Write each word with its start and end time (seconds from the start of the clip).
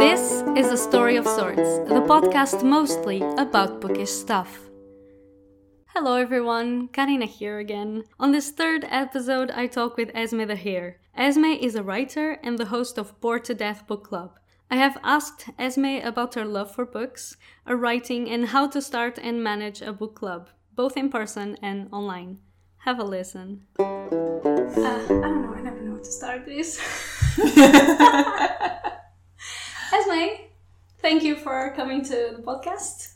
This 0.00 0.42
is 0.56 0.72
A 0.72 0.78
Story 0.78 1.16
of 1.16 1.26
Sorts, 1.26 1.76
the 1.86 2.00
podcast 2.08 2.64
mostly 2.64 3.20
about 3.36 3.82
bookish 3.82 4.08
stuff. 4.08 4.70
Hello 5.88 6.14
everyone, 6.14 6.88
Carina 6.88 7.26
here 7.26 7.58
again. 7.58 8.04
On 8.18 8.32
this 8.32 8.50
third 8.50 8.86
episode, 8.88 9.50
I 9.50 9.66
talk 9.66 9.98
with 9.98 10.10
Esmée 10.14 10.46
de 10.46 10.56
Heer. 10.56 11.00
Esmée 11.18 11.58
is 11.58 11.74
a 11.74 11.82
writer 11.82 12.38
and 12.42 12.56
the 12.56 12.72
host 12.72 12.96
of 12.96 13.20
Bored 13.20 13.44
to 13.44 13.52
Death 13.52 13.86
Book 13.86 14.04
Club. 14.04 14.38
I 14.70 14.76
have 14.76 14.96
asked 15.04 15.50
Esmée 15.58 16.02
about 16.02 16.32
her 16.32 16.46
love 16.46 16.74
for 16.74 16.86
books, 16.86 17.36
her 17.66 17.76
writing, 17.76 18.30
and 18.30 18.46
how 18.46 18.68
to 18.68 18.80
start 18.80 19.18
and 19.22 19.44
manage 19.44 19.82
a 19.82 19.92
book 19.92 20.14
club, 20.14 20.48
both 20.74 20.96
in 20.96 21.10
person 21.10 21.58
and 21.60 21.90
online. 21.92 22.38
Have 22.86 22.98
a 22.98 23.04
listen. 23.04 23.66
Uh, 23.78 23.84
I 23.84 25.06
don't 25.08 25.42
know, 25.42 25.54
I 25.54 25.60
never 25.60 25.82
know 25.82 25.96
how 25.96 25.98
to 25.98 26.04
start 26.10 26.46
this. 26.46 26.80
Esmée, 29.90 30.42
thank 31.02 31.24
you 31.24 31.34
for 31.34 31.72
coming 31.74 32.04
to 32.04 32.36
the 32.36 32.42
podcast. 32.46 33.14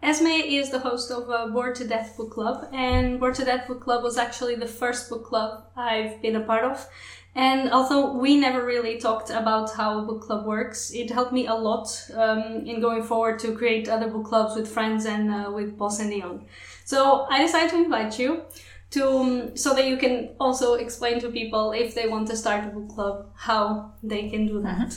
Esmée 0.00 0.46
is 0.46 0.70
the 0.70 0.78
host 0.78 1.10
of 1.10 1.28
uh, 1.28 1.48
Bored 1.48 1.74
to 1.74 1.88
Death 1.88 2.16
Book 2.16 2.30
Club, 2.30 2.68
and 2.72 3.18
Bored 3.18 3.34
to 3.34 3.44
Death 3.44 3.66
Book 3.66 3.82
Club 3.82 4.04
was 4.04 4.16
actually 4.16 4.54
the 4.54 4.68
first 4.68 5.10
book 5.10 5.24
club 5.24 5.64
I've 5.76 6.22
been 6.22 6.36
a 6.36 6.40
part 6.40 6.64
of. 6.64 6.88
And 7.34 7.72
although 7.72 8.16
we 8.16 8.36
never 8.36 8.64
really 8.64 8.98
talked 8.98 9.30
about 9.30 9.74
how 9.74 9.98
a 9.98 10.02
book 10.02 10.22
club 10.22 10.46
works, 10.46 10.92
it 10.92 11.10
helped 11.10 11.32
me 11.32 11.48
a 11.48 11.54
lot 11.54 11.88
um, 12.14 12.64
in 12.64 12.80
going 12.80 13.02
forward 13.02 13.40
to 13.40 13.56
create 13.56 13.88
other 13.88 14.08
book 14.08 14.26
clubs 14.26 14.54
with 14.54 14.68
friends 14.68 15.04
and 15.04 15.34
uh, 15.34 15.50
with 15.50 15.76
Boss 15.76 15.98
and 15.98 16.14
Young. 16.14 16.46
So 16.84 17.26
I 17.28 17.42
decided 17.42 17.70
to 17.70 17.76
invite 17.76 18.20
you 18.20 18.42
to 18.90 19.08
um, 19.08 19.56
so 19.56 19.74
that 19.74 19.86
you 19.86 19.96
can 19.96 20.30
also 20.38 20.74
explain 20.74 21.18
to 21.20 21.28
people 21.28 21.72
if 21.72 21.96
they 21.96 22.08
want 22.08 22.28
to 22.28 22.36
start 22.36 22.64
a 22.64 22.68
book 22.68 22.88
club 22.88 23.26
how 23.34 23.94
they 24.00 24.28
can 24.30 24.46
do 24.46 24.62
that. 24.62 24.96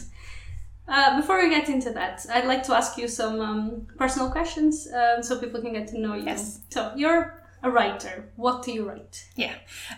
Uh, 0.91 1.16
before 1.16 1.41
we 1.41 1.50
get 1.50 1.70
into 1.70 1.90
that, 1.91 2.26
I'd 2.34 2.45
like 2.45 2.63
to 2.63 2.76
ask 2.76 2.98
you 2.98 3.08
some 3.08 3.40
um, 3.40 3.88
personal 3.97 4.30
questions 4.30 4.89
um, 4.94 5.23
so 5.23 5.39
people 5.39 5.61
can 5.61 5.72
get 5.72 5.88
to 5.88 5.97
know 5.97 6.16
you. 6.16 6.25
Yes. 6.25 6.59
So, 6.70 6.92
you're 6.97 7.42
a 7.64 7.72
writer. 7.72 8.30
What 8.36 8.64
do 8.64 8.72
you 8.72 8.89
write? 8.89 9.25
Yeah. 9.36 9.53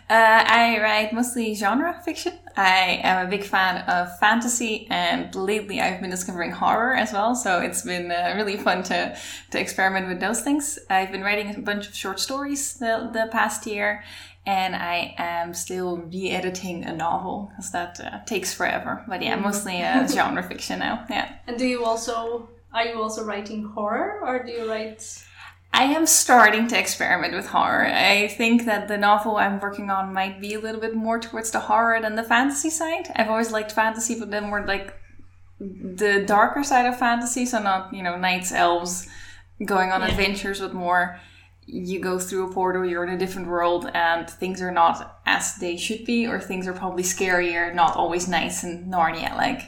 Uh, 0.09 0.44
I 0.47 0.80
write 0.81 1.14
mostly 1.14 1.55
genre 1.55 1.99
fiction. 2.05 2.33
I 2.55 2.99
am 3.03 3.25
a 3.25 3.30
big 3.30 3.44
fan 3.44 3.83
of 3.89 4.19
fantasy, 4.19 4.86
and 4.89 5.33
lately 5.33 5.81
I've 5.81 6.02
been 6.02 6.09
discovering 6.09 6.52
horror 6.52 6.94
as 6.94 7.14
well. 7.14 7.36
So 7.36 7.59
it's 7.59 7.81
been 7.83 8.11
uh, 8.11 8.33
really 8.36 8.58
fun 8.58 8.83
to, 8.83 9.17
to 9.52 9.59
experiment 9.59 10.08
with 10.09 10.19
those 10.19 10.41
things. 10.41 10.77
I've 10.89 11.11
been 11.11 11.23
writing 11.23 11.55
a 11.55 11.59
bunch 11.59 11.88
of 11.88 11.95
short 11.95 12.19
stories 12.19 12.75
the, 12.75 13.09
the 13.11 13.30
past 13.31 13.66
year, 13.66 14.03
and 14.45 14.75
I 14.75 15.16
am 15.17 15.53
still 15.53 15.97
re-editing 15.97 16.83
a 16.83 16.94
novel 16.95 17.49
because 17.52 17.72
that 17.72 17.99
uh, 17.99 18.19
takes 18.25 18.53
forever. 18.53 19.03
But 19.08 19.22
yeah, 19.22 19.36
mostly 19.36 19.81
uh, 19.81 20.08
genre 20.16 20.44
fiction 20.44 20.80
now. 20.80 21.05
Yeah. 21.09 21.31
And 21.47 21.58
do 21.58 21.66
you 21.66 21.86
also 21.86 22.49
are 22.73 22.86
you 22.86 23.02
also 23.02 23.23
writing 23.23 23.64
horror 23.64 24.19
or 24.25 24.44
do 24.44 24.52
you 24.52 24.69
write? 24.69 25.23
I 25.75 25.83
am 25.86 26.05
starting 26.05 26.67
to 26.67 26.77
experiment 26.80 27.33
with 27.33 27.47
horror. 27.47 27.86
I 27.86 28.27
think 28.27 28.66
that 28.66 28.88
the 28.88 28.97
novel 28.97 29.38
I'm 29.38 29.59
working 29.59 29.89
on 29.89 30.14
might 30.14 30.39
be 30.39 30.53
a 30.53 30.59
little 30.59 30.80
bit 30.81 30.95
more 30.95 31.19
towards 31.19 31.49
the 31.52 31.61
horror 31.61 31.99
than 31.99 32.16
the 32.16 32.23
fantasy 32.23 32.69
side. 32.69 33.08
I've 33.16 33.30
always 33.30 33.52
liked 33.52 33.71
fantasy, 33.71 34.19
but 34.19 34.30
then 34.30 34.49
more 34.49 34.64
like 34.67 34.94
the 35.59 36.23
darker 36.27 36.64
side 36.64 36.86
of 36.86 36.99
fantasy, 36.99 37.45
so 37.45 37.59
not, 37.59 37.91
you 37.94 38.03
know, 38.03 38.17
knights, 38.17 38.52
elves 38.52 39.08
going 39.66 39.91
on 39.91 40.02
Yeah. 40.02 40.09
adventures, 40.09 40.59
but 40.59 40.73
more 40.75 41.19
you 41.66 42.00
go 42.00 42.19
through 42.19 42.50
a 42.50 42.53
portal, 42.53 42.86
you're 42.86 43.03
in 43.03 43.09
a 43.14 43.17
different 43.17 43.47
world, 43.47 43.89
and 43.94 44.30
things 44.30 44.61
are 44.61 44.72
not 44.72 45.19
as 45.25 45.56
they 45.56 45.78
should 45.78 46.05
be, 46.05 46.28
or 46.28 46.39
things 46.39 46.67
are 46.67 46.73
probably 46.73 47.03
scarier, 47.03 47.73
not 47.73 47.95
always 47.95 48.28
nice 48.28 48.64
and 48.64 48.92
Narnia 48.92 49.36
like. 49.38 49.61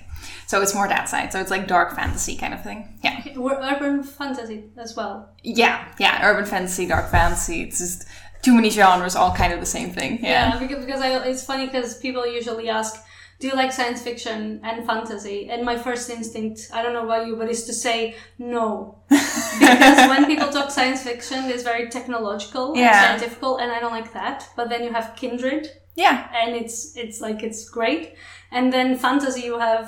So 0.47 0.61
it's 0.61 0.73
more 0.75 0.87
that 0.87 1.09
side. 1.09 1.31
So 1.31 1.39
it's 1.39 1.51
like 1.51 1.67
dark 1.67 1.95
fantasy 1.95 2.35
kind 2.35 2.53
of 2.53 2.63
thing. 2.63 2.97
Yeah. 3.03 3.23
Ur- 3.37 3.59
Urban 3.61 4.03
fantasy 4.03 4.65
as 4.77 4.95
well. 4.95 5.29
Yeah, 5.43 5.87
yeah, 5.99 6.19
urban 6.23 6.45
fantasy, 6.45 6.87
dark 6.87 7.09
fantasy. 7.09 7.61
It's 7.63 7.79
just 7.79 8.05
too 8.41 8.53
many 8.53 8.69
genres, 8.69 9.15
all 9.15 9.33
kind 9.35 9.53
of 9.53 9.59
the 9.59 9.65
same 9.65 9.91
thing. 9.91 10.19
Yeah. 10.23 10.59
because, 10.59 10.85
because 10.85 11.01
I, 11.01 11.17
it's 11.27 11.43
funny 11.43 11.65
because 11.65 11.97
people 11.97 12.25
usually 12.27 12.69
ask, 12.69 13.03
"Do 13.45 13.51
you 13.51 13.57
like 13.63 13.71
science 13.71 14.01
fiction 14.01 14.59
and 14.63 14.83
fantasy?" 14.87 15.49
And 15.51 15.63
my 15.63 15.77
first 15.77 16.09
instinct, 16.09 16.57
I 16.73 16.81
don't 16.81 16.93
know 16.93 17.03
about 17.05 17.27
you, 17.27 17.35
but 17.35 17.47
is 17.55 17.63
to 17.65 17.73
say 17.73 18.15
no, 18.39 18.95
because 19.59 20.09
when 20.09 20.25
people 20.25 20.49
talk 20.49 20.71
science 20.71 21.03
fiction, 21.03 21.39
it's 21.53 21.61
very 21.61 21.85
technological 21.89 22.65
Yeah. 22.75 22.85
and 22.85 23.21
scientific, 23.21 23.43
and 23.61 23.71
I 23.71 23.79
don't 23.79 23.91
like 23.99 24.11
that. 24.13 24.49
But 24.55 24.69
then 24.69 24.81
you 24.83 24.91
have 24.93 25.07
Kindred, 25.15 25.63
Yeah, 25.95 26.17
and 26.41 26.55
it's 26.55 26.77
it's 27.03 27.21
like 27.21 27.39
it's 27.47 27.69
great, 27.77 28.03
and 28.51 28.73
then 28.73 28.97
fantasy 28.97 29.41
you 29.49 29.59
have 29.59 29.87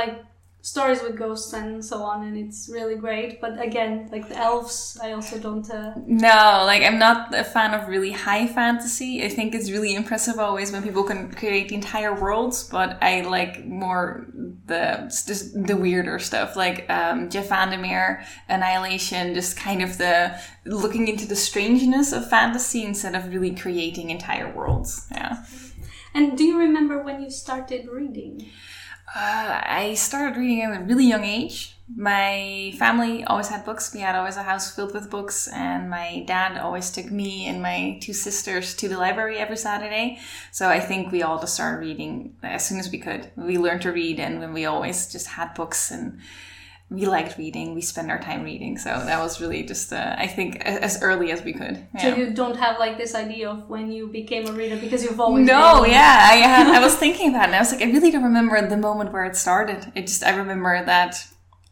like 0.00 0.16
stories 0.62 1.02
with 1.02 1.16
ghosts 1.16 1.52
and 1.52 1.82
so 1.84 2.02
on, 2.02 2.26
and 2.26 2.36
it's 2.36 2.68
really 2.70 2.96
great. 2.96 3.40
But 3.40 3.60
again, 3.60 4.08
like 4.12 4.28
the 4.28 4.36
elves, 4.36 4.98
I 5.02 5.12
also 5.12 5.38
don't. 5.38 5.68
Uh, 5.70 5.94
no, 6.06 6.62
like 6.66 6.82
I'm 6.82 6.98
not 6.98 7.34
a 7.34 7.44
fan 7.44 7.74
of 7.74 7.88
really 7.88 8.12
high 8.12 8.46
fantasy. 8.46 9.24
I 9.24 9.28
think 9.28 9.54
it's 9.54 9.70
really 9.70 9.94
impressive 9.94 10.38
always 10.38 10.72
when 10.72 10.82
people 10.82 11.04
can 11.04 11.30
create 11.32 11.72
entire 11.72 12.14
worlds, 12.14 12.64
but 12.64 12.98
I 13.02 13.22
like 13.22 13.64
more 13.64 14.26
the 14.66 15.10
just 15.26 15.66
the 15.66 15.76
weirder 15.76 16.18
stuff, 16.18 16.56
like 16.56 16.88
um, 16.90 17.30
Jeff 17.30 17.48
Vandermeer, 17.48 18.22
Annihilation, 18.48 19.34
just 19.34 19.56
kind 19.56 19.82
of 19.82 19.96
the 19.98 20.38
looking 20.66 21.08
into 21.08 21.26
the 21.26 21.36
strangeness 21.36 22.12
of 22.12 22.28
fantasy 22.28 22.84
instead 22.84 23.14
of 23.14 23.28
really 23.28 23.54
creating 23.54 24.10
entire 24.10 24.52
worlds. 24.52 25.06
Yeah. 25.10 25.42
and 26.14 26.36
do 26.36 26.44
you 26.44 26.58
remember 26.58 27.02
when 27.02 27.22
you 27.22 27.30
started 27.30 27.88
reading? 27.90 28.50
Uh, 29.14 29.60
I 29.64 29.94
started 29.94 30.38
reading 30.38 30.62
at 30.62 30.80
a 30.80 30.84
really 30.84 31.06
young 31.06 31.24
age. 31.24 31.76
My 31.96 32.72
family 32.78 33.24
always 33.24 33.48
had 33.48 33.64
books. 33.64 33.92
We 33.92 34.00
had 34.00 34.14
always 34.14 34.36
a 34.36 34.44
house 34.44 34.72
filled 34.72 34.94
with 34.94 35.10
books, 35.10 35.48
and 35.48 35.90
my 35.90 36.22
dad 36.28 36.56
always 36.56 36.92
took 36.92 37.10
me 37.10 37.46
and 37.46 37.60
my 37.60 37.98
two 38.00 38.12
sisters 38.12 38.76
to 38.76 38.88
the 38.88 38.96
library 38.96 39.38
every 39.38 39.56
Saturday. 39.56 40.20
So 40.52 40.68
I 40.68 40.78
think 40.78 41.10
we 41.10 41.24
all 41.24 41.40
just 41.40 41.54
started 41.54 41.84
reading 41.84 42.36
as 42.44 42.64
soon 42.64 42.78
as 42.78 42.92
we 42.92 42.98
could. 42.98 43.32
We 43.34 43.58
learned 43.58 43.82
to 43.82 43.90
read, 43.90 44.20
and 44.20 44.38
when 44.38 44.52
we 44.52 44.66
always 44.66 45.10
just 45.10 45.26
had 45.26 45.54
books 45.54 45.90
and 45.90 46.20
we 46.90 47.06
liked 47.06 47.38
reading, 47.38 47.74
we 47.74 47.80
spent 47.80 48.10
our 48.10 48.20
time 48.20 48.42
reading. 48.42 48.76
So 48.76 48.90
that 48.90 49.20
was 49.20 49.40
really 49.40 49.62
just, 49.62 49.92
uh, 49.92 50.16
I 50.18 50.26
think, 50.26 50.56
as 50.56 51.00
early 51.02 51.30
as 51.30 51.40
we 51.42 51.52
could. 51.52 51.86
So 52.00 52.14
you 52.16 52.30
don't 52.30 52.56
have 52.56 52.80
like 52.80 52.98
this 52.98 53.14
idea 53.14 53.48
of 53.48 53.68
when 53.68 53.92
you 53.92 54.08
became 54.08 54.48
a 54.48 54.52
reader 54.52 54.76
because 54.76 55.04
you've 55.04 55.20
always 55.20 55.46
No, 55.46 55.84
yeah, 55.84 56.28
I 56.30 56.36
had, 56.54 56.66
I 56.66 56.80
was 56.80 56.96
thinking 56.96 57.30
about 57.30 57.42
it, 57.42 57.46
and 57.46 57.54
I 57.54 57.60
was 57.60 57.72
like, 57.72 57.82
I 57.82 57.90
really 57.92 58.10
don't 58.10 58.24
remember 58.24 58.60
the 58.68 58.76
moment 58.76 59.12
where 59.12 59.24
it 59.24 59.36
started. 59.36 59.92
It 59.94 60.08
just 60.08 60.24
I 60.24 60.34
remember 60.36 60.84
that 60.84 61.24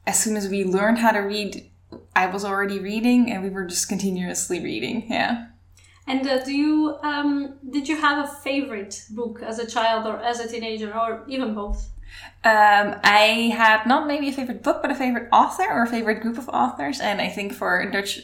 as 0.07 0.23
soon 0.23 0.37
as 0.37 0.49
we 0.49 0.65
learned 0.65 0.99
how 0.99 1.11
to 1.11 1.19
read, 1.19 1.69
I 2.15 2.27
was 2.27 2.45
already 2.45 2.79
reading, 2.79 3.31
and 3.33 3.43
we 3.43 3.51
were 3.51 3.65
just 3.65 3.89
continuously 3.89 4.61
reading. 4.61 5.07
Yeah. 5.11 5.47
And 6.07 6.27
uh, 6.27 6.45
do 6.45 6.55
you 6.55 6.97
um 7.03 7.59
did 7.69 7.89
you 7.89 7.97
have 7.97 8.25
a 8.25 8.29
favorite 8.29 9.05
book 9.11 9.43
as 9.43 9.59
a 9.59 9.67
child 9.67 10.07
or 10.07 10.19
as 10.21 10.39
a 10.39 10.49
teenager 10.49 10.97
or 10.97 11.25
even 11.29 11.55
both? 11.55 11.91
Um, 12.45 12.95
I 13.03 13.53
had 13.53 13.85
not 13.85 14.07
maybe 14.07 14.29
a 14.29 14.33
favorite 14.33 14.63
book, 14.63 14.81
but 14.81 14.93
a 14.93 14.95
favorite 14.95 15.29
author 15.33 15.65
or 15.69 15.83
a 15.83 15.87
favorite 15.89 16.21
group 16.21 16.39
of 16.39 16.49
authors. 16.49 17.01
And 17.01 17.21
I 17.21 17.29
think 17.29 17.53
for 17.53 17.85
Dutch 17.91 18.21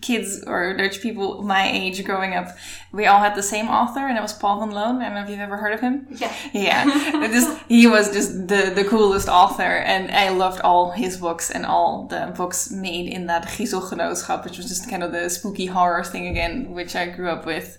kids 0.00 0.42
or 0.44 0.76
Dutch 0.76 1.00
people 1.00 1.42
my 1.42 1.70
age 1.70 2.04
growing 2.04 2.34
up, 2.34 2.48
we 2.92 3.06
all 3.06 3.20
had 3.20 3.36
the 3.36 3.44
same 3.44 3.68
author, 3.68 4.00
and 4.00 4.18
it 4.18 4.20
was 4.20 4.32
Paul 4.32 4.58
van 4.58 4.70
Loon. 4.70 5.00
I 5.00 5.04
don't 5.04 5.14
know 5.14 5.22
if 5.22 5.30
you've 5.30 5.38
ever 5.38 5.56
heard 5.56 5.72
of 5.72 5.80
him. 5.80 6.06
Yeah. 6.10 6.34
Yeah, 6.52 6.84
just 7.32 7.62
he 7.68 7.86
was 7.86 8.12
just 8.12 8.48
the 8.48 8.72
the 8.74 8.84
coolest 8.84 9.28
author, 9.28 9.62
and 9.62 10.10
I 10.10 10.30
loved 10.30 10.60
all 10.62 10.90
his 10.90 11.18
books 11.18 11.50
and 11.50 11.64
all 11.64 12.08
the 12.08 12.34
books 12.36 12.72
made 12.72 13.08
in 13.08 13.26
that 13.26 13.46
Gieselgenootschap, 13.46 14.44
which 14.44 14.56
was 14.58 14.66
just 14.66 14.90
kind 14.90 15.04
of 15.04 15.12
the 15.12 15.30
spooky 15.30 15.66
horror 15.66 16.02
thing 16.02 16.26
again, 16.26 16.72
which 16.72 16.96
I 16.96 17.06
grew 17.06 17.30
up 17.30 17.46
with. 17.46 17.78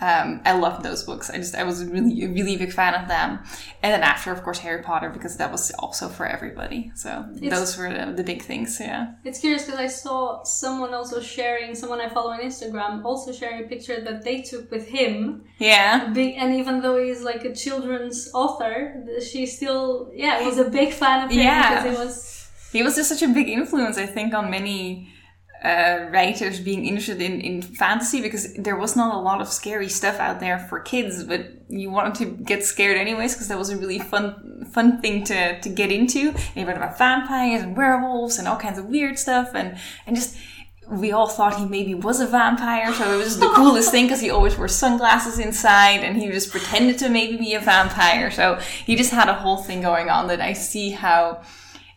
Um, 0.00 0.40
I 0.44 0.52
loved 0.58 0.82
those 0.82 1.04
books. 1.04 1.30
I 1.30 1.36
just 1.36 1.54
I 1.54 1.62
was 1.64 1.84
really 1.84 2.24
a 2.24 2.28
really 2.28 2.56
big 2.56 2.72
fan 2.72 2.94
of 2.94 3.06
them, 3.08 3.38
and 3.82 3.92
then 3.92 4.02
after, 4.02 4.32
of 4.32 4.42
course, 4.42 4.58
Harry 4.58 4.82
Potter 4.82 5.08
because 5.10 5.36
that 5.36 5.52
was 5.52 5.70
also 5.78 6.08
for 6.08 6.26
everybody. 6.26 6.90
So 6.96 7.24
It's- 7.36 7.50
those 7.58 7.76
were 7.78 7.92
the, 7.92 8.12
the 8.12 8.24
big 8.24 8.42
things. 8.42 8.78
Yeah. 8.80 9.12
It's 9.24 9.38
curious 9.38 9.64
because 9.64 9.78
I 9.80 9.86
saw 9.86 10.42
someone 10.42 10.92
also 10.94 11.20
sharing, 11.20 11.74
someone 11.74 12.00
I 12.00 12.08
follow 12.08 12.30
on 12.32 12.40
Instagram, 12.40 13.04
also 13.04 13.32
sharing 13.32 13.64
a 13.64 13.68
picture 13.68 14.00
that 14.00 14.24
they 14.24 14.42
took 14.42 14.70
with 14.70 14.88
him. 14.88 15.44
Yeah. 15.58 16.08
Big, 16.12 16.34
and 16.36 16.54
even 16.56 16.80
though 16.82 17.02
he's 17.02 17.22
like 17.22 17.44
a 17.44 17.54
children's 17.54 18.30
author, 18.34 19.04
she 19.30 19.46
still, 19.46 20.10
yeah, 20.14 20.42
was 20.44 20.58
a 20.58 20.68
big 20.70 20.92
fan 20.92 21.24
of 21.24 21.30
him 21.30 21.38
Yeah. 21.38 21.82
because 21.84 21.98
he 21.98 22.04
was. 22.04 22.50
he 22.72 22.82
was 22.82 22.96
just 22.96 23.08
such 23.08 23.22
a 23.22 23.28
big 23.32 23.48
influence, 23.48 23.96
I 23.96 24.06
think, 24.06 24.34
on 24.34 24.50
many 24.50 25.10
uh, 25.64 26.10
writers 26.10 26.60
being 26.60 26.84
interested 26.84 27.22
in, 27.22 27.40
in 27.40 27.62
fantasy 27.62 28.20
because 28.20 28.52
there 28.54 28.76
was 28.76 28.96
not 28.96 29.14
a 29.14 29.18
lot 29.18 29.40
of 29.40 29.48
scary 29.48 29.88
stuff 29.88 30.20
out 30.20 30.38
there 30.38 30.58
for 30.58 30.78
kids, 30.78 31.24
but 31.24 31.46
you 31.68 31.90
wanted 31.90 32.14
to 32.16 32.26
get 32.44 32.62
scared 32.62 32.98
anyways 32.98 33.32
because 33.32 33.48
that 33.48 33.58
was 33.58 33.70
a 33.70 33.76
really 33.76 33.98
fun 33.98 34.66
fun 34.72 35.00
thing 35.00 35.24
to, 35.24 35.58
to 35.60 35.68
get 35.68 35.90
into. 35.90 36.28
And 36.28 36.56
you 36.56 36.66
read 36.66 36.76
about 36.76 36.98
vampires 36.98 37.62
and 37.62 37.76
werewolves 37.76 38.38
and 38.38 38.46
all 38.46 38.56
kinds 38.56 38.78
of 38.78 38.86
weird 38.86 39.18
stuff 39.18 39.52
and, 39.54 39.78
and 40.06 40.14
just 40.14 40.36
we 40.90 41.12
all 41.12 41.28
thought 41.28 41.58
he 41.58 41.64
maybe 41.64 41.94
was 41.94 42.20
a 42.20 42.26
vampire, 42.26 42.92
so 42.92 43.14
it 43.14 43.16
was 43.16 43.38
the 43.38 43.48
coolest 43.54 43.90
thing 43.90 44.04
because 44.04 44.20
he 44.20 44.28
always 44.28 44.58
wore 44.58 44.68
sunglasses 44.68 45.38
inside 45.38 46.04
and 46.04 46.16
he 46.16 46.28
just 46.28 46.50
pretended 46.50 46.98
to 46.98 47.08
maybe 47.08 47.38
be 47.38 47.54
a 47.54 47.60
vampire. 47.60 48.30
So 48.30 48.56
he 48.84 48.94
just 48.94 49.10
had 49.10 49.30
a 49.30 49.34
whole 49.34 49.56
thing 49.56 49.80
going 49.80 50.10
on 50.10 50.26
that 50.28 50.42
I 50.42 50.52
see 50.52 50.90
how 50.90 51.40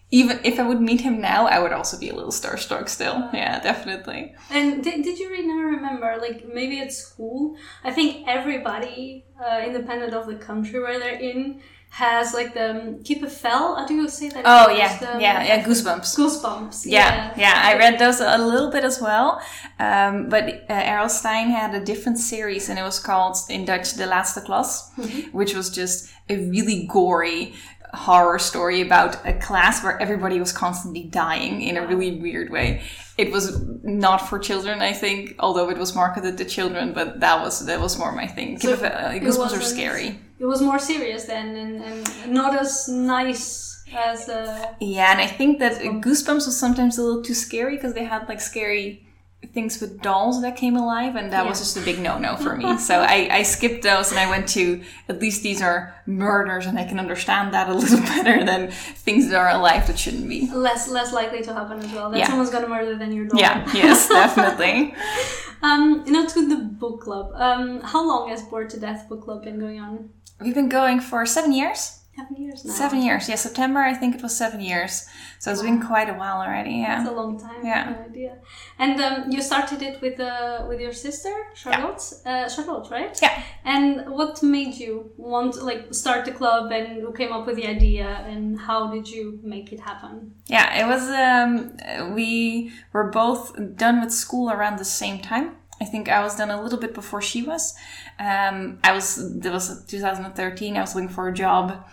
even 0.10 0.40
if 0.44 0.60
I 0.60 0.64
would 0.68 0.80
meet 0.82 1.02
him 1.02 1.20
now, 1.20 1.48
I 1.48 1.60
would 1.60 1.74
also 1.74 1.98
be 2.00 2.10
a 2.10 2.16
little 2.16 2.32
starstruck 2.32 2.88
still. 2.88 3.30
Yeah, 3.34 3.60
definitely. 3.60 4.36
And 4.50 4.84
did, 4.84 5.04
did 5.04 5.20
you 5.20 5.30
really 5.30 5.52
remember, 5.76 6.18
like 6.22 6.46
maybe 6.54 6.80
at 6.80 6.94
school? 6.94 7.58
I 7.84 7.92
think 7.92 8.26
everybody, 8.28 9.26
uh, 9.44 9.62
independent 9.66 10.14
of 10.14 10.28
the 10.28 10.36
country 10.36 10.80
where 10.80 10.98
they're 11.00 11.20
in, 11.20 11.62
has 11.90 12.34
like 12.34 12.54
the 12.54 12.70
um, 12.72 13.30
fell. 13.30 13.76
How 13.76 13.86
do 13.86 13.96
you 13.96 14.08
say 14.10 14.30
that? 14.30 14.44
Oh 14.46 14.70
yeah, 14.70 14.98
The- 14.98 15.22
yeah, 15.22 15.44
yeah, 15.44 15.64
goosebumps. 15.64 16.16
Goosebumps. 16.18 16.86
Yeah, 16.86 17.34
yeah, 17.38 17.62
I 17.64 17.78
read 17.78 17.98
those 17.98 18.20
a 18.20 18.38
little 18.38 18.70
bit 18.72 18.84
as 18.84 19.02
well. 19.02 19.42
Um, 19.80 20.30
but 20.30 20.66
uh, 20.70 20.74
R.L. 20.74 21.10
Stine 21.10 21.50
had 21.50 21.74
a 21.74 21.84
different 21.84 22.20
series, 22.20 22.70
and 22.70 22.78
it 22.78 22.84
was 22.84 23.00
called 23.00 23.38
in 23.50 23.66
Dutch 23.66 23.94
"De 23.96 24.06
Laatste 24.06 24.44
Klas," 24.46 24.92
which 25.32 25.54
was 25.56 25.70
just 25.70 26.10
a 26.30 26.36
really 26.50 26.86
gory 26.88 27.54
horror 27.94 28.40
story 28.40 28.82
about 28.82 29.26
a 29.26 29.34
class 29.34 29.84
where 29.84 30.00
everybody 30.02 30.40
was 30.40 30.52
constantly 30.52 31.04
dying 31.04 31.62
in 31.62 31.78
a 31.78 31.86
really 31.88 32.20
weird 32.20 32.50
way. 32.52 32.82
It 33.18 33.32
was 33.32 33.60
not 33.84 34.18
for 34.18 34.38
children, 34.40 34.82
I 34.82 34.94
think, 34.94 35.36
although 35.40 35.70
it 35.70 35.78
was 35.78 35.96
marketed 35.96 36.38
to 36.38 36.46
children. 36.46 36.94
But 36.94 37.20
that 37.22 37.42
was 37.42 37.66
that 37.66 37.80
was 37.80 37.98
more 37.98 38.12
my 38.12 38.28
thing. 38.28 38.60
So 38.60 38.76
Kippenvel- 38.76 39.06
uh, 39.06 39.16
it 39.16 39.24
Goosebumps 39.24 39.58
are 39.58 39.62
scary. 39.62 40.20
It 40.40 40.46
was 40.46 40.62
more 40.62 40.78
serious 40.78 41.26
then, 41.26 41.56
and, 41.56 41.84
and 41.84 42.34
not 42.34 42.56
as 42.60 42.88
nice 42.88 43.84
as. 43.96 44.30
Uh, 44.30 44.74
Yeah, 44.80 45.12
and 45.14 45.20
I 45.22 45.26
think 45.28 45.60
that 45.60 45.82
Goosebumps 45.82 46.46
was 46.46 46.60
sometimes 46.60 46.98
a 47.00 47.04
little 47.04 47.24
too 47.24 47.34
scary 47.34 47.76
because 47.76 47.94
they 47.94 48.04
had 48.04 48.28
like 48.30 48.42
scary 48.42 49.07
things 49.58 49.82
with 49.82 50.02
dolls 50.04 50.42
that 50.44 50.56
came 50.56 50.76
alive, 50.76 51.16
and 51.16 51.34
that 51.34 51.44
was 51.50 51.58
just 51.58 51.76
a 51.78 51.82
big 51.82 51.98
no 52.08 52.14
no 52.20 52.36
for 52.38 52.56
me. 52.56 52.78
so 52.78 52.96
I, 53.16 53.28
I 53.40 53.42
skipped 53.44 53.82
those 53.82 54.12
and 54.12 54.20
I 54.20 54.30
went 54.30 54.48
to 54.50 54.84
at 55.10 55.18
least 55.20 55.42
these 55.42 55.62
are 55.68 55.80
murders 56.06 56.66
and 56.68 56.78
I 56.78 56.86
can 56.86 57.00
understand 57.00 57.54
that 57.56 57.68
a 57.68 57.74
little 57.74 58.00
better 58.16 58.46
than 58.46 58.70
things 59.08 59.30
that 59.30 59.38
are 59.44 59.50
alive 59.60 59.88
that 59.88 59.98
shouldn't 59.98 60.30
be. 60.30 60.40
less 60.68 60.88
less 60.98 61.12
likely 61.12 61.42
to 61.48 61.52
happen 61.60 61.80
as 61.80 61.92
well. 61.92 62.12
That 62.12 62.20
Yeah. 62.20 62.28
someone's 62.28 62.52
gonna 62.52 62.68
murder 62.68 62.96
than 63.02 63.12
your 63.12 63.26
dog. 63.26 63.40
Yeah, 63.40 63.56
yes, 63.82 64.08
definitely. 64.08 64.94
Um, 65.64 66.04
know, 66.06 66.24
to 66.28 66.48
the 66.48 66.58
book 66.84 67.02
club. 67.02 67.32
Um, 67.34 67.82
how 67.82 68.08
long 68.08 68.30
has 68.30 68.44
Bored 68.44 68.70
to 68.74 68.80
Death 68.80 69.10
book 69.10 69.24
club 69.26 69.44
been 69.44 69.60
going 69.60 69.80
on? 69.80 70.10
We've 70.40 70.54
been 70.54 70.70
going 70.70 71.00
for 71.00 71.26
seven 71.26 71.52
years. 71.52 71.82
Seven 72.18 72.36
years 72.44 72.66
now. 72.66 72.74
Seven 72.74 73.02
years. 73.04 73.30
Yeah, 73.30 73.36
September, 73.36 73.80
I 73.80 73.94
think 73.94 74.16
it 74.16 74.24
was 74.24 74.36
seven 74.36 74.60
years. 74.60 75.08
So 75.38 75.52
it's 75.52 75.62
been 75.62 75.82
quite 75.82 76.10
a 76.10 76.14
while 76.14 76.38
already. 76.42 76.76
Yeah, 76.86 77.02
it's 77.02 77.10
a 77.10 77.14
long 77.14 77.40
time. 77.40 77.64
Yeah. 77.64 77.92
No 77.92 78.06
idea. 78.06 78.38
And 78.80 79.00
um, 79.00 79.32
you 79.32 79.42
started 79.42 79.84
it 79.84 80.02
with 80.02 80.20
uh, 80.20 80.66
with 80.68 80.80
your 80.80 80.94
sister 80.94 81.34
Charlotte. 81.54 82.02
Uh, 82.26 82.50
Charlotte, 82.50 82.90
right? 82.90 83.16
Yeah. 83.22 83.44
And 83.64 84.10
what 84.10 84.42
made 84.42 84.74
you 84.84 85.12
want 85.18 85.62
like 85.62 85.94
start 85.94 86.26
the 86.26 86.32
club, 86.32 86.72
and 86.72 87.02
who 87.04 87.12
came 87.14 87.32
up 87.32 87.46
with 87.46 87.56
the 87.56 87.68
idea, 87.68 88.08
and 88.32 88.60
how 88.60 88.88
did 88.88 89.08
you 89.08 89.40
make 89.44 89.72
it 89.72 89.80
happen? 89.80 90.34
Yeah, 90.48 90.68
it 90.82 90.86
was. 90.88 91.04
Um, 91.28 92.16
we 92.16 92.72
were 92.94 93.12
both 93.12 93.44
done 93.76 94.02
with 94.02 94.12
school 94.12 94.50
around 94.50 94.80
the 94.80 94.92
same 95.04 95.20
time. 95.20 95.58
I 95.80 95.86
think 95.86 96.10
I 96.10 96.24
was 96.24 96.36
done 96.36 96.50
a 96.50 96.62
little 96.62 96.80
bit 96.80 96.94
before 96.94 97.22
she 97.22 97.44
was. 97.44 97.76
Um, 98.20 98.80
I 98.84 98.94
was. 98.94 99.40
That 99.40 99.52
was 99.52 99.86
2013. 99.86 100.76
I 100.76 100.82
was 100.82 100.96
looking 100.96 101.10
for 101.10 101.28
a 101.28 101.34
job 101.34 101.86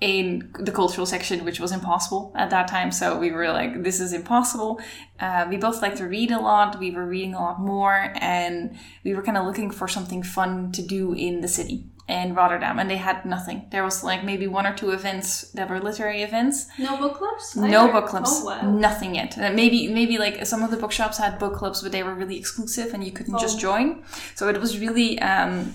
in 0.00 0.52
the 0.58 0.72
cultural 0.72 1.06
section, 1.06 1.44
which 1.44 1.58
was 1.58 1.72
impossible 1.72 2.32
at 2.36 2.50
that 2.50 2.68
time. 2.68 2.90
So 2.90 3.18
we 3.18 3.30
were 3.30 3.48
like, 3.50 3.82
"This 3.82 4.00
is 4.00 4.12
impossible." 4.12 4.80
Uh, 5.20 5.46
we 5.48 5.56
both 5.56 5.82
like 5.82 5.96
to 5.96 6.06
read 6.06 6.30
a 6.30 6.40
lot. 6.40 6.78
We 6.78 6.90
were 6.90 7.06
reading 7.06 7.34
a 7.34 7.40
lot 7.40 7.60
more, 7.60 8.12
and 8.16 8.76
we 9.04 9.14
were 9.14 9.22
kind 9.22 9.38
of 9.38 9.46
looking 9.46 9.70
for 9.70 9.88
something 9.88 10.22
fun 10.22 10.72
to 10.72 10.82
do 10.82 11.12
in 11.12 11.40
the 11.40 11.48
city 11.48 11.84
in 12.08 12.34
Rotterdam. 12.34 12.78
And 12.78 12.88
they 12.88 12.96
had 12.98 13.24
nothing. 13.24 13.66
There 13.70 13.82
was 13.84 14.04
like 14.04 14.22
maybe 14.24 14.46
one 14.46 14.66
or 14.66 14.74
two 14.74 14.90
events 14.90 15.42
that 15.52 15.68
were 15.68 15.80
literary 15.80 16.22
events. 16.22 16.66
No 16.78 16.96
book 16.96 17.16
clubs. 17.18 17.56
No 17.56 17.90
book 17.90 18.06
clubs. 18.06 18.30
Oh 18.32 18.44
wow. 18.46 18.70
Nothing 18.70 19.14
yet. 19.16 19.36
Uh, 19.36 19.50
maybe 19.52 19.88
maybe 19.88 20.16
like 20.18 20.46
some 20.46 20.62
of 20.62 20.70
the 20.70 20.76
bookshops 20.76 21.18
had 21.18 21.38
book 21.38 21.54
clubs, 21.54 21.82
but 21.82 21.92
they 21.92 22.02
were 22.02 22.14
really 22.14 22.38
exclusive 22.38 22.94
and 22.94 23.02
you 23.02 23.10
couldn't 23.12 23.38
just 23.40 23.56
Oh. 23.56 23.60
join. 23.60 24.02
So 24.34 24.48
it 24.48 24.60
was 24.60 24.78
really 24.78 25.18
um, 25.20 25.72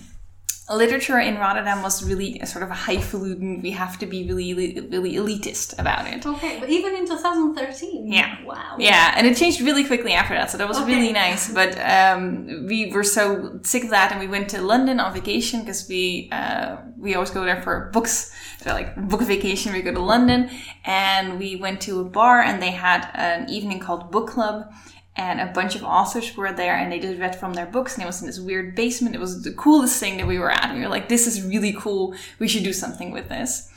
literature 0.69 1.19
in 1.19 1.37
Rotterdam 1.37 1.81
was 1.81 2.03
really 2.03 2.39
sort 2.45 2.63
of 2.63 2.69
a 2.71 2.73
highfalutin. 2.73 3.61
We 3.61 3.71
have 3.71 3.99
to 3.99 4.05
be 4.05 4.25
really 4.27 4.53
really 4.53 5.13
elitist 5.13 5.77
about 5.79 6.07
it. 6.07 6.25
Okay, 6.25 6.59
but 6.59 6.69
even 6.69 6.95
in 6.95 7.05
2013. 7.07 8.07
Yeah. 8.11 8.43
Wow. 8.45 8.75
Yeah, 8.79 9.13
and 9.17 9.27
it 9.27 9.35
changed 9.37 9.61
really 9.61 9.83
quickly 9.83 10.13
after 10.13 10.33
that, 10.33 10.49
so 10.51 10.57
that 10.57 10.67
was 10.67 10.77
Okay. 10.79 10.93
really 10.95 11.11
nice. 11.11 11.53
But 11.53 11.77
um, 11.79 12.65
we 12.67 12.91
were 12.91 13.03
so 13.03 13.59
sick 13.63 13.83
of 13.83 13.89
that, 13.89 14.11
and 14.11 14.19
we 14.19 14.27
went 14.27 14.49
to 14.49 14.61
London 14.61 14.99
on 14.99 15.13
vacation 15.13 15.61
because 15.61 15.87
we 15.89 16.29
uh, 16.31 16.77
we 16.97 17.15
always 17.15 17.31
go 17.31 17.43
there 17.43 17.61
for 17.61 17.89
books. 17.93 18.31
So 18.61 18.71
like 18.73 18.95
book 19.09 19.21
vacation, 19.21 19.73
we 19.73 19.81
go 19.81 19.93
to 19.93 19.99
London, 20.01 20.49
and 20.85 21.39
we 21.39 21.55
went 21.55 21.81
to 21.81 21.99
a 22.01 22.05
bar, 22.05 22.41
and 22.41 22.61
they 22.61 22.71
had 22.71 23.09
an 23.13 23.49
evening 23.49 23.79
called 23.79 24.11
book 24.11 24.29
club. 24.29 24.71
And 25.17 25.41
a 25.41 25.47
bunch 25.47 25.75
of 25.75 25.83
authors 25.83 26.37
were 26.37 26.53
there, 26.53 26.75
and 26.75 26.89
they 26.89 26.99
just 26.99 27.19
read 27.19 27.35
from 27.35 27.53
their 27.53 27.65
books. 27.65 27.95
And 27.95 28.03
it 28.03 28.05
was 28.05 28.21
in 28.21 28.27
this 28.27 28.39
weird 28.39 28.75
basement. 28.75 29.13
It 29.13 29.19
was 29.19 29.43
the 29.43 29.51
coolest 29.51 29.99
thing 29.99 30.17
that 30.17 30.27
we 30.27 30.39
were 30.39 30.49
at. 30.49 30.69
And 30.69 30.77
we 30.77 30.85
were 30.85 30.89
like, 30.89 31.09
"This 31.09 31.27
is 31.27 31.43
really 31.43 31.73
cool. 31.73 32.15
We 32.39 32.47
should 32.47 32.63
do 32.63 32.73
something 32.73 33.11
with 33.11 33.27
this." 33.27 33.69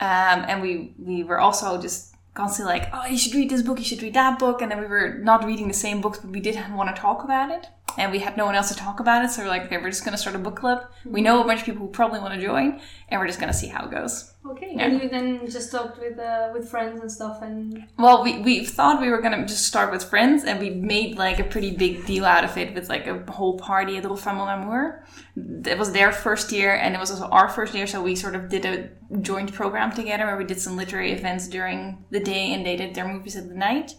Um, 0.00 0.44
and 0.48 0.62
we 0.62 0.94
we 0.98 1.24
were 1.24 1.40
also 1.40 1.80
just 1.80 2.14
constantly 2.38 2.72
like, 2.72 2.88
oh, 2.92 3.04
you 3.04 3.18
should 3.18 3.34
read 3.34 3.50
this 3.50 3.62
book, 3.62 3.78
you 3.78 3.84
should 3.84 4.00
read 4.00 4.14
that 4.14 4.38
book. 4.38 4.62
And 4.62 4.70
then 4.70 4.80
we 4.80 4.86
were 4.86 5.18
not 5.18 5.44
reading 5.44 5.68
the 5.68 5.74
same 5.74 6.00
books, 6.00 6.18
but 6.18 6.30
we 6.30 6.40
did 6.40 6.56
want 6.72 6.94
to 6.94 7.00
talk 7.00 7.24
about 7.24 7.50
it. 7.50 7.66
And 7.96 8.12
we 8.12 8.18
had 8.18 8.36
no 8.36 8.46
one 8.46 8.54
else 8.54 8.68
to 8.68 8.76
talk 8.76 9.00
about 9.00 9.24
it. 9.24 9.30
So 9.30 9.42
we're 9.42 9.48
like, 9.48 9.64
okay, 9.64 9.78
we're 9.78 9.90
just 9.90 10.04
going 10.04 10.12
to 10.12 10.18
start 10.18 10.36
a 10.36 10.38
book 10.38 10.56
club. 10.56 10.86
We 11.04 11.20
know 11.20 11.42
a 11.42 11.46
bunch 11.46 11.60
of 11.60 11.66
people 11.66 11.86
who 11.86 11.92
probably 11.92 12.20
want 12.20 12.34
to 12.34 12.40
join, 12.40 12.80
and 13.08 13.20
we're 13.20 13.26
just 13.26 13.40
going 13.40 13.52
to 13.52 13.58
see 13.58 13.66
how 13.68 13.86
it 13.86 13.90
goes. 13.90 14.34
Okay. 14.46 14.72
Yeah. 14.74 14.84
And 14.84 15.02
you 15.02 15.08
then 15.08 15.50
just 15.50 15.72
talked 15.72 15.98
with 15.98 16.18
uh, 16.18 16.50
with 16.52 16.68
friends 16.68 17.00
and 17.00 17.10
stuff, 17.10 17.42
and 17.42 17.86
Well, 17.98 18.22
we, 18.22 18.38
we 18.38 18.64
thought 18.64 19.00
we 19.00 19.10
were 19.10 19.20
going 19.20 19.38
to 19.38 19.46
just 19.46 19.66
start 19.66 19.90
with 19.90 20.04
friends, 20.04 20.44
and 20.44 20.60
we 20.60 20.70
made 20.70 21.16
like 21.16 21.38
a 21.38 21.44
pretty 21.44 21.72
big 21.76 22.06
deal 22.06 22.24
out 22.24 22.44
of 22.44 22.56
it 22.56 22.74
with 22.74 22.88
like 22.88 23.06
a 23.06 23.30
whole 23.32 23.58
party 23.58 23.96
at 23.96 24.04
Rooftop 24.04 24.36
Mon 24.36 24.62
Amour. 24.62 25.04
It 25.36 25.78
was 25.78 25.92
their 25.92 26.12
first 26.12 26.52
year, 26.52 26.74
and 26.74 26.94
it 26.94 26.98
was 26.98 27.10
also 27.10 27.26
our 27.26 27.48
first 27.48 27.74
year, 27.74 27.86
so 27.86 28.02
we 28.02 28.14
sort 28.14 28.34
of 28.34 28.48
did 28.48 28.64
a 28.64 28.90
joint 29.20 29.52
program 29.52 29.92
together 29.92 30.26
where 30.26 30.36
we 30.36 30.44
did 30.44 30.60
some 30.60 30.76
literary 30.76 31.12
events 31.12 31.48
during 31.48 32.04
the 32.10 32.20
day, 32.20 32.52
and 32.52 32.64
they 32.64 32.76
did 32.76 32.94
their 32.94 33.08
movies 33.08 33.36
at 33.36 33.48
the 33.48 33.54
night. 33.54 33.92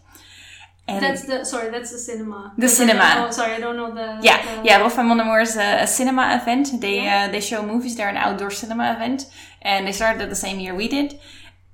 And 0.96 1.04
that's 1.04 1.24
the 1.26 1.44
sorry, 1.46 1.70
that's 1.70 1.92
the 1.92 1.98
cinema. 1.98 2.54
The 2.58 2.68
cinema. 2.68 3.08
oh, 3.28 3.32
sorry, 3.32 3.54
I 3.54 3.60
don't 3.60 3.76
know 3.76 3.94
the. 3.94 4.20
Yeah, 4.22 4.38
the- 4.62 4.66
yeah. 4.68 4.82
Rooftop 4.82 5.06
Mon 5.06 5.20
Amour 5.20 5.42
is 5.42 5.56
a, 5.58 5.84
a 5.84 5.88
cinema 5.88 6.40
event. 6.42 6.80
They 6.82 6.98
Yeah. 7.04 7.26
uh, 7.28 7.32
they 7.32 7.42
show 7.42 7.62
movies. 7.66 7.96
They're 7.96 8.10
an 8.10 8.18
outdoor 8.18 8.52
cinema 8.52 8.94
event, 8.96 9.26
and 9.62 9.86
they 9.88 9.92
started 9.92 10.22
at 10.22 10.30
the 10.30 10.36
same 10.36 10.60
year 10.60 10.74
we 10.76 10.88
did. 10.88 11.20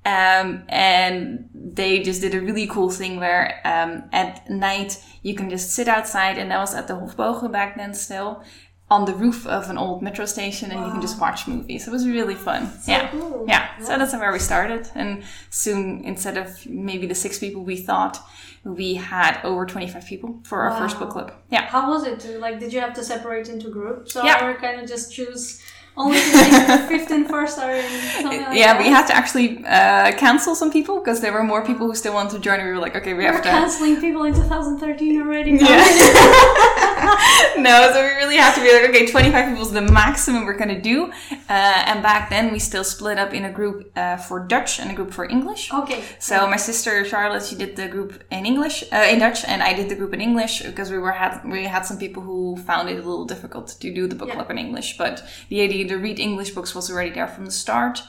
Um, 0.06 0.64
and 0.70 1.50
they 1.54 2.04
just 2.04 2.22
did 2.22 2.36
a 2.36 2.40
really 2.42 2.68
cool 2.68 2.92
thing 2.92 3.19
where 3.19 3.60
um, 3.66 4.04
at 4.12 4.48
night 4.50 5.04
you 5.24 5.34
can 5.34 5.50
just 5.50 5.72
sit 5.72 5.88
outside, 5.88 6.38
and 6.38 6.52
that 6.52 6.60
was 6.60 6.76
at 6.76 6.88
the 6.88 6.94
Hofbogen 6.94 7.52
back 7.52 7.76
then 7.76 7.94
still, 7.95 8.44
on 8.92 9.06
the 9.06 9.16
roof 9.16 9.48
of 9.48 9.68
an 9.72 9.80
old 9.80 10.04
metro 10.04 10.26
station, 10.28 10.69
and 10.72 10.86
you 10.86 10.92
can 10.92 11.02
just 11.02 11.19
watch 11.19 11.48
movies. 11.48 11.88
It 11.88 11.92
was 11.92 12.06
really 12.07 12.36
fun. 12.36 12.69
So 12.84 12.92
yeah. 12.92 13.07
cool. 13.10 13.45
Yeah, 13.48 13.66
so 13.80 13.98
that's 13.98 14.14
where 14.14 14.31
we 14.31 14.38
started. 14.38 14.88
And 14.94 15.24
soon, 15.50 16.04
instead 16.06 16.38
of 16.38 16.48
maybe 16.68 17.07
the 17.07 17.16
six 17.16 17.40
people 17.40 17.64
we 17.64 17.78
thought, 17.78 18.19
we 18.66 18.95
had 18.95 19.40
over 19.44 19.66
25 19.66 20.06
people 20.06 20.40
for 20.44 20.62
our 20.64 20.78
first 20.78 20.98
book 21.00 21.12
club. 21.12 21.31
Yeah. 21.52 21.66
How 21.68 21.90
was 21.90 22.06
it? 22.06 22.40
Like, 22.40 22.60
did 22.60 22.74
you 22.74 22.80
have 22.81 22.94
to 22.95 23.04
separate 23.04 23.48
into 23.48 23.69
groups, 23.69 24.16
or 24.16 24.26
Yeah. 24.26 24.54
kind 24.54 24.81
of 24.81 24.88
just 24.90 25.14
choose 25.14 25.62
only 25.98 26.18
the 26.19 27.06
like, 27.10 27.30
first 27.30 27.57
are 27.57 27.72
in 27.74 27.86
like 28.26 28.40
yeah, 28.54 28.74
that? 28.74 28.80
we 28.80 28.88
had 28.90 29.06
to 29.07 29.16
actually 29.16 29.64
uh, 29.66 30.12
cancel 30.18 30.54
some 30.56 30.69
people 30.72 31.00
because 31.00 31.22
there 31.22 31.31
were 31.31 31.44
more 31.44 31.64
people 31.64 31.88
who 31.88 31.95
still 31.95 32.14
wanted 32.14 32.31
to 32.34 32.40
join. 32.40 32.62
We 32.64 32.69
were 32.72 32.80
like, 32.80 32.95
okay, 32.98 33.14
we 33.14 33.24
We're 33.24 33.31
have 33.34 33.44
to. 33.44 33.50
canceling 33.50 34.02
people 34.02 34.24
in 34.24 34.34
2013 34.34 35.22
already. 35.22 35.52
Yeah. 35.52 35.86
no, 37.57 37.92
so 37.94 38.02
we 38.02 38.09
really 38.16 38.38
have 38.38 38.56
to 38.56 38.62
be 38.62 38.71
like, 38.71 38.90
okay, 38.90 39.06
25 39.06 39.50
people 39.50 39.62
is 39.64 39.71
the 39.71 39.81
maximum 39.81 40.45
we're 40.45 40.57
going 40.57 40.74
to 40.76 40.81
do. 40.81 41.12
Uh, 41.31 41.90
and 41.90 42.02
back 42.04 42.30
then, 42.30 42.52
we 42.52 42.59
still 42.59 42.83
split 42.83 43.18
up 43.18 43.33
in 43.33 43.45
a 43.45 43.52
group 43.52 43.92
uh, 43.95 44.18
for 44.18 44.40
Dutch 44.40 44.80
and 44.80 44.92
a 44.92 44.94
group 44.94 45.12
for 45.14 45.26
English. 45.26 45.71
Okay. 45.74 46.04
So 46.19 46.47
my 46.47 46.57
sister 46.57 47.06
Charlotte, 47.06 47.44
she 47.44 47.56
did 47.56 47.76
the 47.76 47.88
group 47.88 48.24
in 48.31 48.45
English, 48.45 48.83
uh, 48.92 49.07
in 49.09 49.19
Dutch, 49.19 49.45
and 49.45 49.62
I 49.64 49.74
did 49.74 49.90
the 49.90 49.95
group 49.95 50.14
in 50.14 50.21
English 50.21 50.62
because 50.64 50.92
we 50.92 50.97
were 50.97 51.12
had 51.12 51.44
we 51.45 51.66
had 51.66 51.83
some 51.85 51.97
people 51.97 52.21
who 52.24 52.57
found 52.57 52.90
it 52.90 52.94
a 52.94 52.95
little 53.09 53.26
difficult 53.26 53.68
to 53.80 53.94
do 53.94 54.07
the 54.07 54.16
book 54.16 54.30
Yeah. 54.30 54.35
club 54.35 54.52
in 54.52 54.57
English. 54.57 54.97
But 54.97 55.24
the 55.50 55.62
idea 55.62 55.88
to 55.88 55.97
read 55.97 56.19
English 56.19 56.52
books 56.52 56.74
was 56.76 56.90
already 56.92 57.12
there 57.12 57.28
from 57.28 57.45
the 57.45 57.52
start. 57.52 58.02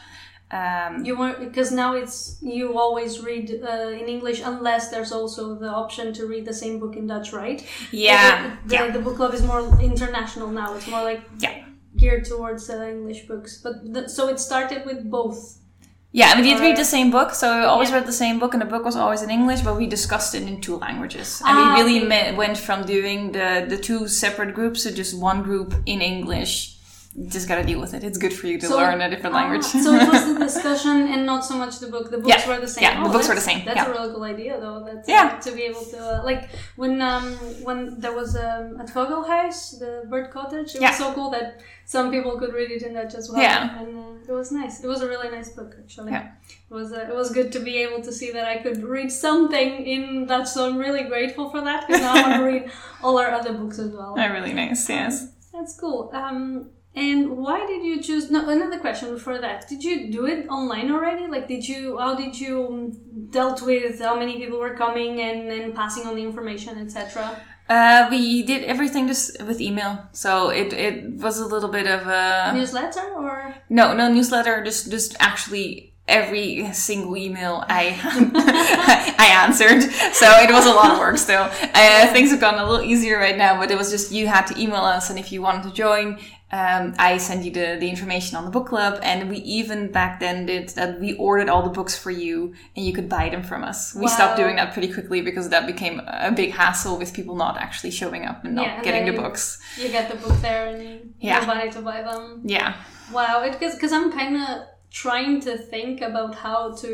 Um, 0.50 1.04
You 1.04 1.16
want 1.18 1.40
because 1.40 1.72
now 1.74 1.94
it's 1.94 2.38
you 2.40 2.78
always 2.78 3.18
read 3.20 3.50
uh, 3.50 3.88
in 4.00 4.06
English 4.08 4.40
unless 4.44 4.90
there's 4.90 5.10
also 5.10 5.56
the 5.56 5.68
option 5.68 6.12
to 6.14 6.26
read 6.26 6.44
the 6.44 6.54
same 6.54 6.78
book 6.78 6.94
in 6.96 7.06
Dutch, 7.08 7.32
right? 7.32 7.66
yeah, 7.90 8.56
The, 8.66 8.74
yeah, 8.74 8.90
the 8.92 9.00
book 9.00 9.16
club 9.16 9.34
is 9.34 9.42
more 9.42 9.62
international 9.82 10.48
now. 10.48 10.74
It's 10.76 10.86
more 10.88 11.02
like 11.02 11.22
yeah. 11.40 11.64
geared 11.96 12.24
towards 12.26 12.70
uh, 12.70 12.80
English 12.88 13.26
books. 13.26 13.60
But 13.60 13.92
the, 13.92 14.08
so 14.08 14.28
it 14.28 14.38
started 14.38 14.86
with 14.86 15.10
both. 15.10 15.58
Yeah, 16.12 16.30
and 16.32 16.40
we 16.40 16.48
did 16.48 16.60
read 16.60 16.74
Uh, 16.74 16.78
the 16.78 16.84
same 16.84 17.10
book, 17.10 17.34
so 17.34 17.58
we 17.58 17.64
always 17.64 17.90
yeah. 17.90 17.96
read 17.98 18.06
the 18.06 18.12
same 18.24 18.38
book, 18.38 18.54
and 18.54 18.62
the 18.62 18.66
book 18.70 18.84
was 18.84 18.96
always 18.96 19.22
in 19.22 19.30
English, 19.30 19.60
but 19.62 19.76
we 19.76 19.86
discussed 19.86 20.34
it 20.34 20.42
in 20.42 20.60
two 20.60 20.76
languages. 20.78 21.42
And 21.44 21.58
Ah, 21.58 21.74
we 21.74 21.82
really 21.82 21.98
okay. 22.06 22.30
me- 22.30 22.36
went 22.38 22.56
from 22.56 22.86
doing 22.86 23.32
the, 23.32 23.66
the 23.68 23.76
two 23.76 24.06
separate 24.08 24.54
groups 24.54 24.84
to 24.84 24.92
just 24.92 25.12
one 25.18 25.42
group 25.42 25.74
in 25.86 26.00
English 26.00 26.75
just 27.28 27.48
gotta 27.48 27.64
deal 27.64 27.80
with 27.80 27.94
it. 27.94 28.04
It's 28.04 28.18
good 28.18 28.32
for 28.32 28.46
you 28.46 28.58
to 28.58 28.66
So- 28.66 28.76
learn 28.76 29.00
a 29.00 29.08
different 29.08 29.34
Ah, 29.34 29.38
language. 29.40 29.64
so 29.64 29.94
it 29.94 30.06
was 30.12 30.22
the 30.32 30.38
discussion 30.48 30.96
and 31.12 31.24
not 31.24 31.44
so 31.44 31.54
much 31.56 31.78
the 31.78 31.86
book. 31.94 32.10
The 32.10 32.18
books 32.18 32.28
Yeah, 32.44 32.48
were 32.48 32.60
the 32.60 32.68
same. 32.68 32.82
yeah, 32.84 33.02
the 33.02 33.08
Oh, 33.08 33.12
books 33.12 33.28
were 33.28 33.34
the 33.34 33.40
same, 33.50 33.64
That's 33.64 33.76
yeah. 33.78 33.86
a 33.86 33.90
really 33.94 34.12
cool 34.12 34.24
idea, 34.24 34.60
though. 34.60 34.84
That's, 34.86 35.08
Yeah. 35.08 35.38
to 35.46 35.50
be 35.52 35.62
able 35.62 35.84
to 35.94 35.98
uh, 35.98 36.24
like 36.30 36.42
when 36.76 37.00
um 37.00 37.26
when 37.66 37.78
there 38.02 38.14
was 38.20 38.30
um, 38.36 38.64
at 38.82 38.88
Vogelhuis 38.94 39.78
the 39.82 39.92
bird 40.10 40.30
cottage. 40.30 40.70
It 40.74 40.80
Yeah. 40.82 40.90
was 40.90 40.98
so 40.98 41.12
cool 41.16 41.30
that 41.30 41.48
some 41.94 42.10
people 42.10 42.32
could 42.40 42.52
read 42.52 42.70
it 42.76 42.82
in 42.82 42.92
Dutch 42.94 43.14
as 43.14 43.30
well. 43.30 43.40
Yeah. 43.40 43.80
and 43.80 43.90
uh, 43.98 44.30
it 44.32 44.34
was 44.40 44.50
nice. 44.60 44.74
It 44.84 44.88
was 44.94 45.00
a 45.06 45.08
really 45.12 45.30
nice 45.38 45.50
book 45.58 45.72
actually. 45.82 46.12
Yeah. 46.12 46.26
It 46.70 46.74
was 46.80 46.92
uh, 46.92 47.06
it 47.12 47.14
was 47.22 47.28
good 47.38 47.50
to 47.56 47.60
be 47.60 47.74
able 47.84 48.00
to 48.08 48.12
see 48.12 48.30
that 48.36 48.46
I 48.54 48.56
could 48.64 48.78
read 48.82 49.10
something 49.10 49.70
in 49.94 50.26
Dutch. 50.26 50.48
So 50.54 50.58
I'm 50.68 50.76
really 50.86 51.04
grateful 51.04 51.48
for 51.52 51.60
that 51.68 51.86
because 51.86 52.02
now 52.02 52.14
I 52.14 52.20
want 52.24 52.34
to 52.40 52.44
read 52.52 52.64
all 53.02 53.16
our 53.22 53.30
other 53.38 53.52
books 53.60 53.78
as 53.78 53.90
well. 53.98 54.12
Oh, 54.20 54.28
really 54.36 54.52
nice. 54.52 54.82
Yes. 54.88 55.14
That's 55.54 55.74
cool. 55.82 56.10
Um, 56.12 56.68
and 56.96 57.36
why 57.36 57.66
did 57.66 57.84
you 57.84 58.00
choose? 58.02 58.30
No, 58.30 58.48
another 58.48 58.78
question 58.78 59.12
before 59.12 59.38
that. 59.38 59.68
Did 59.68 59.84
you 59.84 60.10
do 60.10 60.24
it 60.26 60.48
online 60.48 60.90
already? 60.90 61.26
Like, 61.26 61.46
did 61.46 61.68
you? 61.68 61.98
How 61.98 62.14
did 62.14 62.40
you 62.40 62.66
um, 62.66 63.28
dealt 63.30 63.60
with 63.60 64.00
how 64.00 64.18
many 64.18 64.38
people 64.38 64.58
were 64.58 64.74
coming 64.74 65.20
and, 65.20 65.52
and 65.52 65.74
passing 65.74 66.06
on 66.06 66.16
the 66.16 66.22
information, 66.22 66.78
etc. 66.78 67.38
Uh, 67.68 68.06
we 68.10 68.44
did 68.44 68.64
everything 68.64 69.08
just 69.08 69.42
with 69.42 69.60
email, 69.60 70.08
so 70.12 70.50
it, 70.50 70.72
it 70.72 71.14
was 71.14 71.38
a 71.38 71.46
little 71.46 71.68
bit 71.68 71.86
of 71.86 72.06
a 72.06 72.52
Newsletter 72.54 73.12
or 73.14 73.54
no 73.68 73.92
no 73.92 74.10
newsletter. 74.10 74.64
Just 74.64 74.90
just 74.90 75.16
actually 75.18 75.95
every 76.08 76.72
single 76.72 77.16
email 77.16 77.64
I 77.68 77.98
I 79.18 79.26
answered, 79.44 79.82
so 80.14 80.26
it 80.40 80.50
was 80.50 80.66
a 80.66 80.72
lot 80.72 80.92
of 80.92 80.98
work 80.98 81.18
still. 81.18 81.48
Uh, 81.74 82.06
things 82.12 82.30
have 82.30 82.40
gotten 82.40 82.60
a 82.60 82.68
little 82.68 82.84
easier 82.84 83.18
right 83.18 83.36
now, 83.36 83.58
but 83.58 83.70
it 83.70 83.76
was 83.78 83.90
just 83.90 84.12
you 84.12 84.26
had 84.26 84.46
to 84.48 84.60
email 84.60 84.82
us, 84.82 85.10
and 85.10 85.18
if 85.18 85.32
you 85.32 85.42
wanted 85.42 85.64
to 85.64 85.72
join, 85.72 86.18
um, 86.52 86.94
I 86.98 87.18
send 87.18 87.44
you 87.44 87.50
the, 87.50 87.76
the 87.80 87.88
information 87.90 88.36
on 88.36 88.44
the 88.44 88.50
book 88.50 88.68
club, 88.68 89.00
and 89.02 89.28
we 89.28 89.38
even 89.38 89.90
back 89.90 90.20
then 90.20 90.46
did 90.46 90.68
that. 90.70 91.00
We 91.00 91.14
ordered 91.14 91.48
all 91.48 91.62
the 91.62 91.70
books 91.70 91.96
for 91.98 92.10
you, 92.10 92.54
and 92.76 92.86
you 92.86 92.92
could 92.92 93.08
buy 93.08 93.28
them 93.28 93.42
from 93.42 93.64
us. 93.64 93.94
We 93.94 94.06
stopped 94.08 94.36
doing 94.36 94.56
that 94.56 94.72
pretty 94.72 94.92
quickly 94.92 95.22
because 95.22 95.48
that 95.48 95.66
became 95.66 96.00
a 96.06 96.30
big 96.30 96.52
hassle 96.52 96.98
with 96.98 97.12
people 97.14 97.34
not 97.36 97.58
actually 97.58 97.90
showing 97.90 98.24
up 98.24 98.44
and 98.44 98.54
not 98.54 98.66
Yeah, 98.66 98.74
and 98.76 98.84
getting 98.84 99.06
the 99.06 99.12
you- 99.12 99.18
books. 99.20 99.58
you 99.76 99.88
get 99.88 100.08
the 100.10 100.16
book 100.16 100.40
there 100.40 100.68
and 100.68 101.14
Yeah. 101.20 101.40
nobody 101.40 101.70
to 101.70 101.80
buy 101.80 102.02
them. 102.02 102.42
Yeah, 102.44 102.74
Wow, 103.12 103.42
it 103.42 103.58
because 103.60 103.92
I'm 103.92 104.10
kind 104.12 104.36
of 104.36 104.66
trying 105.02 105.40
to 105.40 105.52
think 105.72 106.00
about 106.00 106.34
how 106.34 106.60
to 106.82 106.90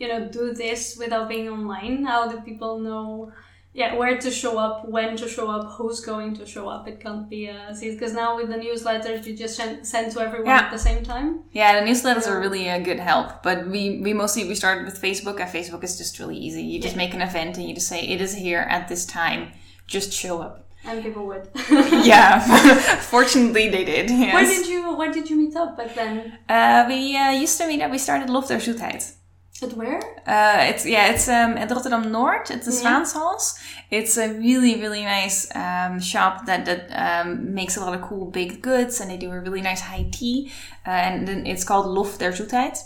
you 0.00 0.08
know 0.10 0.20
do 0.38 0.52
this 0.52 0.96
without 1.02 1.28
being 1.28 1.48
online. 1.48 2.04
How 2.04 2.28
do 2.30 2.40
people 2.40 2.78
know? 2.88 3.32
Yeah, 3.80 3.94
where 4.00 4.16
to 4.26 4.30
show 4.30 4.56
up, 4.66 4.88
when 4.88 5.18
to 5.18 5.28
show 5.28 5.50
up, 5.50 5.64
who's 5.76 6.00
going 6.00 6.34
to 6.36 6.46
show 6.46 6.66
up. 6.66 6.88
It 6.88 6.98
can't 6.98 7.28
be 7.28 7.50
uh, 7.50 7.74
because 7.78 8.14
now 8.14 8.30
with 8.38 8.48
the 8.48 8.56
newsletters 8.56 9.26
you 9.26 9.36
just 9.36 9.54
send, 9.56 10.12
to 10.12 10.20
everyone 10.26 10.46
Yeah. 10.46 10.62
at 10.64 10.70
the 10.70 10.78
same 10.78 11.02
time. 11.04 11.28
yeah. 11.52 11.78
The 11.78 11.84
newsletters 11.88 12.26
are 12.26 12.40
really 12.40 12.68
a 12.68 12.80
good 12.80 12.98
help, 13.10 13.42
but 13.42 13.58
we 13.74 14.00
we 14.06 14.12
mostly 14.14 14.42
we 14.48 14.54
started 14.54 14.86
with 14.88 14.98
Facebook, 15.06 15.40
and 15.42 15.50
Facebook 15.58 15.84
is 15.84 15.98
just 15.98 16.18
really 16.18 16.38
easy. 16.46 16.62
You 16.62 16.80
just 16.80 16.96
make 16.96 17.12
an 17.18 17.20
event 17.30 17.58
and 17.58 17.68
you 17.68 17.74
just 17.74 17.88
say 17.88 18.00
it 18.14 18.20
is 18.26 18.34
here 18.46 18.64
at 18.76 18.88
this 18.88 19.04
time. 19.04 19.52
Just 19.86 20.10
show 20.22 20.40
up. 20.40 20.65
And 20.88 21.02
people 21.02 21.26
would. 21.26 21.48
Yeah, 22.04 22.38
fortunately 23.00 23.68
they 23.68 23.84
did. 23.84 24.10
Yes. 24.10 24.34
Where 24.34 24.46
did 24.46 24.66
you 24.66 24.96
Where 24.96 25.12
did 25.12 25.28
you 25.30 25.36
meet 25.36 25.56
up 25.56 25.76
back 25.76 25.94
then? 25.94 26.38
Uh, 26.48 26.84
we 26.88 27.16
uh, 27.16 27.30
used 27.30 27.58
to 27.58 27.66
meet 27.66 27.82
up. 27.82 27.90
We 27.90 27.98
started 27.98 28.30
Lof 28.30 28.48
der 28.48 28.60
Zoetheid. 28.60 29.16
At 29.62 29.72
where? 29.72 30.00
Uh, 30.26 30.68
it's 30.70 30.84
yeah, 30.84 31.12
it's 31.12 31.28
um, 31.28 31.56
at 31.56 31.70
Rotterdam 31.70 32.04
Noord. 32.12 32.50
It's 32.50 32.66
the 32.66 32.72
Zwaanshals. 32.72 33.58
It's 33.90 34.18
a 34.18 34.28
really 34.28 34.80
really 34.80 35.02
nice 35.02 35.48
um, 35.54 35.98
shop 35.98 36.44
that 36.46 36.66
that 36.66 36.90
um, 36.92 37.54
makes 37.54 37.76
a 37.76 37.80
lot 37.80 37.94
of 37.94 38.02
cool 38.02 38.26
baked 38.30 38.60
goods, 38.60 39.00
and 39.00 39.10
they 39.10 39.16
do 39.16 39.30
a 39.32 39.40
really 39.40 39.62
nice 39.62 39.80
high 39.80 40.06
tea. 40.10 40.52
Uh, 40.86 40.90
and 40.90 41.26
then 41.26 41.46
it's 41.46 41.64
called 41.64 41.86
Lof 41.86 42.18
der 42.18 42.32
Zoetheid. 42.32 42.76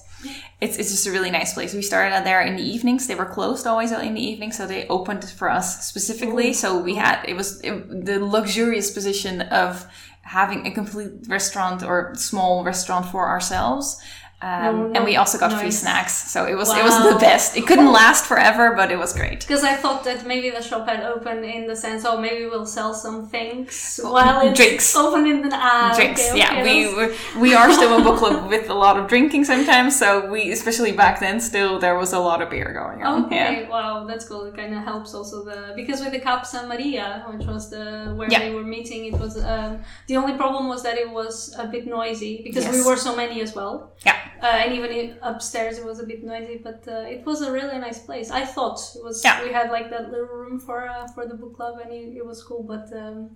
It's, 0.61 0.77
it's 0.77 0.91
just 0.91 1.07
a 1.07 1.11
really 1.11 1.31
nice 1.31 1.55
place. 1.55 1.73
We 1.73 1.83
started 1.83 2.15
out 2.15 2.25
there 2.25 2.43
in 2.43 2.57
the 2.57 2.63
evenings. 2.63 3.07
They 3.07 3.15
were 3.15 3.27
closed 3.27 3.67
always 3.67 3.93
in 3.93 4.15
the 4.15 4.23
evening, 4.23 4.53
so 4.53 4.67
they 4.67 4.87
opened 4.89 5.25
for 5.25 5.51
us 5.51 5.87
specifically. 5.87 6.53
So 6.53 6.79
we 6.79 6.97
had 6.97 7.25
it 7.27 7.35
was 7.35 7.61
it, 7.63 8.05
the 8.05 8.25
luxurious 8.25 8.91
position 8.91 9.43
of 9.43 9.87
having 10.23 10.67
a 10.67 10.71
complete 10.71 11.27
restaurant 11.29 11.83
or 11.83 12.15
small 12.15 12.63
restaurant 12.63 13.07
for 13.07 13.29
ourselves. 13.29 14.01
Um, 14.43 14.97
and 14.97 15.05
we 15.05 15.17
also 15.17 15.37
got 15.39 15.53
free 15.61 15.71
snacks, 15.71 16.15
so 16.33 16.47
it 16.47 16.55
was 16.55 16.71
it 16.71 16.83
was 16.83 16.97
the 17.13 17.19
best. 17.19 17.57
It 17.59 17.67
couldn't 17.67 17.93
last 17.93 18.25
forever, 18.25 18.75
but 18.75 18.91
it 18.91 18.99
was 18.99 19.13
great. 19.13 19.41
Because 19.41 19.63
I 19.65 19.75
thought 19.75 20.03
that 20.05 20.27
maybe 20.27 20.49
the 20.49 20.63
shop 20.63 20.89
had 20.89 21.03
opened 21.03 21.45
in 21.45 21.67
the 21.67 21.77
sense, 21.77 22.07
oh, 22.07 22.19
maybe 22.19 22.47
we'll 22.47 22.65
sell 22.65 22.95
some 22.95 23.27
things 23.29 24.01
while 24.03 24.41
it's 24.47 24.57
Drinks. 24.59 24.97
open 24.97 25.27
in 25.27 25.43
the 25.43 25.51
ah, 25.53 25.93
Drinks, 25.95 26.31
okay, 26.31 26.39
yeah. 26.39 26.61
okay, 26.61 26.95
We 27.37 27.41
we 27.41 27.55
are 27.55 27.71
still 27.79 28.01
a 28.01 28.03
book 28.03 28.19
club 28.19 28.49
with 28.49 28.71
a 28.71 28.75
lot 28.75 28.97
of 28.99 29.09
drinking 29.09 29.45
sometimes. 29.45 29.99
So 29.99 30.31
we, 30.31 30.51
especially 30.53 30.93
back 30.93 31.21
then, 31.21 31.39
still 31.41 31.79
there 31.79 31.99
was 31.99 32.15
a 32.15 32.19
lot 32.19 32.41
of 32.41 32.49
beer 32.49 32.73
going 32.73 33.03
on. 33.03 33.27
Okay, 33.27 33.63
Yeah, 33.63 33.69
wow, 33.69 34.05
that's 34.09 34.27
cool. 34.27 34.45
It 34.47 34.57
kind 34.57 34.75
of 34.75 34.83
helps 34.85 35.13
also 35.13 35.45
the 35.45 35.75
because 35.77 36.01
with 36.01 36.13
the 36.13 36.21
Kaapse 36.21 36.55
Maria, 36.67 37.27
which 37.31 37.47
was 37.47 37.69
the 37.69 38.15
where 38.17 38.29
Yeah. 38.31 38.49
we 38.49 38.55
were 38.55 38.65
meeting, 38.65 39.05
it 39.13 39.21
was 39.21 39.37
um, 39.45 39.81
the 40.07 40.17
only 40.17 40.33
problem 40.43 40.69
was 40.69 40.83
that 40.83 40.97
it 40.97 41.11
was 41.11 41.55
a 41.59 41.67
bit 41.67 41.87
noisy 41.87 42.41
because 42.43 42.65
we 42.77 42.81
were 42.83 42.97
so 42.97 43.15
many 43.15 43.43
as 43.43 43.55
well. 43.55 43.93
yeah. 44.07 44.17
Uh, 44.43 44.47
and 44.63 44.73
even 44.73 44.91
i- 44.91 45.15
upstairs 45.31 45.79
it 45.79 45.85
was 45.85 45.99
a 46.01 46.07
bit 46.07 46.23
noisy, 46.25 46.57
but 46.63 46.83
uh, 46.89 47.01
it 47.15 47.25
was 47.27 47.43
a 47.43 47.51
really 47.53 47.79
nice 47.79 47.99
place. 47.99 48.31
I 48.31 48.45
thought 48.45 48.79
it 48.97 49.03
was. 49.05 49.23
Yeah. 49.25 49.43
We 49.45 49.53
had 49.53 49.71
like 49.71 49.91
that 49.91 50.11
little 50.11 50.27
room 50.43 50.59
for 50.59 50.89
uh, 50.89 51.07
for 51.15 51.27
the 51.27 51.35
book 51.35 51.55
club, 51.57 51.79
and 51.83 51.93
it, 51.93 52.17
it 52.17 52.25
was 52.27 52.43
cool. 52.43 52.63
But 52.63 52.87
um, 52.97 53.31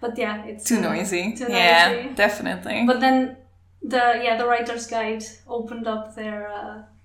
but 0.00 0.16
yeah, 0.18 0.44
it's 0.44 0.64
Too 0.64 0.78
uh, 0.78 0.80
noisy. 0.92 1.34
Too 1.36 1.46
yeah, 1.48 1.92
noisy. 1.92 2.14
definitely. 2.14 2.84
But 2.86 3.00
then 3.00 3.36
the 3.82 4.20
yeah 4.24 4.36
the 4.36 4.46
writer's 4.46 4.86
guide 4.86 5.24
opened 5.48 5.86
up 5.86 6.14
their 6.14 6.48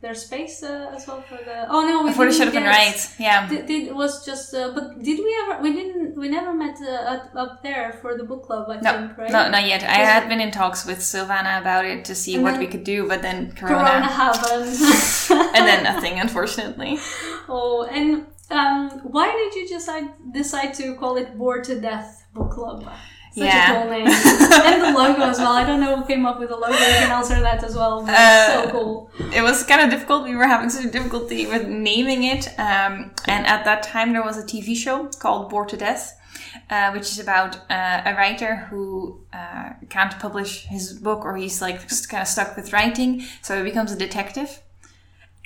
their 0.05 0.13
space 0.27 0.62
uh, 0.62 0.91
as 0.95 1.07
well 1.07 1.21
for 1.29 1.39
the. 1.47 1.57
Oh 1.74 1.81
no, 1.89 2.03
we 2.03 2.12
they 2.12 2.17
didn't 2.17 2.33
should 2.35 2.47
have 2.50 2.53
been 2.53 2.71
right. 2.81 3.00
Yeah. 3.17 3.50
Did, 3.50 3.65
did 3.65 3.83
was 4.01 4.24
just 4.29 4.53
uh, 4.53 4.71
but 4.75 4.85
did 5.07 5.17
we 5.27 5.31
ever 5.41 5.53
we 5.63 5.74
didn't 5.79 6.15
we 6.21 6.27
never 6.38 6.53
met 6.53 6.77
uh, 6.81 7.41
up 7.43 7.63
there 7.63 7.88
for 8.01 8.12
the 8.19 8.24
book 8.24 8.43
club 8.47 8.69
I 8.69 8.75
No, 8.88 8.91
think 8.93 9.17
right 9.17 9.31
no, 9.31 9.50
not 9.50 9.65
yet. 9.65 9.81
I 9.83 10.01
had 10.13 10.29
been 10.29 10.41
in 10.45 10.51
talks 10.51 10.85
with 10.85 11.00
Silvana 11.00 11.59
about 11.59 11.85
it 11.85 12.05
to 12.09 12.13
see 12.13 12.35
And 12.35 12.43
what 12.43 12.59
we 12.59 12.67
could 12.67 12.83
do, 12.83 13.07
but 13.07 13.21
then 13.24 13.51
Corona, 13.53 13.89
Corona, 13.89 14.07
happened 14.24 14.75
and 15.55 15.63
then 15.69 15.83
nothing, 15.83 16.19
unfortunately. 16.19 17.00
oh 17.50 17.88
and 17.91 18.27
um, 18.51 18.89
why 19.15 19.27
did 19.39 19.51
you 19.59 19.67
decide 19.67 20.07
decide 20.31 20.71
to 20.75 20.93
call 21.01 21.17
it 21.17 21.35
Bored 21.35 21.63
to 21.65 21.81
Death 21.81 22.25
Book 22.36 22.51
Club 22.51 22.84
such 22.84 23.44
Yeah. 23.44 23.72
a 23.72 23.82
cool 23.82 23.92
name 23.96 24.08
and 24.70 24.77
the 24.86 24.92
logo 25.00 25.24
as 25.34 25.39
well 25.44 25.54
I 25.62 25.65
don't 25.70 25.82
know 25.84 25.94
who 25.98 26.06
came 26.12 26.25
up 26.30 26.38
with 26.39 26.50
the 26.54 26.56
logo 26.56 26.72
you 26.74 27.00
can 27.04 27.12
answer 27.20 27.38
that 27.48 27.62
as 27.70 27.75
well 27.75 27.96
Uh, 28.08 28.46
so 28.48 28.70
cool 28.72 29.12
It 29.38 29.42
was 29.50 29.58
kind 29.72 29.82
of 29.84 29.89
difficult. 29.89 30.24
We 30.32 30.36
were 30.42 30.48
having 30.56 30.70
such 30.70 30.86
a 30.86 30.92
difficulty 30.98 31.42
with 31.54 31.63
naming 31.68 32.22
it, 32.34 32.44
um, 32.70 32.94
and 33.34 33.42
at 33.56 33.62
that 33.70 33.82
time 33.84 34.13
there 34.13 34.24
was 34.30 34.38
a 34.38 34.46
TV 34.54 34.70
show 34.86 34.98
called 35.24 35.50
Bored 35.50 35.70
to 35.70 35.77
Death. 35.88 36.06
Uh, 36.70 36.89
which 36.96 37.08
is 37.13 37.20
about 37.20 37.51
uh, 37.70 38.01
a 38.10 38.13
writer 38.20 38.56
who 38.70 39.20
uh, 39.34 39.70
can't 39.89 40.18
publish 40.25 40.65
his 40.75 40.94
book 40.94 41.22
or 41.25 41.36
he's 41.36 41.62
like 41.62 41.80
just 41.88 42.10
kind 42.10 42.22
of 42.22 42.27
stuck 42.27 42.56
with 42.58 42.72
writing, 42.74 43.12
so 43.42 43.58
he 43.58 43.63
becomes 43.72 43.92
a 43.92 43.96
detective. 43.96 44.50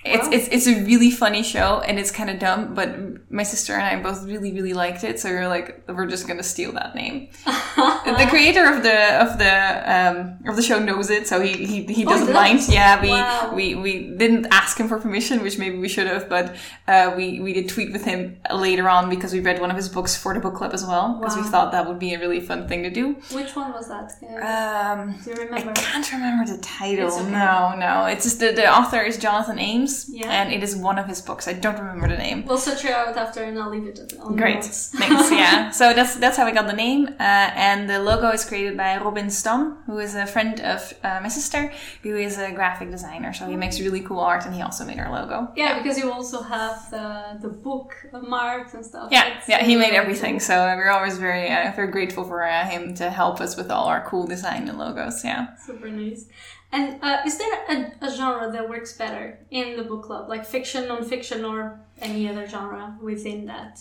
It's, 0.06 0.24
Wow. 0.27 0.34
it's 0.34 0.48
it's 0.48 0.68
a 0.68 0.82
really 0.86 1.12
funny 1.12 1.44
show 1.44 1.82
and 1.82 2.00
it's 2.00 2.10
kind 2.12 2.29
of 2.29 2.39
dumb, 2.39 2.74
but 2.74 3.29
my 3.32 3.44
sister 3.44 3.74
and 3.74 3.84
I 3.84 4.01
both 4.01 4.24
really 4.25 4.53
really 4.53 4.74
liked 4.74 5.03
it, 5.03 5.20
so 5.20 5.29
we 5.29 5.36
are 5.36 5.48
like, 5.50 5.84
we're 5.88 6.08
just 6.08 6.25
gonna 6.27 6.41
steal 6.44 6.72
that 6.74 6.96
name. 6.96 7.27
the 7.46 8.25
creator 8.29 8.65
of 8.74 8.82
the 8.84 8.98
of 9.24 9.38
the 9.38 9.53
um, 9.96 10.39
of 10.48 10.56
the 10.56 10.62
show 10.62 10.79
knows 10.79 11.10
it, 11.10 11.27
so 11.27 11.41
he 11.41 11.51
he, 11.65 11.84
he 11.84 12.06
Oh, 12.06 12.10
doesn't 12.10 12.27
does? 12.27 12.36
mind. 12.36 12.60
Yeah, 12.70 13.01
we 13.01 13.10
Wow. 13.10 13.51
we 13.53 13.75
we 13.75 13.94
didn't 14.15 14.48
ask 14.51 14.77
him 14.79 14.88
for 14.88 15.00
permission, 15.00 15.44
which 15.44 15.58
maybe 15.58 15.77
we 15.77 15.89
should 15.89 16.08
have, 16.08 16.29
but 16.29 16.56
uh, 16.88 17.13
we 17.18 17.39
we 17.41 17.51
did 17.53 17.68
tweet 17.68 17.91
with 17.91 18.06
him 18.06 18.39
later 18.53 18.88
on 18.89 19.10
because 19.10 19.34
we 19.34 19.41
read 19.41 19.60
one 19.60 19.70
of 19.70 19.75
his 19.77 19.89
books 19.89 20.15
for 20.15 20.34
the 20.34 20.39
book 20.39 20.56
club 20.56 20.74
as 20.74 20.86
well 20.86 21.18
because 21.20 21.36
we 21.36 21.44
thought 21.44 21.72
that 21.74 21.86
would 21.88 22.00
be 22.00 22.13
a 22.13 22.20
really 22.20 22.39
fun 22.39 22.68
thing 22.70 22.84
to 22.84 22.89
do. 22.89 23.06
which 23.34 23.53
one 23.56 23.72
was 23.74 23.88
that. 23.89 24.08
Um, 24.53 25.15
do 25.24 25.29
you 25.32 25.36
remember? 25.46 25.72
I 25.72 25.74
can't 25.74 26.12
remember 26.13 26.46
the 26.56 26.62
title. 26.62 27.12
Okay. 27.13 27.29
No, 27.32 27.75
no. 27.77 28.06
It's 28.06 28.24
just 28.24 28.39
the, 28.39 28.51
the 28.51 28.68
author 28.72 29.01
is 29.01 29.18
Jonathan 29.18 29.60
Ames, 29.60 29.88
Yeah. 30.10 30.31
and 30.38 30.48
it 30.58 30.62
is 30.67 30.72
one 30.89 30.98
of 31.03 31.08
his 31.13 31.22
books. 31.29 31.43
I 31.48 31.53
don't 31.65 31.77
remember 31.84 32.08
the 32.08 32.17
name. 32.27 32.38
we'll 32.48 32.58
search 32.69 32.84
it 32.86 32.91
out 32.91 33.15
after 33.25 33.43
and 33.48 33.55
I'll 33.60 33.69
leave 33.75 33.88
it 33.91 34.00
on 34.00 34.08
the 34.08 34.17
end. 34.25 34.38
Great, 34.43 34.63
thanks. 35.00 35.31
Yeah, 35.43 35.72
so 35.79 35.86
that's 35.98 36.13
that's 36.24 36.38
how 36.38 36.46
we 36.46 36.53
got 36.60 36.67
the 36.67 36.79
name, 36.88 37.01
uh, 37.29 37.48
and 37.69 37.79
the 37.91 38.00
logo 38.10 38.27
is 38.38 38.43
created 38.50 38.75
by 38.84 38.89
Robin 39.08 39.29
Stam, 39.29 39.62
who 39.88 39.98
is 40.05 40.13
a 40.15 40.25
friend 40.36 40.55
of 40.74 40.79
uh, 41.03 41.19
my 41.25 41.29
sister, 41.39 41.62
who 42.03 42.13
is 42.27 42.38
a 42.38 42.51
graphic 42.60 42.89
designer. 42.91 43.31
So 43.34 43.43
he 43.48 43.55
makes 43.63 43.79
really 43.79 44.01
cool 44.08 44.19
art, 44.31 44.46
and 44.46 44.53
he 44.58 44.62
also 44.67 44.84
made 44.86 45.00
our 45.00 45.12
logo. 45.19 45.38
Yeah, 45.55 45.72
because 45.79 45.98
you 46.01 46.12
also 46.12 46.41
have 46.55 46.77
the 46.96 47.08
the 47.46 47.50
book 47.67 47.89
marks 48.36 48.74
and 48.75 48.84
stuff. 48.91 49.10
Yeah, 49.12 49.25
yeah, 49.48 49.63
he 49.69 49.74
made 49.75 49.93
everything. 49.93 50.39
So 50.39 50.53
we're 50.77 50.89
always 50.98 51.17
very 51.17 51.46
uh, 51.50 51.72
very 51.75 51.91
grateful 51.98 52.24
for 52.24 52.39
uh, 52.43 52.65
him 52.74 52.93
to 52.96 53.10
help 53.10 53.39
us 53.46 53.55
with 53.60 53.69
all 53.72 53.86
our 53.93 54.01
cool 54.10 54.25
design 54.27 54.67
and 54.69 54.77
logos. 54.77 55.24
Yeah. 55.24 55.55
Super 55.67 55.89
nice. 55.89 56.25
And 56.71 57.03
uh, 57.03 57.17
is 57.25 57.38
there 57.38 57.53
a, 57.67 58.05
a 58.05 58.15
genre 58.15 58.51
that 58.51 58.69
works 58.69 58.93
better 58.93 59.39
in 59.49 59.75
the 59.75 59.83
book 59.83 60.03
club, 60.03 60.29
like 60.29 60.45
fiction, 60.45 60.88
non-fiction, 60.88 61.43
or 61.43 61.79
any 61.99 62.29
other 62.29 62.47
genre 62.47 62.95
within 63.01 63.45
that? 63.47 63.79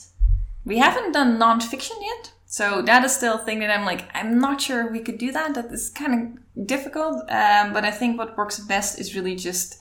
We 0.65 0.79
haven't 0.79 1.13
done 1.13 1.39
nonfiction 1.39 1.97
yet. 2.01 2.33
So 2.47 2.81
that 2.83 3.05
is 3.05 3.15
still 3.15 3.35
a 3.35 3.45
thing 3.45 3.61
that 3.61 3.71
I'm 3.71 3.85
like, 3.85 4.09
I'm 4.15 4.39
not 4.39 4.61
sure 4.61 4.91
we 4.91 5.01
could 5.01 5.19
do 5.19 5.33
that. 5.33 5.55
That 5.55 5.67
is 5.67 5.91
kind 5.91 6.39
of 6.57 6.67
difficult. 6.67 7.31
Um, 7.31 7.75
but 7.75 7.85
I 7.85 7.91
think 7.91 8.17
what 8.17 8.39
works 8.39 8.59
best 8.59 8.99
is 8.99 9.15
really 9.15 9.37
just 9.37 9.79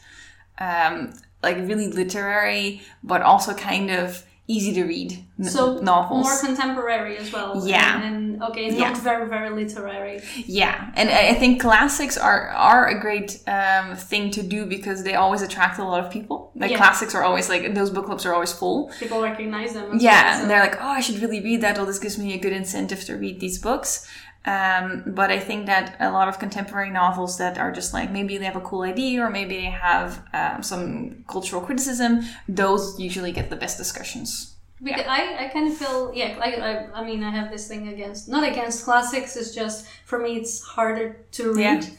um, 0.60 1.14
like 1.42 1.56
really 1.58 1.88
literary, 1.88 2.82
but 3.04 3.22
also 3.22 3.54
kind 3.54 3.90
of 3.90 4.26
easy 4.50 4.74
to 4.74 4.84
read 4.86 5.12
So 5.42 5.80
novels. 5.80 6.26
more 6.26 6.40
contemporary 6.40 7.18
as 7.18 7.32
well. 7.34 7.62
Yeah. 7.68 8.02
And, 8.02 8.16
and 8.36 8.44
okay, 8.44 8.72
Yeah. 8.72 8.90
not 8.90 8.98
very 8.98 9.28
very 9.28 9.50
literary. 9.50 10.22
Yeah, 10.46 10.92
and 10.96 11.10
I 11.10 11.34
think 11.34 11.60
classics 11.62 12.18
are 12.18 12.50
are 12.50 12.88
a 12.88 12.98
great 13.00 13.30
um, 13.48 13.96
thing 13.98 14.32
to 14.32 14.42
do 14.44 14.66
because 14.66 15.04
they 15.04 15.16
always 15.16 15.42
attract 15.42 15.80
a 15.80 15.84
lot 15.84 16.00
of 16.06 16.12
people. 16.12 16.38
Like 16.56 16.72
Yeah. 16.72 16.78
classics 16.78 17.14
are 17.16 17.24
always 17.24 17.50
like 17.50 17.74
those 17.76 17.90
book 17.90 18.06
clubs 18.06 18.26
are 18.26 18.34
always 18.34 18.54
full. 18.54 18.90
People 19.00 19.22
recognize 19.22 19.74
them. 19.74 19.96
As 19.96 20.02
Yeah, 20.02 20.12
well, 20.24 20.42
and 20.42 20.50
they're 20.50 20.62
like, 20.68 20.78
oh, 20.82 20.88
I 21.00 21.02
should 21.02 21.20
really 21.22 21.42
read 21.42 21.60
that. 21.62 21.76
Well, 21.78 21.86
this 21.86 22.00
gives 22.00 22.18
me 22.18 22.34
a 22.34 22.40
good 22.40 22.54
incentive 22.54 23.04
to 23.06 23.14
read 23.16 23.40
these 23.40 23.58
books. 23.60 24.08
Um, 24.48 25.04
but 25.08 25.30
I 25.30 25.40
think 25.40 25.66
that 25.66 25.98
a 26.00 26.10
lot 26.10 26.30
of 26.30 26.40
contemporary 26.40 26.90
novels 26.90 27.38
that 27.38 27.58
are 27.58 27.72
just 27.72 27.94
like 27.94 28.10
maybe 28.12 28.38
they 28.38 28.46
have 28.46 28.56
a 28.56 28.62
cool 28.62 28.84
idea 28.84 29.22
or 29.22 29.30
maybe 29.30 29.58
they 29.58 29.72
have 29.90 30.24
um, 30.34 30.64
some 30.64 31.26
cultural 31.28 31.62
criticism, 31.62 32.22
those 32.48 32.98
usually 32.98 33.34
get 33.34 33.50
the 33.50 33.58
best 33.58 33.78
discussions. 33.78 34.56
Because 34.82 35.06
I, 35.06 35.46
I 35.46 35.50
kind 35.50 35.68
of 35.70 35.76
feel 35.76 36.12
yeah 36.14 36.38
like 36.38 36.60
I, 36.60 36.86
I 36.94 37.04
mean 37.04 37.24
I 37.24 37.32
have 37.32 37.52
this 37.52 37.68
thing 37.68 37.88
against 37.88 38.30
not 38.30 38.48
against 38.48 38.86
classics 38.86 39.36
it's 39.36 39.56
just 39.56 39.88
for 40.06 40.20
me 40.20 40.38
it's 40.38 40.62
harder 40.62 41.26
to 41.32 41.54
read 41.54 41.84
Yeah. 41.84 41.90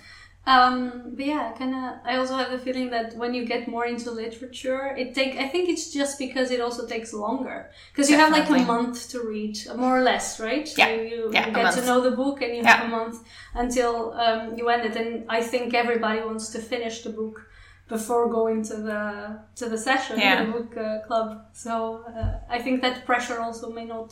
Um 0.55 1.13
but 1.17 1.27
yeah 1.35 1.47
kind 1.61 1.75
of 1.75 1.85
I 2.11 2.13
also 2.21 2.35
have 2.41 2.51
the 2.57 2.59
feeling 2.67 2.89
that 2.97 3.09
when 3.21 3.33
you 3.39 3.45
get 3.55 3.63
more 3.75 3.87
into 3.93 4.09
literature 4.11 4.83
it 5.03 5.09
take 5.19 5.33
I 5.45 5.47
think 5.53 5.65
it's 5.73 5.87
just 6.01 6.15
because 6.25 6.49
it 6.57 6.61
also 6.67 6.83
takes 6.95 7.11
longer 7.27 7.59
because 7.91 8.09
you 8.11 8.17
have 8.23 8.33
like 8.39 8.49
a 8.49 8.59
month 8.75 8.99
to 9.13 9.19
read 9.35 9.57
more 9.83 9.95
or 9.99 10.05
less 10.13 10.27
right 10.49 10.69
Yeah. 10.81 10.89
you, 10.95 11.01
you, 11.13 11.21
Yeah, 11.37 11.47
you 11.47 11.53
get 11.61 11.75
to 11.79 11.83
know 11.89 12.01
the 12.09 12.15
book 12.23 12.37
and 12.45 12.53
you 12.57 12.63
Yeah. 12.63 12.77
have 12.77 12.87
a 12.91 12.97
month 12.99 13.17
until 13.65 13.93
um, 14.25 14.41
you 14.59 14.65
end 14.75 14.85
it 14.91 14.97
and 15.03 15.11
I 15.39 15.41
think 15.53 15.67
everybody 15.85 16.21
wants 16.29 16.47
to 16.55 16.59
finish 16.73 16.97
the 17.07 17.11
book 17.21 17.37
before 17.97 18.25
going 18.39 18.63
to 18.71 18.77
the 18.89 19.03
to 19.61 19.65
the 19.73 19.79
session, 19.89 20.15
Yeah. 20.19 20.45
the 20.45 20.51
book 20.57 20.71
uh, 20.77 20.99
club. 21.07 21.29
So 21.65 21.73
uh, 22.21 22.55
I 22.57 22.59
think 22.65 22.77
that 22.85 22.97
pressure 23.11 23.39
also 23.47 23.67
may 23.79 23.87
not 23.97 24.11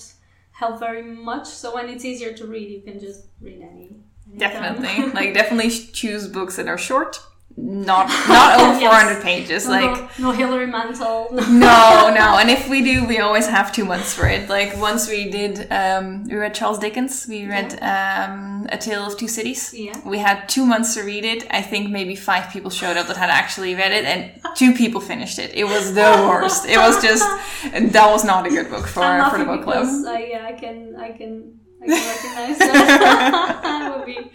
help 0.60 0.76
very 0.88 1.02
much. 1.30 1.46
So 1.60 1.66
when 1.76 1.86
it's 1.92 2.04
easier 2.10 2.32
to 2.40 2.44
read, 2.54 2.68
you 2.76 2.80
can 2.88 2.98
just 3.06 3.20
read 3.46 3.60
any. 3.72 3.88
Definitely, 4.36 5.10
like 5.18 5.34
definitely 5.34 5.70
choose 5.70 6.28
books 6.28 6.56
that 6.56 6.68
are 6.68 6.78
short, 6.78 7.20
not 7.56 8.08
not 8.28 8.60
over 8.60 8.78
Yes. 8.80 8.92
400 8.92 9.22
pages. 9.22 9.66
no, 9.66 9.72
Like 9.72 10.18
no, 10.18 10.28
no 10.28 10.30
Hilary 10.32 10.66
Mantel. 10.66 11.28
No. 11.32 11.42
no, 11.46 12.12
no. 12.20 12.36
And 12.38 12.50
if 12.50 12.68
we 12.68 12.82
do, 12.82 13.06
we 13.06 13.18
always 13.20 13.46
have 13.46 13.72
two 13.72 13.84
months 13.86 14.12
for 14.12 14.26
it. 14.28 14.48
Like 14.50 14.76
once 14.76 15.08
we 15.08 15.30
did, 15.30 15.66
um, 15.72 16.24
we 16.24 16.34
read 16.34 16.54
Charles 16.54 16.78
Dickens. 16.78 17.26
We 17.28 17.46
read 17.46 17.72
um, 17.82 18.66
A 18.70 18.76
Tale 18.76 19.06
of 19.06 19.16
Two 19.16 19.28
Cities. 19.28 19.72
Yeah. 19.72 19.98
We 20.04 20.18
had 20.18 20.48
two 20.50 20.66
months 20.66 20.92
to 20.94 21.02
read 21.02 21.24
it. 21.24 21.46
I 21.50 21.62
think 21.62 21.90
maybe 21.90 22.14
five 22.14 22.50
people 22.52 22.70
showed 22.70 22.96
up 22.98 23.06
that 23.06 23.16
had 23.16 23.30
actually 23.30 23.74
read 23.74 23.92
it, 23.92 24.04
and 24.04 24.20
two 24.54 24.74
people 24.74 25.00
finished 25.00 25.38
it. 25.38 25.54
It 25.54 25.64
was 25.64 25.94
the 25.94 26.10
worst. 26.28 26.66
It 26.66 26.76
was 26.78 27.02
just 27.02 27.24
that 27.94 28.08
was 28.10 28.22
not 28.24 28.46
a 28.46 28.50
good 28.50 28.68
book 28.68 28.86
for 28.86 29.00
for 29.30 29.38
the 29.38 29.44
book 29.46 29.62
club. 29.64 29.86
I, 30.06 30.26
yeah, 30.30 30.44
I 30.46 30.52
can, 30.52 30.94
I 30.96 31.12
can, 31.12 31.58
I 31.82 31.86
can 31.86 32.06
recognize 32.06 32.58
that. 32.58 33.60
that 33.62 33.96
would 33.96 34.06
be 34.06 34.30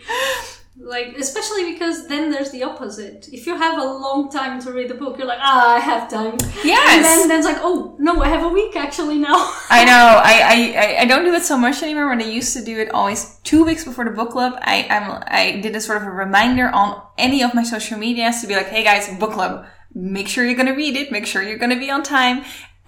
like, 0.77 1.15
especially 1.17 1.71
because 1.73 2.07
then 2.07 2.31
there's 2.31 2.49
the 2.51 2.63
opposite. 2.63 3.27
If 3.31 3.45
you 3.45 3.55
have 3.55 3.77
a 3.79 3.83
long 3.85 4.31
time 4.31 4.59
to 4.61 4.71
read 4.71 4.89
a 4.89 4.95
book, 4.95 5.17
you're 5.17 5.27
like, 5.27 5.39
ah, 5.41 5.75
I 5.75 5.79
have 5.79 6.09
time. 6.09 6.37
Yes. 6.63 6.95
And 6.95 7.05
then, 7.05 7.27
then 7.27 7.37
it's 7.39 7.47
like, 7.47 7.59
oh 7.59 7.95
no, 7.99 8.21
I 8.21 8.29
have 8.29 8.43
a 8.43 8.49
week 8.49 8.75
actually 8.75 9.17
now. 9.19 9.35
I 9.69 9.85
know. 9.85 9.91
I, 10.23 10.41
I, 10.43 10.85
I- 10.85 11.01
I 11.01 11.05
don't 11.05 11.23
do 11.23 11.33
it 11.33 11.43
so 11.43 11.57
much 11.57 11.83
anymore. 11.83 12.07
When 12.09 12.21
I 12.21 12.25
used 12.25 12.53
to 12.57 12.63
do 12.63 12.79
it 12.79 12.89
always 12.93 13.37
two 13.43 13.63
weeks 13.63 13.83
before 13.85 14.05
the 14.05 14.11
book 14.11 14.31
club, 14.31 14.53
I 14.61 14.87
I'm, 14.89 15.23
I 15.27 15.59
did 15.61 15.75
a 15.75 15.81
sort 15.81 16.01
of 16.01 16.07
a 16.07 16.11
reminder 16.11 16.69
on 16.69 17.01
any 17.17 17.43
of 17.43 17.53
my 17.53 17.63
social 17.63 17.97
medias 17.97 18.41
to 18.41 18.47
be 18.47 18.55
like, 18.55 18.67
hey 18.67 18.83
guys, 18.83 19.07
book 19.19 19.33
club. 19.33 19.65
Make 19.93 20.29
sure 20.29 20.45
you're 20.45 20.55
gonna 20.55 20.75
read 20.75 20.95
it. 20.95 21.11
Make 21.11 21.25
sure 21.27 21.43
you're 21.43 21.57
gonna 21.59 21.77
be 21.79 21.91
on 21.91 22.01
time. 22.01 22.43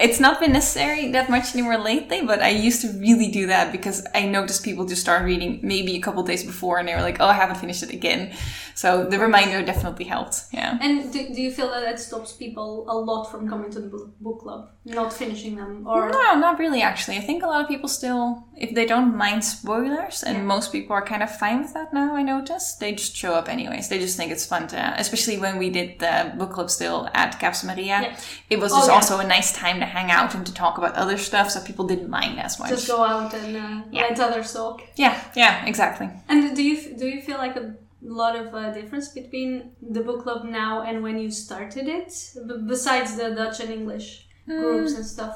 It's 0.06 0.20
not 0.20 0.40
been 0.42 0.52
necessary 0.52 1.12
that 1.12 1.30
much 1.30 1.54
anymore 1.54 1.78
lately, 1.78 2.20
but 2.32 2.40
I 2.42 2.50
used 2.50 2.82
to 2.82 2.90
really 3.00 3.30
do 3.40 3.48
that 3.48 3.72
because 3.72 4.06
I 4.14 4.22
noticed 4.38 4.64
people 4.64 4.86
just 4.86 5.02
start 5.02 5.24
reading 5.24 5.60
maybe 5.64 5.96
a 5.96 6.02
couple 6.02 6.22
days 6.24 6.44
before 6.44 6.76
and 6.78 6.88
they 6.88 6.96
were 6.98 7.02
like, 7.10 7.18
oh, 7.22 7.28
I 7.28 7.38
haven't 7.44 7.58
finished 7.64 7.84
it 7.84 7.92
again. 8.00 8.22
So 8.76 9.06
the 9.06 9.20
reminder 9.20 9.64
definitely 9.64 10.06
helped. 10.06 10.38
Yeah. 10.52 10.78
And 10.82 11.14
do, 11.14 11.20
do 11.36 11.42
you 11.42 11.52
feel 11.52 11.70
that 11.70 11.82
that 11.88 12.00
stops 12.00 12.34
people 12.34 12.86
a 12.90 12.96
lot 13.10 13.26
from 13.32 13.48
coming 13.48 13.70
to 13.72 13.80
the 13.80 13.88
book, 14.20 14.40
club, 14.42 14.62
not 14.86 15.14
finishing 15.14 15.56
them, 15.56 15.86
or 15.88 16.10
No, 16.10 16.36
not 16.40 16.58
really 16.60 16.82
actually. 16.82 17.18
I 17.18 17.22
think 17.22 17.44
a 17.44 17.48
lot 17.48 17.62
of 17.62 17.68
people 17.68 17.88
still, 17.88 18.48
if 18.58 18.74
they 18.76 18.86
don't 18.94 19.16
mind 19.16 19.44
spoilers, 19.44 20.24
and 20.24 20.48
most 20.48 20.72
people 20.72 20.94
are 20.96 21.06
kind 21.06 21.22
of 21.24 21.30
fine 21.44 21.62
with 21.62 21.74
that 21.76 21.94
now, 21.94 22.16
I 22.16 22.24
notice, 22.24 22.66
they 22.82 22.94
just 22.94 23.16
show 23.16 23.34
up 23.36 23.48
anyways. 23.48 23.90
They 23.90 24.00
just 24.00 24.18
think 24.18 24.32
it's 24.32 24.46
fun 24.46 24.68
to, 24.70 24.96
especially 24.98 25.38
when 25.38 25.58
we 25.60 25.70
did 25.70 26.00
the 26.00 26.34
book 26.38 26.52
club 26.54 26.70
still 26.72 27.10
at 27.14 27.40
Kaapse 27.40 27.64
Maria. 27.64 27.98
Yeah. 28.02 28.20
It 28.50 28.60
was 28.60 28.72
Oh, 28.74 28.78
just 28.78 28.88
yeah. 28.90 28.96
also 28.96 29.20
a 29.20 29.28
nice 29.28 29.54
time 29.56 29.80
to 29.82 29.86
hang 29.98 30.10
out 30.18 30.30
and 30.36 30.44
to 30.50 30.54
talk 30.64 30.74
about 30.82 30.94
other 31.04 31.18
stuff, 31.30 31.48
so 31.54 31.58
people 31.70 31.86
didn't 31.92 32.10
mind 32.20 32.36
as 32.48 32.54
much. 32.60 32.70
just 32.76 32.88
go 32.96 33.00
out 33.14 33.32
and 33.40 33.52
uh, 33.58 33.84
Yeah. 33.92 34.02
let 34.10 34.20
others 34.28 34.50
talk? 34.60 34.78
yeah, 35.04 35.16
yeah, 35.42 35.54
exactly. 35.72 36.08
And 36.30 36.40
do 36.58 36.62
you 36.70 36.76
do 37.02 37.06
you 37.14 37.20
feel 37.28 37.38
like 37.46 37.56
a 37.64 37.66
lot 38.22 38.34
of 38.42 38.46
uh, 38.54 38.60
difference 38.80 39.08
between 39.20 39.50
the 39.96 40.02
book 40.08 40.20
club 40.26 40.42
now 40.62 40.74
and 40.88 40.96
when 41.06 41.16
you 41.24 41.30
started 41.32 41.86
it, 42.00 42.10
b- 42.48 42.62
besides 42.74 43.10
the 43.20 43.28
Dutch 43.40 43.58
and 43.64 43.70
English 43.80 44.08
groups 44.48 44.94
and 44.98 45.06
stuff? 45.16 45.36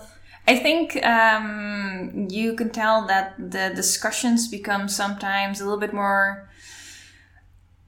I 0.53 0.55
think 0.65 0.85
um, 1.15 2.27
you 2.39 2.49
can 2.59 2.69
tell 2.81 2.97
that 3.13 3.27
the 3.55 3.65
discussions 3.81 4.39
become 4.57 4.83
sometimes 5.01 5.59
a 5.61 5.63
little 5.67 5.83
bit 5.85 5.93
more 6.03 6.23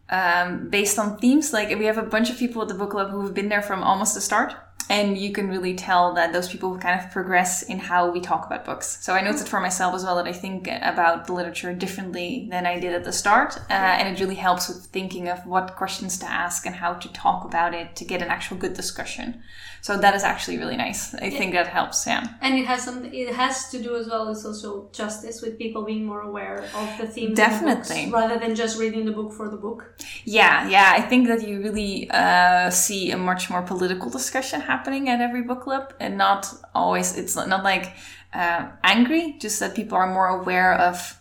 um, 0.10 0.70
based 0.70 0.98
on 1.00 1.18
themes. 1.20 1.54
Like 1.54 1.70
we 1.82 1.86
have 1.92 1.98
a 1.98 2.04
bunch 2.16 2.30
of 2.30 2.38
people 2.38 2.62
at 2.62 2.68
the 2.68 2.74
book 2.82 2.92
club 2.92 3.10
who've 3.12 3.34
been 3.34 3.50
there 3.54 3.62
from 3.70 3.80
almost 3.84 4.14
the 4.16 4.22
start. 4.22 4.52
And 4.90 5.18
you 5.18 5.32
can 5.32 5.48
really 5.48 5.76
tell 5.76 6.16
that 6.16 6.34
those 6.34 6.50
people 6.50 6.76
kind 6.80 7.00
of 7.00 7.12
progress 7.12 7.62
in 7.62 7.78
how 7.78 8.10
we 8.10 8.20
talk 8.20 8.48
about 8.48 8.66
books. 8.66 8.98
So 9.02 9.14
I 9.14 9.22
noticed 9.22 9.46
it 9.46 9.50
for 9.50 9.60
myself 9.60 9.94
as 9.94 10.04
well 10.04 10.16
that 10.16 10.28
I 10.28 10.34
think 10.34 10.68
about 10.68 11.28
the 11.28 11.34
literature 11.34 11.74
differently 11.74 12.48
than 12.50 12.66
I 12.66 12.80
did 12.80 12.94
at 12.94 13.04
the 13.04 13.14
start. 13.14 13.58
Uh, 13.70 13.74
and 13.74 14.10
it 14.10 14.20
really 14.20 14.36
helps 14.36 14.68
with 14.68 14.86
thinking 14.88 15.30
of 15.30 15.46
what 15.46 15.76
questions 15.76 16.18
to 16.20 16.26
ask 16.26 16.66
and 16.66 16.76
how 16.76 16.94
to 16.94 17.14
talk 17.14 17.46
about 17.46 17.76
it 17.76 17.96
to 17.98 18.06
get 18.06 18.24
an 18.24 18.30
actual 18.30 18.58
good 18.58 18.74
discussion. 18.74 19.44
So 19.82 19.98
that 19.98 20.14
is 20.14 20.24
actually 20.24 20.58
really 20.58 20.76
nice. 20.78 21.14
I 21.16 21.30
think 21.30 21.54
that 21.54 21.68
helps, 21.68 22.06
yeah. 22.06 22.28
And 22.42 22.58
it 22.60 22.66
has 22.66 22.84
some. 22.84 23.06
It 23.06 23.34
has 23.34 23.70
to 23.70 23.82
do 23.82 23.96
as 23.96 24.08
well 24.08 24.28
with 24.28 24.38
social 24.38 24.90
justice, 24.94 25.42
with 25.42 25.58
people 25.58 25.84
being 25.84 26.06
more 26.06 26.22
aware 26.22 26.64
of 26.76 26.98
the 27.00 27.08
themes, 27.08 27.18
in 27.18 27.36
the 27.36 27.42
books, 27.42 27.90
Definitely. 27.90 28.12
rather 28.12 28.38
than 28.40 28.56
just 28.56 28.80
reading 28.80 29.06
the 29.06 29.12
book 29.12 29.32
for 29.34 29.50
the 29.50 29.58
book. 29.58 29.96
Yeah, 30.26 30.68
yeah. 30.70 30.94
I 30.98 31.02
think 31.02 31.28
that 31.28 31.48
you 31.48 31.62
really 31.62 32.10
uh, 32.12 32.70
see 32.70 33.12
a 33.12 33.18
much 33.18 33.50
more 33.50 33.62
political 33.62 34.10
discussion 34.10 34.62
happening 34.62 35.10
at 35.10 35.22
every 35.22 35.44
book 35.44 35.62
club, 35.62 35.94
and 36.00 36.18
not 36.18 36.48
always. 36.76 37.18
It's 37.18 37.36
not 37.36 37.64
like 37.64 37.94
uh, 38.34 38.70
angry, 38.84 39.36
just 39.40 39.60
that 39.60 39.76
people 39.76 39.98
are 39.98 40.12
more 40.12 40.28
aware 40.28 40.74
of 40.74 41.19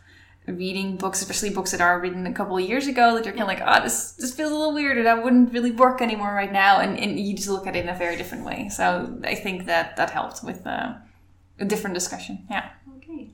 reading 0.52 0.96
books, 0.96 1.20
especially 1.20 1.50
books 1.50 1.70
that 1.72 1.80
are 1.80 2.00
written 2.00 2.26
a 2.26 2.32
couple 2.32 2.56
of 2.56 2.68
years 2.68 2.86
ago. 2.86 3.14
That 3.14 3.24
you're 3.24 3.34
kind 3.34 3.42
of 3.42 3.48
like, 3.48 3.62
oh, 3.64 3.82
this 3.82 4.12
this 4.12 4.34
feels 4.34 4.50
a 4.50 4.54
little 4.54 4.74
weird, 4.74 4.98
or 4.98 5.04
that 5.04 5.22
wouldn't 5.22 5.52
really 5.52 5.70
work 5.70 6.00
anymore 6.00 6.34
right 6.34 6.52
now, 6.52 6.80
and, 6.80 6.98
and 6.98 7.18
you 7.18 7.34
just 7.34 7.48
look 7.48 7.66
at 7.66 7.76
it 7.76 7.84
in 7.84 7.88
a 7.88 7.96
very 7.96 8.16
different 8.16 8.44
way. 8.44 8.68
So 8.68 9.18
I 9.24 9.34
think 9.34 9.66
that 9.66 9.96
that 9.96 10.10
helped 10.10 10.42
with 10.44 10.66
uh, 10.66 10.94
a 11.58 11.64
different 11.64 11.94
discussion. 11.94 12.46
Yeah. 12.50 12.70
Okay. 12.98 13.30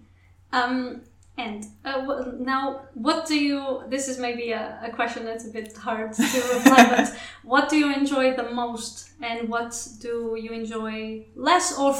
Um, 0.52 1.02
and 1.36 1.66
uh, 1.84 2.32
now, 2.38 2.82
what 2.94 3.26
do 3.26 3.34
you? 3.34 3.82
This 3.88 4.08
is 4.08 4.18
maybe 4.18 4.52
a, 4.52 4.78
a 4.84 4.90
question 4.90 5.24
that's 5.24 5.46
a 5.46 5.50
bit 5.50 5.76
hard 5.76 6.12
to 6.12 6.22
reply, 6.54 6.86
but 6.96 7.16
what 7.42 7.68
do 7.68 7.76
you 7.76 7.92
enjoy 7.92 8.36
the 8.36 8.50
most, 8.50 9.10
and 9.20 9.48
what 9.48 9.76
do 10.00 10.36
you 10.40 10.52
enjoy 10.52 11.26
less, 11.34 11.76
or 11.76 11.96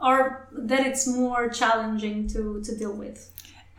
or 0.00 0.48
that 0.52 0.86
it's 0.86 1.06
more 1.06 1.50
challenging 1.50 2.28
to 2.28 2.62
to 2.62 2.76
deal 2.76 2.94
with? 2.94 3.30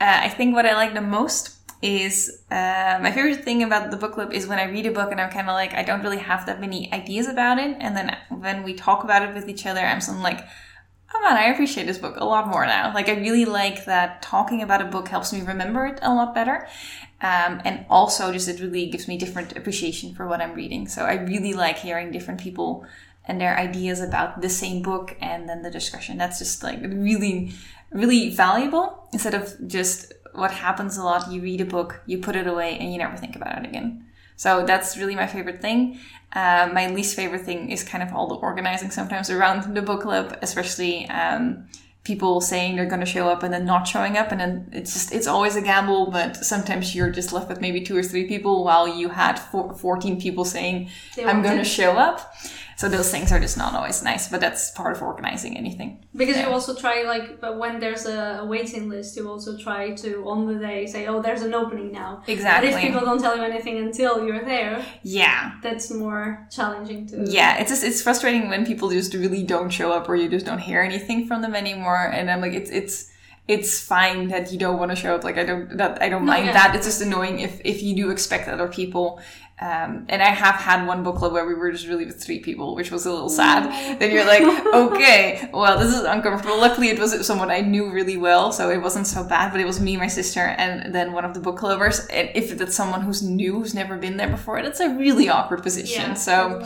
Uh, 0.01 0.21
I 0.23 0.29
think 0.29 0.55
what 0.55 0.65
I 0.65 0.73
like 0.75 0.93
the 0.93 1.01
most 1.01 1.55
is 1.81 2.43
uh, 2.51 2.99
my 3.01 3.11
favorite 3.11 3.43
thing 3.43 3.63
about 3.63 3.89
the 3.89 3.97
book 3.97 4.13
club 4.13 4.33
is 4.33 4.47
when 4.47 4.59
I 4.59 4.65
read 4.65 4.85
a 4.85 4.91
book 4.91 5.11
and 5.11 5.21
I'm 5.21 5.31
kind 5.31 5.49
of 5.49 5.53
like 5.53 5.73
I 5.73 5.83
don't 5.83 6.03
really 6.03 6.17
have 6.17 6.45
that 6.45 6.59
many 6.59 6.91
ideas 6.91 7.27
about 7.27 7.57
it, 7.57 7.77
and 7.79 7.95
then 7.95 8.17
when 8.29 8.63
we 8.63 8.73
talk 8.73 9.03
about 9.03 9.23
it 9.23 9.33
with 9.33 9.49
each 9.49 9.65
other, 9.65 9.81
I'm 9.81 10.01
something 10.01 10.23
like, 10.23 10.45
oh 11.13 11.21
man, 11.21 11.37
I 11.37 11.45
appreciate 11.45 11.87
this 11.87 11.97
book 11.97 12.15
a 12.17 12.25
lot 12.25 12.47
more 12.47 12.65
now. 12.65 12.93
Like 12.93 13.09
I 13.09 13.13
really 13.13 13.45
like 13.45 13.85
that 13.85 14.21
talking 14.21 14.61
about 14.61 14.81
a 14.81 14.85
book 14.85 15.07
helps 15.07 15.31
me 15.31 15.41
remember 15.41 15.85
it 15.85 15.99
a 16.01 16.13
lot 16.13 16.35
better, 16.35 16.67
um, 17.21 17.61
and 17.63 17.85
also 17.89 18.31
just 18.33 18.49
it 18.49 18.59
really 18.59 18.87
gives 18.89 19.07
me 19.07 19.17
different 19.17 19.55
appreciation 19.55 20.13
for 20.13 20.27
what 20.27 20.41
I'm 20.41 20.53
reading. 20.53 20.87
So 20.87 21.05
I 21.05 21.13
really 21.13 21.53
like 21.53 21.77
hearing 21.77 22.11
different 22.11 22.41
people 22.41 22.85
and 23.25 23.39
their 23.39 23.57
ideas 23.57 24.01
about 24.01 24.41
the 24.41 24.49
same 24.49 24.81
book 24.81 25.15
and 25.21 25.47
then 25.47 25.61
the 25.61 25.69
discussion. 25.69 26.17
That's 26.17 26.39
just 26.39 26.63
like 26.63 26.79
really, 26.81 27.53
really 27.91 28.29
valuable 28.29 29.07
instead 29.13 29.33
of 29.33 29.55
just 29.67 30.13
what 30.33 30.51
happens 30.51 30.97
a 30.97 31.03
lot. 31.03 31.31
You 31.31 31.41
read 31.41 31.61
a 31.61 31.65
book, 31.65 32.01
you 32.05 32.19
put 32.19 32.35
it 32.35 32.47
away, 32.47 32.77
and 32.77 32.91
you 32.91 32.97
never 32.97 33.17
think 33.17 33.35
about 33.35 33.57
it 33.57 33.67
again. 33.67 34.05
So 34.35 34.65
that's 34.65 34.97
really 34.97 35.15
my 35.15 35.27
favorite 35.27 35.61
thing. 35.61 35.99
Uh, 36.31 36.69
my 36.71 36.87
least 36.87 37.15
favorite 37.15 37.41
thing 37.41 37.71
is 37.71 37.83
kind 37.83 38.01
of 38.03 38.13
all 38.13 38.27
the 38.27 38.35
organizing 38.35 38.91
sometimes 38.91 39.29
around 39.29 39.75
the 39.75 39.81
book 39.81 40.03
club, 40.03 40.37
especially 40.41 41.09
um, 41.09 41.67
people 42.03 42.39
saying 42.39 42.75
they're 42.75 42.85
going 42.85 43.01
to 43.01 43.05
show 43.05 43.27
up 43.27 43.43
and 43.43 43.53
then 43.53 43.65
not 43.65 43.87
showing 43.87 44.17
up 44.17 44.31
and 44.31 44.39
then 44.39 44.69
it's 44.71 44.93
just 44.93 45.13
it's 45.13 45.27
always 45.27 45.55
a 45.55 45.61
gamble 45.61 46.09
but 46.09 46.35
sometimes 46.37 46.95
you're 46.95 47.11
just 47.11 47.33
left 47.33 47.49
with 47.49 47.59
maybe 47.59 47.81
two 47.81 47.95
or 47.95 48.01
three 48.01 48.25
people 48.25 48.63
while 48.63 48.87
you 48.87 49.09
had 49.09 49.37
four, 49.37 49.73
14 49.73 50.19
people 50.19 50.45
saying 50.45 50.89
i'm 51.25 51.43
going 51.43 51.57
to 51.57 51.63
show 51.63 51.91
up 51.91 52.33
so 52.79 52.87
those 52.95 53.09
things 53.13 53.27
are 53.33 53.41
just 53.47 53.57
not 53.63 53.71
always 53.77 53.97
nice 54.11 54.23
but 54.33 54.39
that's 54.43 54.63
part 54.79 54.91
of 54.95 54.99
organizing 55.11 55.53
anything 55.63 55.89
Because 56.21 56.37
you 56.41 56.47
also 56.55 56.71
try 56.83 56.95
like, 57.13 57.27
but 57.43 57.53
when 57.61 57.73
there's 57.83 58.05
a, 58.17 58.19
a 58.43 58.45
waiting 58.55 58.83
list, 58.93 59.09
you 59.17 59.23
also 59.33 59.51
try 59.67 59.81
to 60.03 60.09
on 60.31 60.39
the 60.49 60.57
day 60.67 60.79
say, 60.93 61.01
"Oh, 61.11 61.19
there's 61.25 61.43
an 61.49 61.53
opening 61.61 61.89
now." 62.01 62.11
exactly 62.35 62.69
But 62.71 62.77
if 62.77 62.83
people 62.85 63.01
don't 63.09 63.21
tell 63.25 63.35
you 63.39 63.45
anything 63.53 63.75
until 63.87 64.13
you're 64.25 64.45
there, 64.55 64.75
yeah 65.19 65.41
that's 65.65 65.87
more 66.03 66.23
challenging 66.57 67.01
to. 67.09 67.15
yeah 67.39 67.51
it's 67.59 67.71
just 67.73 67.83
it's 67.89 68.01
frustrating 68.07 68.43
when 68.53 68.61
people 68.71 68.87
just 68.99 69.11
really 69.23 69.43
don't 69.53 69.71
show 69.79 69.89
up 69.97 70.03
or 70.09 70.15
you 70.21 70.27
just 70.37 70.45
don't 70.49 70.63
hear 70.69 70.81
anything 70.91 71.19
from 71.27 71.39
them 71.45 71.55
anymore 71.63 72.03
and 72.17 72.25
i'm 72.31 72.41
like 72.45 72.55
it's 72.61 72.71
it's 72.81 72.95
it's 73.55 73.71
fine 73.93 74.19
that 74.33 74.43
you 74.51 74.57
don't 74.65 74.77
want 74.81 74.89
to 74.93 74.97
show 75.03 75.11
up 75.15 75.23
like 75.27 75.37
i 75.43 75.45
don't 75.49 75.65
that 75.81 75.93
i 76.05 76.07
don't 76.11 76.25
No, 76.25 76.33
mind 76.33 76.45
yeah. 76.47 76.57
that 76.59 76.69
it's 76.75 76.87
just 76.91 77.01
annoying 77.07 77.35
if 77.47 77.53
if 77.73 77.77
you 77.85 77.93
do 78.01 78.05
expect 78.15 78.43
other 78.55 78.67
people 78.79 79.05
um, 79.61 80.05
and 80.07 80.21
I 80.23 80.29
have 80.29 80.55
had 80.55 80.87
one 80.87 81.03
book 81.03 81.17
club 81.17 81.33
where 81.33 81.45
we 81.45 81.53
were 81.53 81.71
just 81.71 81.87
really 81.87 82.05
with 82.05 82.23
three 82.23 82.39
people, 82.39 82.75
which 82.75 82.91
was 82.91 83.05
a 83.05 83.11
little 83.11 83.27
sad. 83.29 83.99
then 83.99 84.11
you're 84.11 84.25
like, 84.25 84.41
okay, 84.73 85.49
well, 85.53 85.77
this 85.77 85.93
is 85.93 86.03
uncomfortable. 86.03 86.57
Luckily, 86.57 86.87
it 86.87 86.97
was 86.97 87.25
someone 87.27 87.51
I 87.51 87.59
knew 87.59 87.91
really 87.91 88.15
well, 88.15 88.53
so 88.53 88.69
it 88.69 88.81
wasn't 88.81 89.05
so 89.05 89.23
bad. 89.23 89.51
But 89.51 89.59
it 89.59 89.65
was 89.65 89.81
me, 89.81 89.97
my 89.97 90.07
sister, 90.07 90.39
and 90.39 90.95
then 90.95 91.11
one 91.11 91.25
of 91.25 91.33
the 91.33 91.41
book 91.41 91.61
lovers. 91.61 92.07
And 92.07 92.29
if 92.35 92.57
that's 92.57 92.75
someone 92.75 93.01
who's 93.01 93.21
new, 93.21 93.59
who's 93.59 93.75
never 93.75 93.97
been 93.97 94.15
there 94.15 94.29
before, 94.29 94.61
that's 94.61 94.79
a 94.79 94.89
really 94.89 95.27
awkward 95.27 95.61
position. 95.61 96.11
Yeah, 96.11 96.13
so 96.13 96.61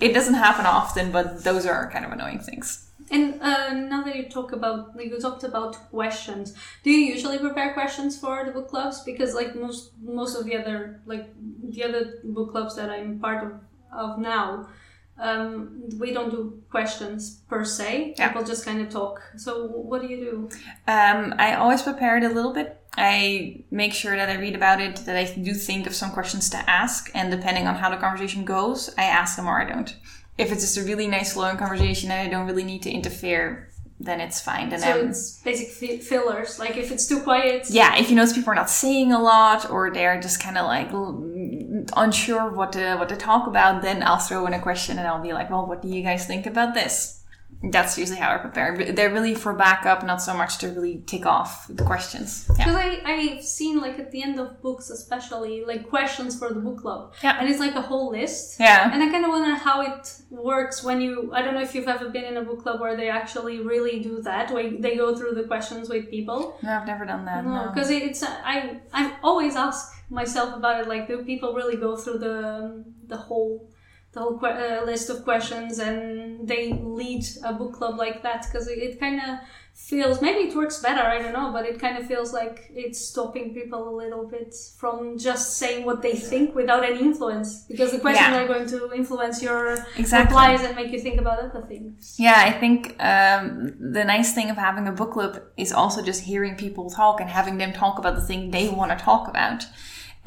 it 0.00 0.14
doesn't 0.14 0.34
happen 0.34 0.64
often, 0.64 1.12
but 1.12 1.44
those 1.44 1.66
are 1.66 1.90
kind 1.90 2.06
of 2.06 2.12
annoying 2.12 2.38
things. 2.38 2.87
And 3.10 3.40
uh, 3.40 3.72
now 3.74 4.02
that 4.02 4.16
you 4.16 4.28
talk 4.28 4.52
about, 4.52 4.96
like, 4.96 5.06
you 5.10 5.20
talked 5.20 5.44
about 5.44 5.90
questions. 5.90 6.54
Do 6.82 6.90
you 6.90 6.98
usually 7.14 7.38
prepare 7.38 7.72
questions 7.72 8.18
for 8.18 8.44
the 8.44 8.52
book 8.52 8.68
clubs? 8.68 9.02
Because 9.04 9.34
like 9.34 9.54
most 9.54 9.92
most 10.02 10.36
of 10.36 10.44
the 10.44 10.56
other 10.56 11.00
like 11.06 11.28
the 11.62 11.84
other 11.84 12.20
book 12.24 12.50
clubs 12.52 12.76
that 12.76 12.90
I'm 12.90 13.18
part 13.18 13.44
of 13.44 13.52
of 13.90 14.18
now, 14.18 14.68
um, 15.18 15.82
we 15.98 16.12
don't 16.12 16.30
do 16.30 16.62
questions 16.70 17.40
per 17.48 17.64
se. 17.64 18.14
Yeah. 18.18 18.28
People 18.28 18.44
just 18.44 18.64
kind 18.64 18.80
of 18.80 18.90
talk. 18.90 19.22
So 19.36 19.66
what 19.66 20.02
do 20.02 20.08
you 20.08 20.16
do? 20.16 20.48
Um, 20.86 21.34
I 21.38 21.54
always 21.54 21.82
prepare 21.82 22.18
it 22.18 22.24
a 22.24 22.28
little 22.28 22.52
bit. 22.52 22.80
I 22.96 23.64
make 23.70 23.92
sure 23.92 24.16
that 24.16 24.28
I 24.28 24.34
read 24.40 24.56
about 24.56 24.80
it, 24.80 24.96
that 25.06 25.16
I 25.16 25.24
do 25.40 25.54
think 25.54 25.86
of 25.86 25.94
some 25.94 26.10
questions 26.10 26.50
to 26.50 26.56
ask, 26.68 27.10
and 27.14 27.30
depending 27.30 27.68
on 27.68 27.76
how 27.76 27.90
the 27.90 27.96
conversation 27.96 28.44
goes, 28.44 28.92
I 28.98 29.04
ask 29.04 29.36
them 29.36 29.46
or 29.46 29.60
I 29.60 29.64
don't. 29.64 29.94
If 30.38 30.52
it's 30.52 30.62
just 30.62 30.76
a 30.78 30.84
really 30.84 31.08
nice 31.08 31.32
flowing 31.34 31.56
conversation 31.56 32.10
and 32.10 32.26
I 32.26 32.30
don't 32.30 32.46
really 32.46 32.64
need 32.64 32.82
to 32.82 32.90
interfere, 32.90 33.68
then 34.00 34.20
it's 34.20 34.40
fine. 34.40 34.68
Then 34.68 34.80
So 34.80 34.90
I'm, 34.90 35.08
it's 35.08 35.40
basic 35.42 35.68
fi- 35.70 35.98
fillers. 35.98 36.58
Like 36.58 36.76
if 36.76 36.92
it's 36.92 37.06
too 37.08 37.20
quiet, 37.20 37.68
yeah, 37.68 37.98
if 37.98 38.08
you 38.08 38.16
notice 38.16 38.32
people 38.32 38.52
are 38.52 38.54
not 38.54 38.70
saying 38.70 39.12
a 39.12 39.20
lot 39.20 39.68
or 39.70 39.90
they're 39.90 40.20
just 40.20 40.40
kind 40.40 40.56
of 40.56 40.66
like 40.66 40.92
l- 40.92 41.24
unsure 41.96 42.50
what 42.50 42.72
to 42.74 42.96
what 42.96 43.08
to 43.08 43.16
talk 43.16 43.46
about, 43.48 43.82
then 43.82 44.02
I'll 44.02 44.18
throw 44.18 44.46
in 44.46 44.54
a 44.54 44.60
question 44.60 44.98
and 44.98 45.06
I'll 45.08 45.22
be 45.22 45.32
like, 45.32 45.50
"Well, 45.50 45.66
what 45.66 45.82
do 45.82 45.88
you 45.88 46.02
guys 46.02 46.26
think 46.26 46.46
about 46.46 46.74
this?" 46.74 47.17
That's 47.60 47.98
usually 47.98 48.18
how 48.18 48.32
I 48.32 48.38
prepare. 48.38 48.92
They're 48.92 49.12
really 49.12 49.34
for 49.34 49.52
backup, 49.52 50.04
not 50.04 50.22
so 50.22 50.32
much 50.32 50.58
to 50.58 50.68
really 50.68 51.02
tick 51.06 51.26
off 51.26 51.66
the 51.68 51.82
questions. 51.82 52.46
Yeah. 52.50 52.64
Because 52.64 52.76
I, 52.76 53.00
I've 53.04 53.42
seen 53.42 53.80
like 53.80 53.98
at 53.98 54.12
the 54.12 54.22
end 54.22 54.38
of 54.38 54.62
books 54.62 54.90
especially 54.90 55.64
like 55.64 55.88
questions 55.88 56.38
for 56.38 56.50
the 56.50 56.60
book 56.60 56.78
club. 56.78 57.14
Yeah. 57.22 57.36
And 57.40 57.48
it's 57.48 57.58
like 57.58 57.74
a 57.74 57.82
whole 57.82 58.10
list. 58.10 58.60
Yeah. 58.60 58.88
And 58.92 59.02
I 59.02 59.10
kind 59.10 59.24
of 59.24 59.30
wonder 59.30 59.56
how 59.56 59.80
it 59.82 60.22
works 60.30 60.84
when 60.84 61.00
you. 61.00 61.32
I 61.34 61.42
don't 61.42 61.54
know 61.54 61.62
if 61.62 61.74
you've 61.74 61.88
ever 61.88 62.10
been 62.10 62.24
in 62.24 62.36
a 62.36 62.44
book 62.44 62.62
club 62.62 62.80
where 62.80 62.96
they 62.96 63.08
actually 63.08 63.58
really 63.58 64.00
do 64.00 64.22
that, 64.22 64.52
where 64.52 64.70
they 64.70 64.96
go 64.96 65.16
through 65.16 65.34
the 65.34 65.44
questions 65.44 65.88
with 65.88 66.08
people. 66.10 66.58
No, 66.62 66.70
I've 66.78 66.86
never 66.86 67.04
done 67.04 67.24
that. 67.24 67.44
No. 67.44 67.70
because 67.74 67.90
it's. 67.90 68.22
I 68.22 68.80
I 68.92 69.16
always 69.24 69.56
ask 69.56 69.92
myself 70.10 70.54
about 70.54 70.80
it. 70.80 70.88
Like, 70.88 71.08
do 71.08 71.24
people 71.24 71.54
really 71.54 71.76
go 71.76 71.96
through 71.96 72.18
the 72.18 72.84
the 73.06 73.16
whole 73.16 73.68
whole 74.18 74.38
que- 74.38 74.48
uh, 74.48 74.84
list 74.84 75.10
of 75.10 75.24
questions 75.24 75.78
and 75.78 76.46
they 76.46 76.72
lead 76.72 77.24
a 77.44 77.52
book 77.52 77.72
club 77.74 77.98
like 77.98 78.22
that? 78.22 78.46
Because 78.46 78.68
it, 78.68 78.78
it 78.78 79.00
kind 79.00 79.20
of 79.20 79.38
feels 79.74 80.20
maybe 80.20 80.48
it 80.48 80.56
works 80.56 80.82
better. 80.82 81.02
I 81.02 81.18
don't 81.22 81.32
know, 81.32 81.52
but 81.52 81.64
it 81.64 81.78
kind 81.78 81.96
of 81.96 82.04
feels 82.06 82.32
like 82.32 82.68
it's 82.74 82.98
stopping 82.98 83.54
people 83.54 83.88
a 83.88 83.94
little 83.94 84.26
bit 84.26 84.52
from 84.76 85.16
just 85.18 85.56
saying 85.56 85.86
what 85.86 86.02
they 86.02 86.14
think 86.16 86.54
without 86.56 86.82
any 86.84 87.00
influence. 87.00 87.64
Because 87.68 87.92
the 87.92 88.00
questions 88.00 88.28
Yeah. 88.34 88.42
are 88.42 88.48
going 88.48 88.66
to 88.74 88.92
influence 88.92 89.40
your 89.40 89.86
Exactly. 89.96 90.34
replies 90.34 90.64
and 90.64 90.74
make 90.74 90.90
you 90.90 90.98
think 90.98 91.20
about 91.20 91.38
other 91.38 91.64
things. 91.68 92.16
Yeah, 92.18 92.34
I 92.38 92.50
think 92.58 92.96
um, 93.12 93.72
the 93.78 94.04
nice 94.04 94.32
thing 94.34 94.50
of 94.50 94.56
having 94.56 94.88
a 94.88 94.92
book 94.92 95.12
club 95.12 95.40
is 95.56 95.72
also 95.72 96.02
just 96.02 96.24
hearing 96.24 96.56
people 96.56 96.90
talk 96.90 97.20
and 97.20 97.30
having 97.30 97.58
them 97.58 97.72
talk 97.72 97.98
about 98.00 98.16
the 98.16 98.22
thing 98.22 98.50
they 98.50 98.68
want 98.68 98.90
to 98.90 99.04
talk 99.04 99.28
about. 99.28 99.64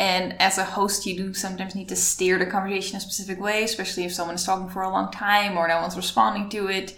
And 0.01 0.41
as 0.41 0.57
a 0.57 0.63
host, 0.63 1.05
you 1.05 1.15
do 1.15 1.31
sometimes 1.35 1.75
need 1.75 1.89
to 1.89 1.95
steer 1.95 2.39
the 2.39 2.47
conversation 2.47 2.97
a 2.97 2.99
specific 2.99 3.39
way, 3.39 3.63
especially 3.63 4.03
if 4.03 4.11
someone 4.11 4.33
is 4.33 4.43
talking 4.43 4.67
for 4.67 4.81
a 4.81 4.89
long 4.89 5.11
time 5.11 5.55
or 5.55 5.67
no 5.67 5.79
one's 5.79 5.95
responding 5.95 6.49
to 6.49 6.69
it. 6.69 6.97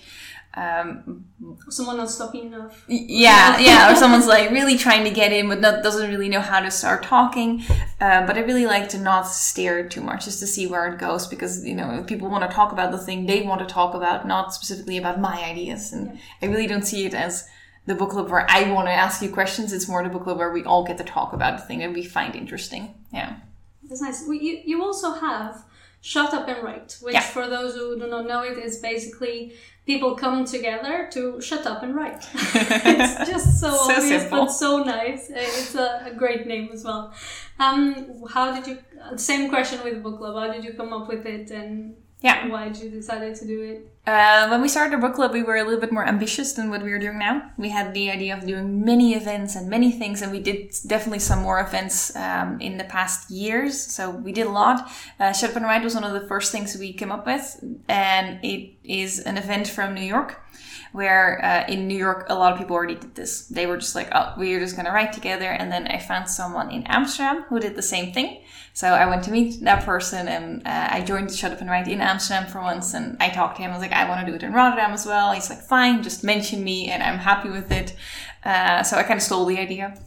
Um, 0.53 1.25
Someone 1.67 1.97
not 1.97 2.09
stopping 2.09 2.45
enough. 2.45 2.85
yeah, 2.87 3.59
yeah, 3.59 3.91
or 3.91 3.95
someone's 4.03 4.25
like 4.27 4.51
really 4.51 4.77
trying 4.77 5.03
to 5.03 5.09
get 5.09 5.33
in 5.33 5.49
but 5.49 5.59
not, 5.59 5.83
doesn't 5.83 6.09
really 6.09 6.29
know 6.29 6.39
how 6.39 6.61
to 6.61 6.71
start 6.71 7.03
talking. 7.03 7.63
Uh, 7.99 8.25
but 8.25 8.37
I 8.37 8.41
really 8.41 8.67
like 8.67 8.87
to 8.89 8.97
not 8.97 9.23
steer 9.27 9.85
too 9.89 9.99
much, 10.01 10.23
just 10.23 10.39
to 10.39 10.47
see 10.47 10.65
where 10.67 10.87
it 10.93 10.97
goes, 10.97 11.27
because 11.27 11.65
you 11.65 11.75
know 11.75 11.99
if 11.99 12.07
people 12.07 12.29
want 12.29 12.49
to 12.49 12.55
talk 12.55 12.71
about 12.71 12.93
the 12.93 12.97
thing 12.99 13.25
they 13.25 13.41
want 13.41 13.67
to 13.67 13.73
talk 13.73 13.95
about, 13.95 14.25
not 14.25 14.53
specifically 14.53 14.97
about 14.97 15.19
my 15.19 15.43
ideas. 15.43 15.91
And 15.91 16.19
I 16.41 16.45
really 16.45 16.67
don't 16.67 16.87
see 16.87 17.05
it 17.05 17.13
as 17.13 17.49
the 17.85 17.95
book 17.95 18.11
club 18.11 18.29
where 18.29 18.45
I 18.49 18.71
want 18.71 18.87
to 18.87 18.93
ask 18.93 19.21
you 19.21 19.29
questions. 19.29 19.73
It's 19.73 19.87
more 19.87 20.03
the 20.03 20.09
book 20.09 20.23
club 20.23 20.37
where 20.37 20.51
we 20.51 20.63
all 20.63 20.83
get 20.85 20.97
to 20.99 21.03
talk 21.03 21.33
about 21.33 21.59
the 21.59 21.65
thing 21.65 21.79
that 21.79 21.93
we 21.93 22.03
find 22.03 22.35
interesting. 22.35 22.93
Yeah. 23.11 23.35
That's 23.89 24.01
nice. 24.01 24.25
We, 24.27 24.39
you, 24.39 24.61
you 24.65 24.83
also 24.83 25.13
have 25.13 25.63
Shut 26.01 26.33
Up 26.33 26.47
and 26.47 26.63
Write, 26.63 26.97
which 27.01 27.13
Yeah. 27.13 27.21
for 27.21 27.47
those 27.47 27.75
who 27.75 27.99
do 27.99 28.07
not 28.07 28.25
know 28.27 28.41
it 28.43 28.57
is 28.57 28.77
basically 28.79 29.53
people 29.85 30.15
come 30.15 30.45
together 30.45 31.09
to 31.11 31.41
shut 31.41 31.65
up 31.65 31.83
and 31.83 31.93
write. 31.93 32.23
it's 32.33 33.29
just 33.29 33.59
so, 33.59 33.69
So 33.71 33.91
obvious 33.95 34.21
simple. 34.21 34.45
but 34.45 34.51
so 34.51 34.83
nice. 34.83 35.29
It's 35.29 35.75
a, 35.75 36.03
a 36.11 36.13
great 36.15 36.47
name 36.47 36.69
as 36.73 36.83
well. 36.85 37.13
Um, 37.59 38.23
how 38.29 38.53
did 38.55 38.65
you? 38.67 38.77
uh, 39.01 39.17
Same 39.17 39.49
question 39.49 39.83
with 39.83 39.95
the 39.95 39.99
book 39.99 40.17
club. 40.19 40.35
How 40.35 40.51
did 40.53 40.63
you 40.63 40.73
come 40.73 40.93
up 40.93 41.07
with 41.09 41.25
it, 41.25 41.51
and 41.51 41.95
Yeah. 42.23 42.47
why 42.47 42.69
did 42.69 42.81
you 42.81 42.89
decide 42.89 43.35
to 43.35 43.45
do 43.45 43.61
it? 43.61 43.89
Uh, 44.07 44.47
when 44.47 44.61
we 44.61 44.67
started 44.69 44.93
our 44.93 44.99
book 44.99 45.15
club, 45.15 45.33
we 45.33 45.43
were 45.43 45.57
a 45.57 45.63
little 45.63 45.79
bit 45.79 45.91
more 45.91 46.05
ambitious 46.05 46.53
than 46.53 46.69
what 46.69 46.81
we 46.81 46.91
are 46.91 46.99
doing 46.99 47.19
now. 47.19 47.51
We 47.57 47.69
had 47.69 47.93
the 47.93 48.09
idea 48.11 48.35
of 48.37 48.45
doing 48.45 48.83
many 48.83 49.13
events 49.13 49.55
and 49.55 49.69
many 49.69 49.91
things, 49.91 50.21
and 50.21 50.31
we 50.31 50.39
did 50.39 50.73
definitely 50.87 51.19
some 51.19 51.39
more 51.39 51.59
events 51.59 52.15
um, 52.15 52.59
in 52.59 52.77
the 52.77 52.83
past 52.85 53.29
years. 53.29 53.81
So 53.81 54.09
we 54.09 54.31
did 54.31 54.47
a 54.47 54.49
lot. 54.49 54.89
Uh, 55.19 55.33
Shut 55.33 55.51
Up 55.51 55.55
and 55.57 55.65
Write 55.65 55.83
was 55.83 55.95
one 55.95 56.03
of 56.03 56.13
the 56.13 56.27
first 56.27 56.51
things 56.51 56.77
we 56.77 56.93
came 56.93 57.11
up 57.11 57.25
with, 57.25 57.63
and 57.87 58.39
it 58.43 58.73
is 58.83 59.19
an 59.19 59.37
event 59.37 59.67
from 59.67 59.93
New 59.93 60.01
York. 60.01 60.42
Where 60.93 61.43
uh, 61.43 61.65
in 61.71 61.87
New 61.87 61.97
York, 61.97 62.27
a 62.29 62.35
lot 62.35 62.53
of 62.53 62.59
people 62.59 62.75
already 62.75 62.95
did 62.95 63.15
this. 63.15 63.47
They 63.47 63.65
were 63.65 63.77
just 63.77 63.95
like, 63.95 64.09
oh, 64.13 64.33
we're 64.37 64.59
just 64.59 64.75
gonna 64.75 64.91
write 64.91 65.11
together. 65.11 65.49
And 65.49 65.71
then 65.71 65.87
I 65.87 65.99
found 65.99 66.29
someone 66.29 66.71
in 66.71 66.83
Amsterdam 66.83 67.43
who 67.49 67.59
did 67.59 67.75
the 67.75 67.81
same 67.81 68.13
thing. 68.13 68.43
So 68.73 68.87
I 68.87 69.05
went 69.07 69.23
to 69.25 69.31
meet 69.31 69.63
that 69.63 69.83
person 69.83 70.27
and 70.27 70.65
uh, 70.65 70.87
I 70.91 71.01
joined 71.01 71.29
the 71.29 71.35
Shut 71.35 71.51
Up 71.51 71.61
and 71.61 71.69
Write 71.69 71.87
in 71.87 72.01
Amsterdam 72.01 72.47
for 72.47 72.61
once. 72.61 72.93
And 72.93 73.17
I 73.19 73.29
talked 73.29 73.57
to 73.57 73.63
him. 73.63 73.71
I 73.71 73.73
was 73.73 73.81
like, 73.81 73.91
I 73.91 74.07
want 74.07 74.25
to 74.25 74.31
do 74.31 74.35
it 74.35 74.43
in 74.43 74.53
Rotterdam 74.53 74.91
as 74.91 75.05
well. 75.05 75.31
He's 75.33 75.49
like, 75.49 75.61
fine, 75.61 76.01
just 76.01 76.23
mention 76.23 76.63
me 76.63 76.89
and 76.89 77.03
I'm 77.03 77.19
happy 77.19 77.49
with 77.49 77.71
it. 77.71 77.95
Uh, 78.43 78.83
so 78.83 78.97
I 78.97 79.03
kind 79.03 79.17
of 79.17 79.23
stole 79.23 79.45
the 79.45 79.59
idea. 79.59 79.97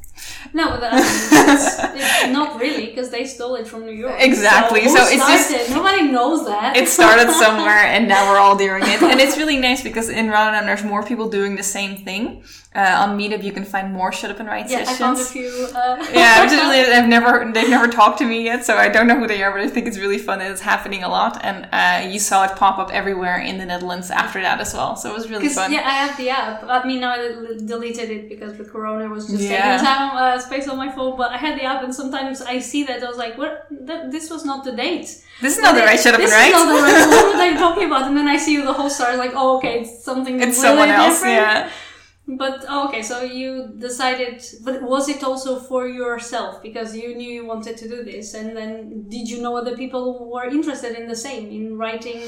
No, 0.52 0.70
but 0.70 0.92
um, 0.92 0.98
it's, 1.00 1.79
it's 1.79 2.33
not 2.33 2.59
really 2.61 2.87
because 2.87 3.11
they 3.11 3.24
stole 3.26 3.57
it 3.57 3.66
from 3.66 3.85
New 3.85 3.92
York. 3.92 4.14
Exactly, 4.18 4.87
So, 4.88 4.94
so 4.96 5.02
it's 5.09 5.50
just- 5.50 5.70
nobody 5.70 6.02
knows 6.02 6.46
that. 6.46 6.76
It 6.76 6.88
started 6.88 7.31
somewhere 7.44 7.85
and 7.94 8.09
now 8.09 8.31
we're 8.31 8.38
all 8.38 8.57
doing 8.57 8.83
it. 8.85 9.02
And 9.02 9.20
it's 9.20 9.37
really 9.37 9.57
nice 9.59 9.83
because 9.83 10.09
in 10.09 10.29
Rotterdam 10.31 10.66
there's 10.66 10.85
more 10.85 11.02
people 11.05 11.29
doing 11.29 11.57
the 11.57 11.62
same 11.62 11.96
thing. 11.96 12.42
Uh, 12.74 13.05
on 13.09 13.18
Meetup 13.18 13.42
you 13.42 13.52
can 13.52 13.64
find 13.64 13.90
more 13.90 14.12
Shut 14.12 14.31
Up 14.31 14.38
and 14.38 14.46
Write 14.46 14.68
yeah, 14.70 14.81
I 14.81 14.85
sessions. 14.85 14.98
found 14.98 15.18
a 15.18 15.24
few. 15.24 15.48
Uh, 15.74 16.07
yeah, 16.12 16.42
which 16.42 16.52
is 16.52 16.59
really, 16.59 16.81
I've 16.81 17.09
never, 17.09 17.50
they've 17.55 17.70
never 17.70 17.88
talked 17.88 18.18
to 18.18 18.26
me 18.26 18.44
yet, 18.44 18.66
so 18.66 18.76
I 18.76 18.88
don't 18.90 19.07
know 19.07 19.18
who 19.18 19.26
they 19.26 19.42
are, 19.42 19.50
but 19.50 19.62
I 19.62 19.68
think 19.68 19.87
it's 19.87 19.96
really 19.96 20.18
fun 20.18 20.42
and 20.42 20.52
it's 20.52 20.61
happening 20.61 21.02
a 21.02 21.09
lot. 21.09 21.42
And 21.42 21.66
uh, 21.72 22.07
you 22.12 22.18
saw 22.18 22.44
it 22.44 22.55
pop 22.57 22.79
up 22.79 22.90
everywhere 22.92 23.38
in 23.38 23.57
the 23.57 23.64
Netherlands 23.64 24.11
after 24.11 24.42
that 24.42 24.61
as 24.61 24.74
well, 24.74 24.94
so 24.94 25.11
it 25.11 25.14
was 25.14 25.31
really 25.31 25.48
fun. 25.48 25.72
yeah, 25.72 25.85
I 25.87 25.92
have 26.07 26.18
the 26.18 26.29
app. 26.29 26.64
I 26.64 26.87
mean, 26.87 27.02
I 27.02 27.16
deleted 27.64 28.11
it 28.11 28.29
because 28.29 28.59
the 28.59 28.64
corona 28.64 29.09
was 29.09 29.26
just 29.26 29.42
Yeah. 29.42 29.79
taking 29.79 29.87
time 29.87 30.06
uh, 30.14 30.38
space 30.38 30.69
on 30.69 30.77
my 30.77 30.90
phone. 30.90 31.16
But 31.16 31.31
I 31.33 31.37
had 31.37 31.59
the 31.59 31.64
app, 31.64 31.83
and 31.83 31.95
sometimes 31.95 32.42
I 32.42 32.59
see 32.59 32.85
that 32.85 33.03
I 33.03 33.09
was 33.09 33.16
like, 33.16 33.37
"What? 33.38 33.66
That, 33.71 34.11
this 34.11 34.31
was 34.31 34.45
not 34.45 34.64
the 34.64 34.73
date. 34.73 35.09
This 35.40 35.57
is 35.57 35.62
not 35.62 35.75
the 35.75 35.83
right 35.83 35.99
Shut 35.99 36.14
Up 36.14 36.21
this 36.21 36.33
and 36.33 36.38
Write. 36.40 36.49
is 36.49 36.53
not 36.53 36.66
the 36.75 36.83
right. 36.83 37.09
What 37.09 37.27
were 37.35 37.38
they 37.38 37.55
talking 37.64 37.87
about?" 37.87 38.07
And 38.09 38.16
then 38.16 38.29
I 38.29 38.37
see 38.37 38.57
the 38.61 38.73
whole 38.73 38.90
star. 38.90 39.16
Like, 39.16 39.33
oh, 39.35 39.57
okay, 39.59 39.81
it's 39.81 40.05
something. 40.05 40.37
It's 40.37 40.59
really 40.59 40.69
someone 40.69 40.88
else, 40.90 41.14
different. 41.14 41.37
yeah. 41.37 41.71
But 42.29 42.64
oh, 42.69 42.88
okay, 42.88 43.03
so 43.03 43.23
you 43.23 43.73
decided, 43.79 44.42
but 44.64 44.83
was 44.83 45.09
it 45.09 45.23
also 45.23 45.61
for 45.61 45.87
yourself 45.87 46.61
because 46.61 46.97
you 46.97 47.14
knew 47.14 47.31
you 47.31 47.47
wanted 47.47 47.77
to 47.77 47.88
do 47.88 48.03
this, 48.03 48.35
and 48.35 48.57
then 48.57 49.09
did 49.09 49.29
you 49.29 49.40
know 49.40 49.57
other 49.57 49.77
people 49.77 50.29
were 50.33 50.45
interested 50.49 50.99
in 50.99 51.07
the 51.07 51.14
same 51.14 51.51
in 51.51 51.79
writing? 51.79 52.23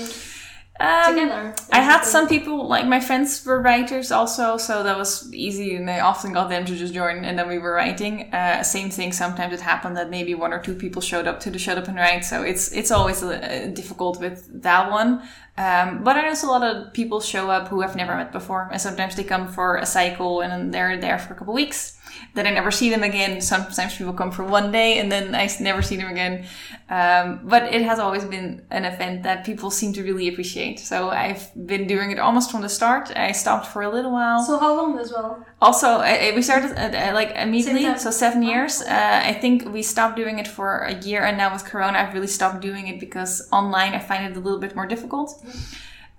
Um, 0.80 1.14
together? 1.14 1.54
I 1.72 1.80
had 1.80 2.02
some 2.02 2.28
people, 2.28 2.68
like 2.68 2.86
my 2.86 3.00
friends 3.00 3.44
were 3.44 3.60
writers 3.60 4.12
also, 4.12 4.56
so 4.56 4.84
that 4.84 4.96
was 4.96 5.32
easy 5.34 5.74
and 5.74 5.90
I 5.90 6.00
often 6.00 6.32
got 6.32 6.48
them 6.48 6.64
to 6.66 6.76
just 6.76 6.94
join 6.94 7.24
and 7.24 7.36
then 7.36 7.48
we 7.48 7.58
were 7.58 7.72
writing. 7.72 8.32
Uh, 8.32 8.62
same 8.62 8.90
thing, 8.90 9.12
sometimes 9.12 9.52
it 9.52 9.60
happened 9.60 9.96
that 9.96 10.08
maybe 10.08 10.34
one 10.34 10.52
or 10.52 10.60
two 10.60 10.74
people 10.74 11.02
showed 11.02 11.26
up 11.26 11.40
to 11.40 11.50
the 11.50 11.58
Shut 11.58 11.78
Up 11.78 11.88
and 11.88 11.96
Write, 11.96 12.24
so 12.24 12.42
it's 12.42 12.72
it's 12.72 12.92
always 12.92 13.22
uh, 13.22 13.70
difficult 13.74 14.20
with 14.20 14.62
that 14.62 14.90
one. 14.90 15.22
Um, 15.56 16.04
but 16.04 16.16
I 16.16 16.22
know 16.22 16.34
a 16.40 16.46
lot 16.46 16.62
of 16.62 16.92
people 16.92 17.20
show 17.20 17.50
up 17.50 17.66
who 17.66 17.82
I've 17.82 17.96
never 17.96 18.14
met 18.14 18.30
before, 18.30 18.68
and 18.70 18.80
sometimes 18.80 19.16
they 19.16 19.24
come 19.24 19.48
for 19.48 19.76
a 19.76 19.86
cycle 19.86 20.42
and 20.42 20.52
then 20.52 20.70
they're 20.70 20.96
there 20.96 21.18
for 21.18 21.34
a 21.34 21.36
couple 21.36 21.54
weeks. 21.54 21.97
Then 22.34 22.46
I 22.46 22.50
never 22.50 22.70
see 22.70 22.90
them 22.90 23.02
again. 23.02 23.40
Sometimes 23.40 23.96
people 23.96 24.12
come 24.12 24.30
for 24.30 24.44
one 24.44 24.70
day 24.70 24.98
and 24.98 25.10
then 25.10 25.34
I 25.34 25.48
never 25.60 25.82
see 25.82 25.96
them 25.96 26.10
again. 26.10 26.46
Um, 26.90 27.40
but 27.44 27.74
it 27.74 27.82
has 27.82 27.98
always 27.98 28.24
been 28.24 28.62
an 28.70 28.84
event 28.84 29.22
that 29.24 29.44
people 29.44 29.70
seem 29.70 29.92
to 29.94 30.02
really 30.02 30.28
appreciate. 30.28 30.80
So 30.80 31.10
I've 31.10 31.50
been 31.66 31.86
doing 31.86 32.10
it 32.10 32.18
almost 32.18 32.50
from 32.50 32.62
the 32.62 32.68
start. 32.68 33.12
I 33.14 33.32
stopped 33.32 33.66
for 33.66 33.82
a 33.82 33.90
little 33.90 34.12
while. 34.12 34.42
So 34.42 34.58
how 34.58 34.74
long 34.76 34.98
as 34.98 35.10
well? 35.10 35.44
Also, 35.60 35.88
uh, 35.88 36.32
we 36.34 36.42
started 36.42 36.72
uh, 36.72 37.10
uh, 37.10 37.14
like 37.14 37.32
immediately, 37.32 37.98
so 37.98 38.10
seven 38.10 38.42
years. 38.42 38.80
Uh, 38.80 39.22
I 39.24 39.34
think 39.34 39.70
we 39.72 39.82
stopped 39.82 40.16
doing 40.16 40.38
it 40.38 40.48
for 40.48 40.78
a 40.78 40.94
year, 40.94 41.24
and 41.24 41.36
now 41.36 41.52
with 41.52 41.64
Corona, 41.64 41.98
I've 41.98 42.14
really 42.14 42.26
stopped 42.26 42.60
doing 42.60 42.88
it 42.88 43.00
because 43.00 43.48
online 43.52 43.92
I 43.92 43.98
find 43.98 44.24
it 44.24 44.36
a 44.36 44.40
little 44.40 44.60
bit 44.60 44.74
more 44.74 44.86
difficult. 44.86 45.44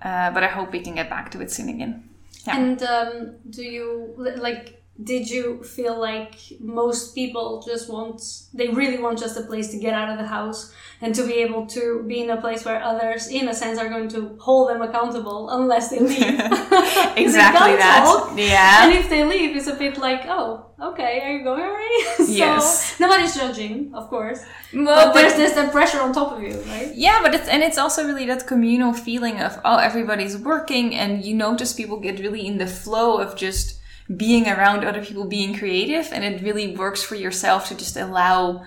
Uh, 0.02 0.32
but 0.32 0.44
I 0.44 0.48
hope 0.48 0.72
we 0.72 0.82
can 0.82 0.96
get 0.96 1.10
back 1.10 1.32
to 1.32 1.42
it 1.42 1.52
soon 1.52 1.70
again. 1.70 2.10
Yeah. 2.46 2.58
And 2.58 2.84
um, 2.84 3.36
do 3.50 3.64
you 3.64 4.14
like? 4.18 4.79
Did 5.02 5.30
you 5.30 5.64
feel 5.64 5.98
like 6.00 6.36
most 6.60 7.16
people 7.16 7.64
just 7.66 7.90
want? 7.90 8.22
They 8.54 8.68
really 8.68 9.02
want 9.02 9.18
just 9.20 9.38
a 9.38 9.44
place 9.44 9.70
to 9.72 9.78
get 9.80 9.94
out 9.94 10.10
of 10.10 10.18
the 10.18 10.28
house 10.28 10.74
and 11.02 11.16
to 11.16 11.26
be 11.26 11.36
able 11.36 11.66
to 11.68 12.04
be 12.06 12.20
in 12.22 12.30
a 12.30 12.42
place 12.42 12.66
where 12.66 12.84
others, 12.84 13.28
in 13.30 13.48
a 13.48 13.54
sense, 13.54 13.80
are 13.80 13.88
going 13.88 14.10
to 14.10 14.36
hold 14.42 14.70
them 14.70 14.82
accountable 14.82 15.50
unless 15.52 15.90
they 15.90 16.00
leave. 16.00 16.20
Exactly 17.16 17.60
can't 17.78 17.80
that. 17.80 18.04
talk. 18.06 18.38
Yeah. 18.38 18.86
And 18.86 18.94
if 18.94 19.10
they 19.10 19.24
leave, 19.24 19.56
it's 19.56 19.68
a 19.68 19.76
bit 19.76 19.98
like, 19.98 20.22
oh, 20.28 20.66
okay, 20.82 21.22
are 21.22 21.32
you 21.38 21.44
going 21.44 21.62
already? 21.64 22.04
so 22.18 22.24
Yes. 22.32 23.00
nobody's 23.00 23.36
judging, 23.36 23.94
of 23.94 24.10
course. 24.10 24.40
Well, 24.74 25.14
But 25.14 25.14
there's 25.14 25.36
this 25.36 25.54
that 25.54 25.72
pressure 25.72 26.00
on 26.02 26.14
top 26.14 26.34
of 26.34 26.42
you, 26.44 26.60
right? 26.68 26.92
Yeah, 26.94 27.20
but 27.22 27.34
it's 27.34 27.48
and 27.48 27.64
it's 27.64 27.78
also 27.78 28.06
really 28.06 28.26
that 28.28 28.48
communal 28.48 28.94
feeling 28.94 29.40
of 29.42 29.60
oh 29.66 29.78
everybody's 29.78 30.38
working 30.38 30.94
and 30.96 31.24
you 31.26 31.36
notice 31.36 31.74
people 31.74 32.00
get 32.00 32.20
really 32.20 32.46
in 32.46 32.58
the 32.58 32.68
flow 32.68 33.18
of 33.18 33.36
just 33.36 33.79
being 34.16 34.48
around 34.48 34.84
other 34.84 35.04
people 35.04 35.26
being 35.26 35.56
creative 35.56 36.10
and 36.12 36.24
it 36.24 36.42
really 36.42 36.76
works 36.76 37.04
for 37.04 37.16
yourself 37.16 37.68
to 37.68 37.76
just 37.76 37.96
allow 37.96 38.64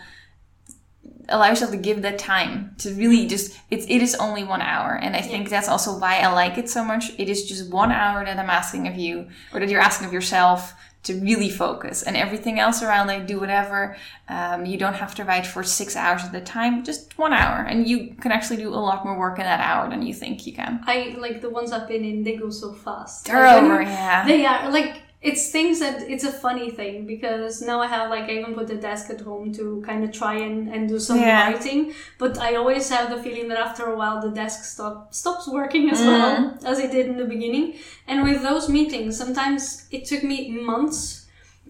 allow 1.29 1.49
yourself 1.49 1.71
to 1.71 1.77
give 1.77 2.03
that 2.03 2.19
time 2.19 2.75
to 2.79 2.93
really 2.95 3.27
just 3.27 3.59
it's 3.71 3.85
it 3.89 4.03
is 4.03 4.15
only 4.17 4.45
one 4.45 4.61
hour 4.61 4.95
and 4.95 5.17
i 5.17 5.21
think 5.21 5.49
that's 5.49 5.69
also 5.69 5.99
why 5.99 6.19
i 6.19 6.33
like 6.33 6.59
it 6.59 6.69
so 6.69 6.85
much. 6.85 7.11
It 7.19 7.29
is 7.29 7.45
just 7.47 7.71
one 7.71 7.91
hour 7.91 8.25
that 8.25 8.39
i'm 8.39 8.51
asking 8.51 8.87
of 8.87 8.97
you 8.97 9.29
or 9.53 9.61
that 9.61 9.69
you're 9.69 9.81
asking 9.81 10.07
of 10.07 10.13
yourself 10.13 10.75
to 11.05 11.15
really 11.21 11.51
focus 11.51 12.05
and 12.05 12.17
everything 12.17 12.61
else 12.61 12.81
around 12.83 13.09
like 13.09 13.27
do 13.27 13.41
whatever. 13.41 13.97
Um, 14.29 14.65
you 14.65 14.79
don't 14.79 14.95
have 14.95 15.15
to 15.17 15.25
write 15.25 15.47
for 15.47 15.65
six 15.65 15.97
hours 15.97 16.23
at 16.23 16.35
a 16.35 16.41
time 16.41 16.85
just 16.85 17.19
one 17.19 17.33
hour 17.33 17.65
and 17.65 17.89
you 17.89 18.15
can 18.21 18.31
actually 18.31 18.59
do 18.59 18.69
a 18.69 18.77
lot 18.77 19.05
more 19.05 19.19
work 19.19 19.39
in 19.39 19.45
that 19.45 19.61
hour 19.61 19.91
than 19.91 20.03
you 20.03 20.15
think 20.15 20.47
you 20.47 20.53
can. 20.53 20.81
I 20.87 21.17
like 21.19 21.41
the 21.41 21.51
ones 21.51 21.73
I've 21.73 21.89
been 21.89 22.05
in, 22.05 22.23
they 22.23 22.37
go 22.37 22.51
so 22.51 22.73
fast. 22.73 23.25
they're 23.25 23.43
Like, 23.43 23.63
over 23.65 23.83
yeah. 23.83 24.25
They 24.25 24.47
are 24.47 24.71
like 24.71 25.02
it's 25.23 25.51
things 25.51 25.79
that 25.79 26.03
it's 26.13 26.25
a 26.25 26.33
funny 26.33 26.69
thing 26.71 27.07
because 27.07 27.63
now 27.63 27.81
I 27.81 27.87
have 27.87 28.11
like 28.11 28.25
I 28.29 28.33
even 28.41 28.55
put 28.55 28.69
a 28.71 28.77
desk 28.77 29.09
at 29.11 29.21
home 29.21 29.53
to 29.59 29.81
kind 29.87 30.03
of 30.05 30.11
try 30.13 30.35
and, 30.47 30.69
and 30.75 30.89
do 30.89 30.99
some 30.99 31.19
Yeah. 31.21 31.45
writing, 31.53 31.93
but 32.19 32.39
I 32.39 32.57
always 32.57 32.89
have 32.91 33.07
the 33.15 33.21
feeling 33.23 33.47
that 33.51 33.59
after 33.59 33.85
a 33.93 33.97
while 33.97 34.21
the 34.21 34.31
desk 34.43 34.65
stop 34.65 35.15
stops 35.15 35.47
working 35.49 35.85
as 35.91 36.01
Mm. 36.01 36.07
well 36.11 36.59
as 36.71 36.79
it 36.85 36.91
did 36.97 37.07
in 37.13 37.17
the 37.23 37.29
beginning. 37.35 37.67
And 38.09 38.17
with 38.29 38.43
those 38.43 38.69
meetings, 38.69 39.17
sometimes 39.17 39.87
it 39.97 40.03
took 40.11 40.23
me 40.33 40.39
months 40.73 41.03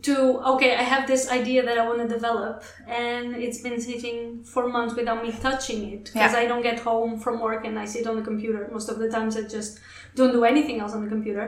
to 0.07 0.15
okay, 0.53 0.71
I 0.75 0.85
have 0.95 1.07
this 1.07 1.31
idea 1.41 1.61
that 1.69 1.77
I 1.79 1.85
want 1.87 2.01
to 2.05 2.09
develop, 2.19 2.55
and 2.89 3.37
it's 3.37 3.61
been 3.67 3.79
sitting 3.81 4.43
for 4.53 4.63
months 4.77 4.95
without 5.01 5.19
me 5.25 5.31
touching 5.49 5.81
it 5.93 6.05
because 6.13 6.33
Yeah. 6.33 6.43
I 6.43 6.47
don't 6.51 6.63
get 6.71 6.79
home 6.81 7.13
from 7.25 7.35
work 7.49 7.63
and 7.69 7.75
I 7.79 7.87
sit 7.95 8.05
on 8.11 8.17
the 8.21 8.27
computer. 8.31 8.61
Most 8.77 8.89
of 8.93 8.97
the 9.03 9.09
times, 9.17 9.33
I 9.37 9.43
just 9.57 9.73
don't 10.19 10.33
do 10.39 10.43
anything 10.53 10.77
else 10.83 10.93
on 10.97 11.03
the 11.05 11.11
computer. 11.17 11.47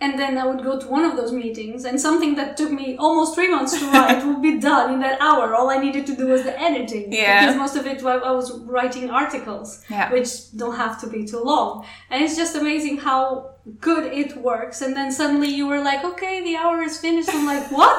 And 0.00 0.16
then 0.16 0.38
I 0.38 0.46
would 0.46 0.62
go 0.62 0.78
to 0.78 0.86
one 0.86 1.04
of 1.04 1.16
those 1.16 1.32
meetings, 1.32 1.84
and 1.84 2.00
something 2.00 2.36
that 2.36 2.56
took 2.56 2.70
me 2.70 2.96
almost 2.98 3.34
three 3.34 3.50
months 3.50 3.76
to 3.78 3.84
write 3.86 4.24
would 4.24 4.40
be 4.40 4.60
done 4.60 4.94
in 4.94 5.00
that 5.00 5.20
hour. 5.20 5.54
All 5.56 5.68
I 5.70 5.78
needed 5.78 6.06
to 6.06 6.14
do 6.14 6.28
was 6.28 6.44
the 6.44 6.54
editing. 6.68 7.12
Yeah. 7.12 7.40
Because 7.40 7.56
most 7.64 7.74
of 7.76 7.84
it, 7.92 8.04
I 8.04 8.14
I 8.30 8.30
was 8.30 8.48
writing 8.60 9.10
articles, 9.10 9.68
Yeah. 9.90 10.12
which 10.12 10.30
don't 10.56 10.76
have 10.76 11.00
to 11.02 11.06
be 11.08 11.24
too 11.24 11.40
long. 11.52 11.84
And 12.10 12.22
it's 12.24 12.36
just 12.36 12.54
amazing 12.54 12.98
how 12.98 13.22
good 13.80 14.04
it 14.22 14.36
works. 14.36 14.82
And 14.82 14.94
then 14.96 15.10
suddenly 15.10 15.48
you 15.58 15.66
were 15.66 15.80
like, 15.90 16.04
okay, 16.04 16.42
the 16.44 16.54
hour 16.56 16.80
is 16.82 16.98
finished. 17.06 17.30
I'm 17.34 17.44
like, 17.54 17.66
what? 17.78 17.94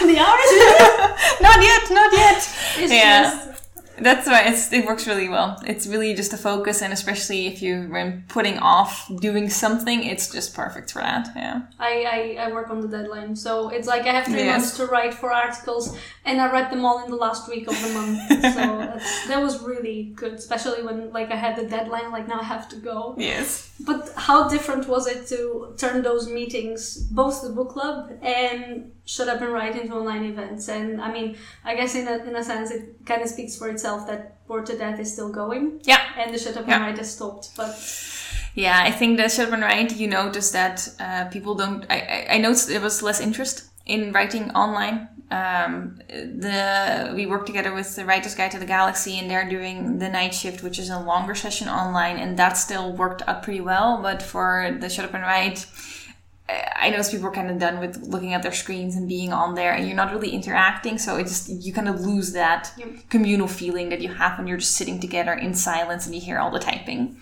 the 0.12 0.18
hour 0.24 0.38
is 0.46 0.52
finished? 0.60 1.40
not 1.46 1.58
yet 1.70 1.84
not 2.00 2.10
yet 2.12 2.40
It's 2.82 2.92
Yeah. 2.92 3.22
just, 3.22 3.57
That's 4.00 4.26
why 4.26 4.42
it's, 4.46 4.72
it 4.72 4.84
works 4.86 5.06
really 5.06 5.28
well. 5.28 5.60
It's 5.66 5.86
really 5.86 6.14
just 6.14 6.32
a 6.32 6.36
focus, 6.36 6.82
and 6.82 6.92
especially 6.92 7.46
if 7.46 7.62
you've 7.62 7.90
been 7.90 8.24
putting 8.28 8.58
off 8.58 9.10
doing 9.20 9.48
something, 9.50 10.04
it's 10.04 10.30
just 10.32 10.54
perfect 10.54 10.92
for 10.92 11.00
that. 11.00 11.28
Yeah. 11.36 11.62
I, 11.78 12.36
I, 12.38 12.46
I 12.46 12.52
work 12.52 12.70
on 12.70 12.80
the 12.80 12.88
deadline. 12.88 13.34
So 13.36 13.68
it's 13.70 13.86
like 13.88 14.02
I 14.02 14.12
have 14.12 14.24
three 14.26 14.44
Yes. 14.44 14.60
months 14.60 14.76
to 14.78 14.86
write 14.86 15.14
for 15.14 15.32
articles, 15.32 15.96
and 16.24 16.40
I 16.40 16.50
read 16.50 16.70
them 16.70 16.84
all 16.84 17.04
in 17.04 17.10
the 17.10 17.16
last 17.16 17.48
week 17.48 17.66
of 17.68 17.80
the 17.82 17.88
month. 17.90 18.18
so 18.54 18.78
that's, 18.78 19.28
that 19.28 19.42
was 19.42 19.62
really 19.62 20.12
good, 20.14 20.34
especially 20.34 20.82
when 20.82 21.12
like 21.12 21.30
I 21.30 21.36
had 21.36 21.56
the 21.56 21.66
deadline, 21.66 22.10
like 22.10 22.28
now 22.28 22.40
I 22.40 22.44
have 22.44 22.68
to 22.70 22.76
go. 22.76 23.14
Yes. 23.18 23.70
But 23.80 24.12
how 24.16 24.48
different 24.48 24.88
was 24.88 25.06
it 25.06 25.26
to 25.28 25.74
turn 25.76 26.02
those 26.02 26.28
meetings, 26.28 26.96
both 27.10 27.42
the 27.42 27.50
book 27.50 27.70
club 27.70 28.10
and 28.22 28.90
Shut 29.14 29.28
Up 29.28 29.40
and 29.40 29.52
Write, 29.52 29.74
into 29.80 29.94
online 29.94 30.24
events? 30.32 30.68
And 30.68 31.00
I 31.00 31.10
mean, 31.10 31.36
I 31.64 31.74
guess 31.74 31.94
in 31.94 32.06
a, 32.06 32.16
in 32.28 32.36
a 32.36 32.44
sense, 32.44 32.70
it 32.70 32.82
kind 33.06 33.22
of 33.22 33.28
speaks 33.28 33.56
for 33.56 33.68
itself 33.74 34.06
that 34.08 34.46
Bored 34.46 34.66
to 34.66 34.76
Death 34.76 34.98
is 35.00 35.12
still 35.12 35.30
going, 35.42 35.80
Yeah. 35.84 36.02
and 36.20 36.32
the 36.34 36.38
Shut 36.38 36.56
Up 36.58 36.66
Yeah. 36.68 36.74
and 36.76 36.84
Write 36.84 36.98
has 36.98 37.10
stopped. 37.14 37.46
But 37.56 37.70
Yeah, 38.54 38.78
I 38.88 38.90
think 38.98 39.16
the 39.16 39.28
Shut 39.28 39.46
Up 39.48 39.54
and 39.54 39.62
Write, 39.62 39.96
you 39.96 40.08
notice 40.08 40.50
that 40.50 40.76
uh, 41.00 41.24
people 41.34 41.54
don't. 41.54 41.86
I, 41.96 41.98
I, 42.16 42.34
I 42.34 42.38
noticed 42.38 42.68
there 42.68 42.80
was 42.90 43.02
less 43.02 43.20
interest 43.20 43.56
in 43.86 44.12
writing 44.12 44.50
online. 44.64 45.08
Um, 45.30 46.00
the 46.08 47.12
we 47.14 47.24
work 47.26 47.44
together 47.46 47.72
with 47.74 47.94
the 47.96 48.04
Writers 48.04 48.34
Guide 48.34 48.50
to 48.52 48.58
the 48.58 48.66
Galaxy, 48.76 49.18
and 49.18 49.30
they're 49.30 49.48
doing 49.48 49.98
the 49.98 50.08
night 50.08 50.34
shift, 50.34 50.62
which 50.62 50.78
is 50.78 50.88
a 50.90 50.98
longer 51.12 51.34
session 51.34 51.68
online, 51.68 52.16
and 52.16 52.38
that 52.38 52.54
still 52.56 52.92
worked 52.92 53.22
out 53.28 53.42
pretty 53.42 53.60
well. 53.60 54.00
But 54.02 54.22
for 54.22 54.76
the 54.80 54.88
Shut 54.88 55.04
Up 55.06 55.14
and 55.14 55.22
Write, 55.22 55.66
I 56.48 56.88
noticed 56.90 57.10
people 57.10 57.26
were 57.28 57.34
kind 57.34 57.50
of 57.50 57.58
done 57.58 57.78
with 57.78 57.98
looking 58.06 58.32
at 58.32 58.42
their 58.42 58.52
screens 58.52 58.96
and 58.96 59.06
being 59.08 59.32
on 59.32 59.54
there, 59.54 59.72
and 59.74 59.86
you're 59.86 59.96
not 59.96 60.12
really 60.12 60.30
interacting. 60.30 60.96
So 60.98 61.16
it 61.16 61.24
just 61.24 61.48
you 61.48 61.72
kind 61.72 61.88
of 61.88 62.00
lose 62.00 62.32
that 62.32 62.72
Yep. 62.78 62.88
communal 63.10 63.48
feeling 63.48 63.90
that 63.90 64.00
you 64.00 64.12
have 64.14 64.38
when 64.38 64.46
you're 64.46 64.58
just 64.58 64.76
sitting 64.76 64.98
together 65.00 65.34
in 65.34 65.52
silence 65.54 66.06
and 66.06 66.14
you 66.14 66.20
hear 66.20 66.38
all 66.38 66.50
the 66.50 66.58
typing. 66.58 67.20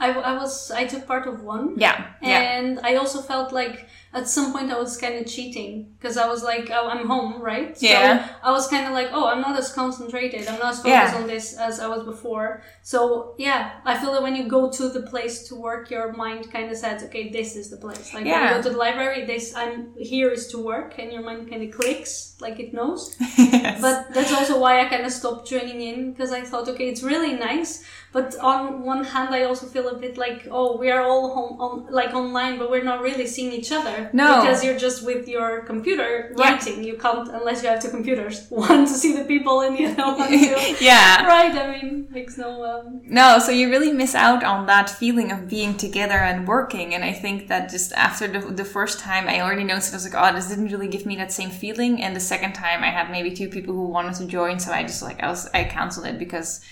I, 0.00 0.10
I 0.12 0.32
was 0.36 0.70
I 0.70 0.86
took 0.86 1.06
part 1.06 1.26
of 1.26 1.42
one. 1.42 1.74
Yeah, 1.78 2.06
yeah. 2.20 2.40
And 2.58 2.80
I 2.82 2.96
also 2.96 3.22
felt 3.22 3.52
like 3.52 3.86
at 4.16 4.26
some 4.28 4.52
point 4.52 4.70
I 4.72 4.78
was 4.78 4.96
kind 4.96 5.14
of 5.20 5.26
cheating 5.34 5.72
because 5.98 6.16
I 6.16 6.26
was 6.26 6.42
like, 6.42 6.70
oh, 6.72 6.88
I'm 6.88 7.06
home, 7.06 7.40
right? 7.42 7.76
Yeah. 7.80 8.28
I 8.42 8.50
was 8.50 8.66
kind 8.68 8.86
of 8.86 8.92
like, 8.92 9.08
oh, 9.12 9.26
I'm 9.30 9.42
not 9.42 9.58
as 9.58 9.72
concentrated. 9.72 10.48
I'm 10.48 10.58
not 10.58 10.72
as 10.74 10.78
focused 10.82 11.14
Yeah. 11.14 11.20
on 11.20 11.26
this 11.26 11.46
as 11.68 11.80
I 11.80 11.86
was 11.94 12.02
before. 12.04 12.62
So 12.82 13.34
yeah, 13.38 13.60
I 13.84 13.98
feel 14.00 14.12
that 14.14 14.22
when 14.22 14.34
you 14.34 14.44
go 14.48 14.62
to 14.78 14.84
the 14.88 15.02
place 15.12 15.36
to 15.48 15.54
work, 15.54 15.90
your 15.90 16.12
mind 16.24 16.50
kind 16.50 16.70
of 16.72 16.76
says, 16.76 17.02
okay, 17.04 17.24
this 17.38 17.56
is 17.56 17.66
the 17.70 17.76
place. 17.76 18.06
Like 18.14 18.24
when 18.24 18.32
Yeah. 18.32 18.48
you 18.48 18.56
go 18.56 18.62
to 18.62 18.70
the 18.70 18.76
library, 18.86 19.20
this 19.26 19.54
I'm 19.54 19.92
here 19.98 20.30
is 20.30 20.46
to 20.52 20.58
work, 20.72 20.98
and 20.98 21.12
your 21.12 21.22
mind 21.28 21.50
kind 21.50 21.62
of 21.66 21.70
clicks, 21.78 22.36
like 22.40 22.58
it 22.64 22.72
knows. 22.78 23.02
Yes. 23.66 23.80
But 23.80 24.14
that's 24.14 24.32
also 24.32 24.54
why 24.60 24.80
I 24.82 24.84
kind 24.88 25.04
of 25.08 25.12
stopped 25.12 25.48
joining 25.48 25.80
in 25.90 26.12
because 26.12 26.30
I 26.32 26.42
thought, 26.42 26.68
okay, 26.72 26.88
it's 26.92 27.02
really 27.02 27.32
nice. 27.48 27.70
But 28.16 28.34
on 28.38 28.82
one 28.82 29.04
hand, 29.04 29.34
I 29.34 29.42
also 29.42 29.66
feel 29.66 29.88
a 29.90 29.98
bit 29.98 30.16
like, 30.16 30.48
oh, 30.50 30.78
we 30.78 30.90
are 30.90 31.02
all 31.02 31.34
home, 31.34 31.60
on, 31.60 31.92
like 31.92 32.14
online, 32.14 32.58
but 32.58 32.70
we're 32.70 32.82
not 32.82 33.02
really 33.02 33.26
seeing 33.26 33.52
each 33.52 33.70
other. 33.70 34.08
No. 34.14 34.40
Because 34.40 34.64
you're 34.64 34.78
just 34.78 35.04
with 35.04 35.28
your 35.28 35.60
computer 35.66 36.32
Yeah. 36.34 36.66
You 36.66 36.96
can't, 36.96 37.28
unless 37.28 37.62
you 37.62 37.68
have 37.68 37.82
two 37.82 37.90
computers. 37.90 38.46
One 38.48 38.86
to 38.86 38.94
see 39.02 39.12
the 39.14 39.24
people 39.24 39.60
and 39.60 39.76
the 39.76 39.84
other 39.84 40.16
one 40.16 40.30
to 40.30 40.76
yeah. 40.80 41.26
right. 41.26 41.54
I 41.54 41.64
mean, 41.74 42.08
makes 42.08 42.38
no. 42.38 42.64
Um, 42.64 43.02
No, 43.04 43.38
so 43.38 43.50
you 43.52 43.68
really 43.68 43.92
miss 43.92 44.14
out 44.14 44.42
on 44.42 44.64
that 44.64 44.88
feeling 44.88 45.30
of 45.30 45.46
being 45.46 45.76
together 45.76 46.20
and 46.30 46.48
working. 46.48 46.94
And 46.94 47.04
I 47.04 47.12
think 47.12 47.48
that 47.48 47.68
just 47.68 47.92
after 47.92 48.26
the, 48.26 48.40
the 48.50 48.64
first 48.64 48.98
time, 48.98 49.28
I 49.28 49.42
already 49.42 49.64
noticed, 49.64 49.92
I 49.92 49.96
was 49.96 50.06
like, 50.10 50.16
oh, 50.16 50.34
this 50.34 50.48
didn't 50.48 50.72
really 50.72 50.88
give 50.88 51.04
me 51.04 51.16
that 51.16 51.32
same 51.32 51.50
feeling. 51.50 52.02
And 52.02 52.16
the 52.16 52.26
second 52.34 52.54
time, 52.54 52.82
I 52.82 52.88
had 52.88 53.10
maybe 53.10 53.32
two 53.32 53.50
people 53.50 53.74
who 53.74 53.88
wanted 53.88 54.14
to 54.14 54.24
join. 54.24 54.58
So 54.58 54.72
I 54.72 54.84
just 54.84 55.02
like, 55.02 55.22
I 55.22 55.28
was, 55.28 55.50
I 55.52 55.64
canceled 55.64 56.06
it 56.06 56.18
because 56.18 56.62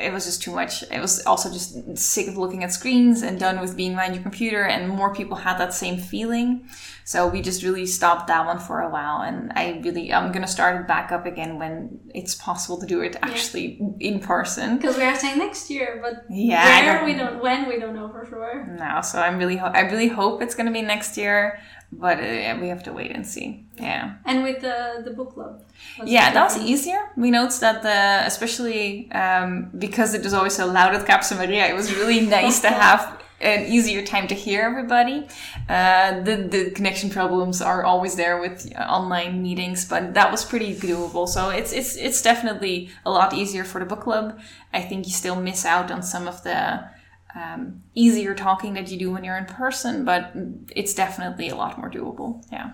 it 0.00 0.12
was 0.12 0.24
just 0.24 0.42
too 0.42 0.52
much. 0.52 0.82
It 0.90 1.00
was 1.00 1.24
also 1.26 1.50
just 1.50 1.96
sick 1.98 2.26
of 2.28 2.36
looking 2.36 2.64
at 2.64 2.72
screens 2.72 3.22
and 3.22 3.38
done 3.38 3.60
with 3.60 3.76
being 3.76 3.92
behind 3.92 4.14
your 4.14 4.22
computer, 4.22 4.62
and 4.64 4.88
more 4.88 5.14
people 5.14 5.36
had 5.36 5.58
that 5.58 5.74
same 5.74 5.98
feeling. 5.98 6.68
So 7.04 7.26
we 7.26 7.42
just 7.42 7.62
really 7.64 7.86
stopped 7.86 8.28
that 8.28 8.46
one 8.46 8.58
for 8.60 8.80
a 8.82 8.88
while, 8.88 9.22
and 9.22 9.52
I 9.56 9.80
really 9.82 10.12
I'm 10.12 10.30
gonna 10.32 10.46
start 10.46 10.80
it 10.80 10.86
back 10.86 11.10
up 11.12 11.26
again 11.26 11.58
when 11.58 11.98
it's 12.14 12.34
possible 12.34 12.78
to 12.80 12.86
do 12.86 13.00
it 13.00 13.16
actually 13.22 13.80
in 13.98 14.20
person. 14.20 14.76
Because 14.76 14.96
we 14.96 15.02
are 15.02 15.16
saying 15.16 15.38
next 15.38 15.70
year, 15.70 15.98
but 16.02 16.24
Yeah, 16.30 16.64
where 16.86 16.94
don't- 16.98 17.04
we 17.06 17.14
don't, 17.14 17.42
when 17.42 17.68
we 17.68 17.78
don't 17.80 17.94
know 17.94 18.08
for 18.10 18.24
sure. 18.26 18.64
No, 18.78 19.00
so 19.02 19.20
I'm 19.20 19.38
really 19.38 19.56
ho- 19.56 19.72
I 19.74 19.80
really 19.80 20.08
hope 20.08 20.40
it's 20.42 20.54
gonna 20.54 20.70
be 20.70 20.82
next 20.82 21.16
year, 21.16 21.58
but 21.92 22.18
uh, 22.18 22.56
we 22.60 22.68
have 22.68 22.82
to 22.84 22.92
wait 22.92 23.10
and 23.10 23.26
see. 23.26 23.64
Yeah. 23.76 24.14
And 24.24 24.42
with 24.42 24.60
the 24.60 25.02
the 25.04 25.10
book 25.10 25.34
club. 25.34 25.62
Yeah, 26.04 26.32
that 26.32 26.44
was 26.44 26.58
easier. 26.58 27.10
We 27.16 27.30
noticed 27.30 27.60
that 27.60 27.82
the 27.82 28.26
especially 28.26 29.10
um, 29.12 29.70
because 29.78 30.14
it 30.14 30.22
was 30.22 30.34
always 30.34 30.54
so 30.54 30.66
loud 30.66 30.94
at 30.94 31.06
Kaapse 31.06 31.36
Maria, 31.36 31.66
it 31.66 31.74
was 31.74 31.94
really 31.94 32.20
nice 32.38 32.60
to 32.60 32.68
have 32.70 33.20
an 33.40 33.64
easier 33.72 34.04
time 34.04 34.28
to 34.28 34.34
hear 34.34 34.62
everybody. 34.62 35.26
Uh, 35.68 36.20
the 36.20 36.36
the 36.36 36.70
connection 36.70 37.10
problems 37.10 37.60
are 37.60 37.84
always 37.84 38.14
there 38.16 38.38
with 38.38 38.72
online 38.76 39.42
meetings, 39.42 39.84
but 39.84 40.14
that 40.14 40.30
was 40.30 40.44
pretty 40.44 40.74
doable. 40.74 41.26
So 41.26 41.50
it's 41.50 41.72
it's 41.72 41.96
it's 41.96 42.22
definitely 42.22 42.90
a 43.04 43.10
lot 43.10 43.32
easier 43.32 43.64
for 43.64 43.80
the 43.80 43.86
book 43.86 44.02
club. 44.02 44.38
I 44.72 44.82
think 44.82 45.06
you 45.06 45.12
still 45.12 45.36
miss 45.36 45.64
out 45.64 45.90
on 45.90 46.02
some 46.02 46.28
of 46.28 46.42
the 46.44 46.84
um, 47.34 47.82
easier 47.94 48.34
talking 48.34 48.74
that 48.74 48.90
you 48.90 48.98
do 48.98 49.10
when 49.10 49.24
you're 49.24 49.36
in 49.36 49.46
person, 49.46 50.04
but 50.04 50.32
it's 50.74 50.94
definitely 50.94 51.48
a 51.48 51.56
lot 51.56 51.78
more 51.78 51.90
doable. 51.90 52.44
Yeah. 52.52 52.72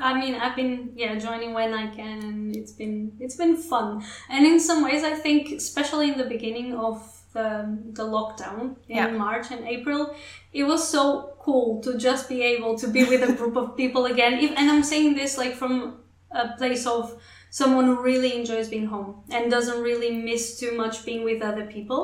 I 0.00 0.18
mean, 0.18 0.34
I've 0.34 0.56
been 0.56 0.92
yeah 0.96 1.14
joining 1.16 1.52
when 1.52 1.74
I 1.74 1.94
can, 1.94 2.22
and 2.22 2.56
it's 2.56 2.72
been 2.72 3.12
it's 3.20 3.36
been 3.36 3.56
fun. 3.56 4.02
And 4.30 4.46
in 4.46 4.58
some 4.58 4.82
ways, 4.82 5.04
I 5.04 5.14
think, 5.14 5.52
especially 5.52 6.10
in 6.10 6.16
the 6.16 6.24
beginning 6.24 6.74
of 6.74 6.96
the 7.34 7.78
the 7.92 8.04
lockdown 8.04 8.76
in 8.88 8.96
Yeah. 8.96 9.08
March 9.08 9.50
and 9.50 9.66
April, 9.68 10.14
it 10.52 10.64
was 10.64 10.88
so 10.88 11.34
cool 11.38 11.82
to 11.82 11.98
just 11.98 12.28
be 12.28 12.42
able 12.42 12.78
to 12.78 12.88
be 12.88 13.04
with 13.04 13.22
a 13.28 13.32
group 13.34 13.56
of 13.56 13.76
people 13.76 14.06
again. 14.06 14.34
If, 14.34 14.52
and 14.56 14.70
I'm 14.70 14.82
saying 14.82 15.16
this 15.16 15.36
like 15.36 15.54
from 15.54 15.98
a 16.30 16.56
place 16.56 16.86
of 16.86 17.20
someone 17.60 17.84
who 17.90 17.96
really 18.10 18.30
enjoys 18.40 18.68
being 18.74 18.86
home 18.94 19.10
and 19.34 19.48
doesn't 19.56 19.80
really 19.88 20.10
miss 20.28 20.58
too 20.60 20.72
much 20.82 20.94
being 21.08 21.22
with 21.28 21.40
other 21.50 21.66
people. 21.76 22.00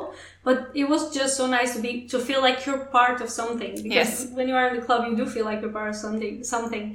But 0.47 0.57
it 0.81 0.85
was 0.93 1.01
just 1.19 1.33
so 1.39 1.45
nice 1.57 1.71
to 1.75 1.81
be 1.85 1.93
to 2.11 2.17
feel 2.27 2.41
like 2.47 2.65
you're 2.65 2.85
part 2.99 3.17
of 3.25 3.29
something 3.39 3.73
because 3.85 4.01
Yes. 4.01 4.27
when 4.37 4.47
you 4.49 4.55
are 4.59 4.67
in 4.69 4.75
the 4.79 4.85
club, 4.87 5.01
you 5.07 5.15
do 5.21 5.25
feel 5.35 5.45
like 5.49 5.59
you're 5.61 5.75
part 5.79 5.89
of 5.89 5.97
something. 6.05 6.33
Something 6.55 6.85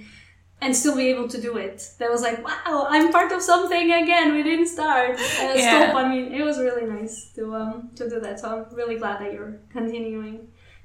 and 0.62 0.74
still 0.74 0.96
be 0.96 1.06
able 1.14 1.28
to 1.34 1.38
do 1.48 1.52
it. 1.66 1.78
That 1.98 2.10
was 2.14 2.22
like, 2.28 2.38
wow, 2.48 2.86
I'm 2.94 3.12
part 3.18 3.30
of 3.36 3.42
something 3.52 3.86
again. 4.02 4.26
We 4.38 4.42
didn't 4.50 4.68
start. 4.76 5.14
Uh, 5.42 5.52
Yeah. 5.54 5.90
Stop. 5.90 5.96
I 6.02 6.04
mean, 6.12 6.26
it 6.38 6.42
was 6.50 6.56
really 6.66 6.86
nice 6.96 7.14
to 7.36 7.42
um 7.60 7.74
to 7.98 8.08
do 8.12 8.18
that. 8.24 8.34
So 8.40 8.44
I'm 8.52 8.62
really 8.80 8.96
glad 9.02 9.16
that 9.22 9.30
you're 9.36 9.54
continuing 9.78 10.36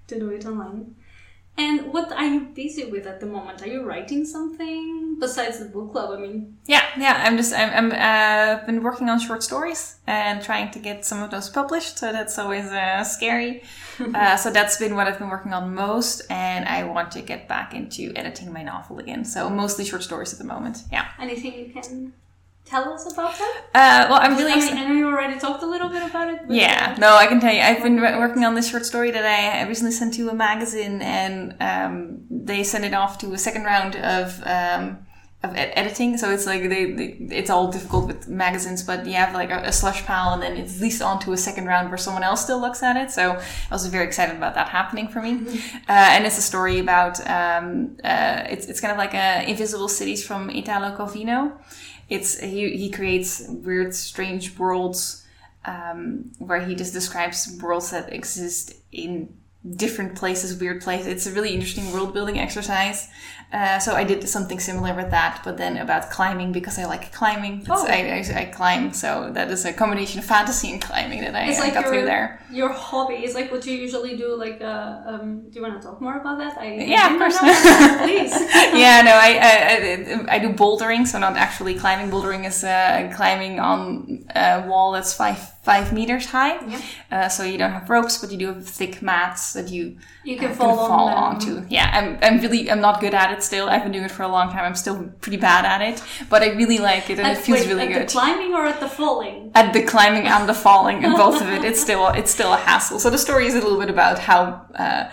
to 0.09 0.13
do 0.23 0.27
it 0.37 0.43
online. 0.51 0.83
And 1.57 1.93
what 1.93 2.11
are 2.11 2.25
you 2.25 2.41
busy 2.41 2.85
with 2.85 3.05
at 3.05 3.19
the 3.19 3.25
moment? 3.25 3.61
Are 3.61 3.67
you 3.67 3.83
writing 3.83 4.25
something 4.25 5.17
besides 5.19 5.59
the 5.59 5.65
book 5.65 5.91
club? 5.91 6.11
I 6.17 6.21
mean, 6.21 6.57
Yeah, 6.65 6.83
yeah. 6.97 7.21
I'm 7.25 7.37
just 7.37 7.53
I'm, 7.53 7.69
I'm 7.69 7.91
uh, 7.91 8.65
been 8.65 8.81
working 8.81 9.09
on 9.09 9.19
short 9.19 9.43
stories 9.43 9.97
and 10.07 10.41
trying 10.41 10.71
to 10.71 10.79
get 10.79 11.05
some 11.05 11.21
of 11.21 11.29
those 11.29 11.49
published. 11.49 11.99
So 11.99 12.11
that's 12.11 12.39
always 12.39 12.65
uh, 12.65 13.03
scary. 13.03 13.63
uh, 14.15 14.37
so 14.37 14.49
that's 14.49 14.77
been 14.77 14.95
what 14.95 15.07
I've 15.07 15.19
been 15.19 15.29
working 15.29 15.53
on 15.53 15.75
most, 15.75 16.21
and 16.31 16.65
I 16.67 16.83
want 16.83 17.11
to 17.11 17.21
get 17.21 17.47
back 17.47 17.73
into 17.73 18.11
editing 18.15 18.51
my 18.51 18.63
novel 18.63 18.99
again. 18.99 19.25
So 19.25 19.49
mostly 19.49 19.85
short 19.85 20.03
stories 20.03 20.31
at 20.33 20.39
the 20.39 20.45
moment. 20.45 20.79
Yeah. 20.91 21.07
anything 21.19 21.53
you 21.53 21.71
can 21.73 22.13
tell 22.71 22.85
us 22.95 23.03
about 23.11 23.33
that? 23.41 23.55
Uh, 23.81 24.01
well, 24.09 24.19
I'm 24.23 24.35
really. 24.37 24.53
I 24.53 24.59
mean, 24.65 24.77
I 24.77 24.87
know 24.87 24.95
you 25.01 25.07
already 25.07 25.37
talked 25.45 25.61
a 25.67 25.69
little 25.73 25.89
bit 25.89 26.03
about 26.09 26.27
it. 26.33 26.39
Yeah, 26.49 26.95
no, 27.05 27.09
I 27.23 27.27
can 27.27 27.39
tell 27.43 27.53
you. 27.53 27.61
I've 27.61 27.83
been 27.83 27.99
wo- 28.01 28.19
working 28.25 28.43
on 28.45 28.53
this 28.55 28.67
short 28.71 28.85
story 28.85 29.11
that 29.11 29.25
I 29.25 29.67
recently 29.67 29.91
sent 29.91 30.13
to 30.15 30.29
a 30.29 30.33
magazine, 30.33 31.01
and 31.01 31.55
um, 31.69 31.95
they 32.49 32.63
sent 32.63 32.83
it 32.89 32.93
off 32.93 33.17
to 33.19 33.33
a 33.33 33.37
second 33.37 33.63
round 33.73 33.93
of 33.97 34.41
um, 34.45 34.85
of 35.43 35.49
ed- 35.55 35.73
editing. 35.81 36.17
So 36.17 36.25
it's 36.35 36.45
like 36.45 36.61
they, 36.73 36.83
they 36.99 37.07
it's 37.39 37.49
all 37.49 37.71
difficult 37.71 38.07
with 38.07 38.27
magazines, 38.29 38.83
but 38.83 39.05
you 39.05 39.13
have 39.13 39.33
like 39.33 39.51
a, 39.51 39.59
a 39.71 39.73
slush 39.81 40.05
pile, 40.05 40.33
and 40.33 40.41
then 40.41 40.53
it's 40.57 40.79
leased 40.79 41.01
onto 41.01 41.33
a 41.33 41.37
second 41.37 41.65
round 41.65 41.89
where 41.89 41.97
someone 41.97 42.23
else 42.23 42.41
still 42.47 42.61
looks 42.61 42.81
at 42.83 42.95
it. 42.95 43.11
So 43.11 43.23
I 43.69 43.73
was 43.73 43.85
very 43.87 44.05
excited 44.05 44.35
about 44.37 44.53
that 44.55 44.69
happening 44.69 45.07
for 45.07 45.21
me. 45.21 45.31
Uh, 45.89 46.09
and 46.15 46.25
it's 46.25 46.37
a 46.37 46.47
story 46.53 46.79
about 46.79 47.19
um, 47.39 47.97
uh, 48.03 48.43
it's 48.53 48.65
it's 48.67 48.79
kind 48.79 48.91
of 48.91 48.97
like 48.97 49.13
a 49.13 49.49
invisible 49.49 49.89
cities 49.89 50.25
from 50.25 50.49
Italo 50.49 50.95
Calvino. 50.97 51.53
It's 52.11 52.37
he 52.39 52.75
he 52.77 52.89
creates 52.91 53.47
weird, 53.47 53.95
strange 53.95 54.57
worlds 54.59 55.25
um, 55.65 56.31
where 56.39 56.59
he 56.59 56.75
just 56.75 56.93
describes 56.93 57.57
worlds 57.61 57.91
that 57.91 58.11
exist 58.11 58.73
in 58.91 59.33
different 59.75 60.15
places, 60.15 60.59
weird 60.59 60.81
places. 60.81 61.07
It's 61.07 61.27
a 61.27 61.31
really 61.31 61.53
interesting 61.53 61.91
world 61.93 62.13
building 62.13 62.37
exercise. 62.37 63.07
Uh, 63.53 63.79
so 63.79 63.93
I 63.93 64.05
did 64.05 64.27
something 64.29 64.59
similar 64.59 64.93
with 64.93 65.11
that, 65.11 65.41
but 65.43 65.57
then 65.57 65.75
about 65.77 66.09
climbing 66.09 66.53
because 66.53 66.79
I 66.79 66.85
like 66.85 67.11
climbing. 67.11 67.65
Oh. 67.69 67.85
I, 67.85 68.23
I, 68.23 68.41
I 68.41 68.45
climb, 68.45 68.93
so 68.93 69.29
that 69.33 69.51
is 69.51 69.65
a 69.65 69.73
combination 69.73 70.19
of 70.19 70.25
fantasy 70.25 70.71
and 70.71 70.81
climbing 70.81 71.19
that 71.21 71.35
I, 71.35 71.49
It's 71.49 71.59
I 71.59 71.65
like 71.65 71.73
got 71.73 71.85
through 71.85 71.97
your, 71.97 72.05
there. 72.05 72.41
your 72.49 72.69
hobby 72.69 73.25
is 73.25 73.35
like 73.35 73.51
what 73.51 73.65
you 73.65 73.73
usually 73.73 74.15
do. 74.15 74.35
Like, 74.35 74.61
uh, 74.61 75.01
um, 75.05 75.49
do 75.49 75.55
you 75.59 75.61
want 75.61 75.81
to 75.81 75.85
talk 75.85 75.99
more 75.99 76.17
about 76.17 76.37
that? 76.37 76.57
I, 76.57 76.75
Yeah, 76.75 77.09
I 77.09 77.13
of 77.13 77.19
course. 77.19 77.37
Please. 78.03 78.31
yeah, 78.73 79.01
no, 79.01 79.11
I, 79.11 79.31
I 79.49 79.53
I 80.31 80.35
I 80.35 80.39
do 80.39 80.49
bouldering, 80.53 81.05
so 81.05 81.19
not 81.19 81.35
actually 81.35 81.75
climbing. 81.75 82.09
Bouldering 82.09 82.47
is 82.47 82.63
uh, 82.63 83.11
climbing 83.15 83.59
on 83.59 84.25
a 84.33 84.65
wall 84.65 84.93
that's 84.93 85.13
five 85.13 85.39
five 85.63 85.93
meters 85.93 86.25
high. 86.25 86.59
Yeah. 86.65 86.81
Uh, 87.11 87.29
so 87.29 87.43
you 87.43 87.57
don't 87.57 87.71
have 87.71 87.89
ropes, 87.89 88.17
but 88.17 88.31
you 88.31 88.37
do 88.37 88.47
have 88.47 88.67
thick 88.67 89.01
mats 89.01 89.53
that 89.53 89.69
you 89.69 89.97
You 90.23 90.37
uh, 90.37 90.39
can 90.39 90.55
fall, 90.55 90.79
on 90.79 91.13
onto. 91.35 91.63
Yeah, 91.69 91.89
I'm 91.93 92.17
I'm 92.21 92.41
really 92.41 92.69
I'm 92.71 92.81
not 92.81 92.99
good 92.99 93.13
at 93.13 93.31
it 93.31 93.43
still. 93.43 93.69
I've 93.69 93.83
been 93.83 93.91
doing 93.91 94.05
it 94.05 94.11
for 94.11 94.23
a 94.23 94.27
long 94.27 94.49
time. 94.49 94.65
I'm 94.65 94.75
still 94.75 95.11
pretty 95.21 95.37
bad 95.37 95.65
at 95.65 95.81
it, 95.81 96.03
but 96.29 96.41
I 96.41 96.49
really 96.53 96.79
like 96.79 97.09
it 97.09 97.19
and 97.19 97.27
At, 97.27 97.37
it 97.37 97.41
feels 97.41 97.59
wait, 97.59 97.67
really 97.67 97.83
at 97.83 97.93
good. 97.93 98.07
the 98.07 98.11
climbing 98.11 98.53
or 98.53 98.65
at 98.65 98.79
the 98.79 98.89
falling? 98.89 99.51
at 99.53 99.73
the 99.73 99.83
climbing 99.83 100.27
and 100.27 100.47
the 100.47 100.53
falling 100.53 101.03
and 101.03 101.15
both 101.15 101.41
of 101.41 101.49
it, 101.49 101.63
it's 101.69 101.81
still 101.81 102.07
it's 102.07 102.31
still 102.31 102.53
a 102.53 102.57
hassle. 102.57 102.99
So 102.99 103.09
the 103.09 103.17
story 103.17 103.45
is 103.45 103.53
a 103.55 103.61
little 103.61 103.79
bit 103.79 103.89
about 103.89 104.19
how. 104.19 104.65
Uh, 104.75 105.09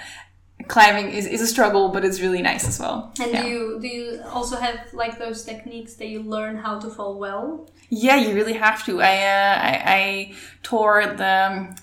Climbing 0.68 1.10
is, 1.12 1.26
is 1.26 1.40
a 1.40 1.46
struggle, 1.46 1.88
but 1.88 2.04
it's 2.04 2.20
really 2.20 2.42
nice 2.42 2.68
as 2.68 2.78
well. 2.78 3.12
And 3.22 3.32
Yeah. 3.32 3.42
do 3.42 3.48
you 3.48 3.78
do 3.80 3.88
you 3.88 4.22
also 4.32 4.56
have 4.56 4.78
like 4.92 5.18
those 5.18 5.44
techniques 5.44 5.94
that 5.94 6.08
you 6.08 6.22
learn 6.22 6.56
how 6.58 6.78
to 6.78 6.88
fall 6.90 7.18
well? 7.18 7.68
Yeah, 7.90 8.16
you 8.16 8.34
really 8.34 8.52
have 8.66 8.84
to. 8.86 9.00
I 9.00 9.14
uh, 9.36 9.54
I, 9.70 9.72
I 9.98 10.34
tore 10.62 11.06
the 11.22 11.34
um, 11.50 11.74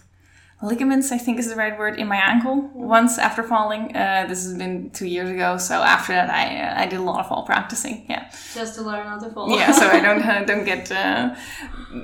ligaments, 0.62 1.12
I 1.12 1.18
think 1.18 1.40
is 1.40 1.50
the 1.50 1.56
right 1.56 1.78
word, 1.78 1.98
in 2.00 2.08
my 2.08 2.18
ankle 2.18 2.58
once 2.74 3.18
after 3.18 3.42
falling. 3.44 3.96
Uh, 3.96 4.26
this 4.30 4.44
has 4.46 4.54
been 4.56 4.90
two 4.92 5.08
years 5.08 5.30
ago, 5.30 5.58
so 5.58 5.76
after 5.82 6.14
that, 6.14 6.30
I 6.30 6.44
uh, 6.62 6.84
I 6.84 6.86
did 6.88 7.00
a 7.00 7.04
lot 7.04 7.20
of 7.22 7.28
fall 7.28 7.44
practicing. 7.44 8.06
Yeah, 8.10 8.30
Just 8.54 8.76
to 8.76 8.82
learn 8.84 9.08
how 9.08 9.18
to 9.20 9.30
fall. 9.32 9.50
yeah, 9.50 9.72
so 9.72 9.88
I 9.88 10.00
don't 10.00 10.22
uh, 10.32 10.46
don't 10.46 10.64
get 10.66 10.92
uh, 10.92 11.36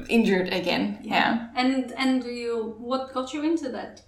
injured 0.09 0.47
again. 0.51 0.97
Yeah. 1.03 1.47
And 1.55 1.91
and 1.97 2.23
do 2.23 2.29
you 2.29 2.75
what 2.79 3.13
got 3.13 3.33
you 3.33 3.43
into 3.43 3.69
that? 3.69 4.01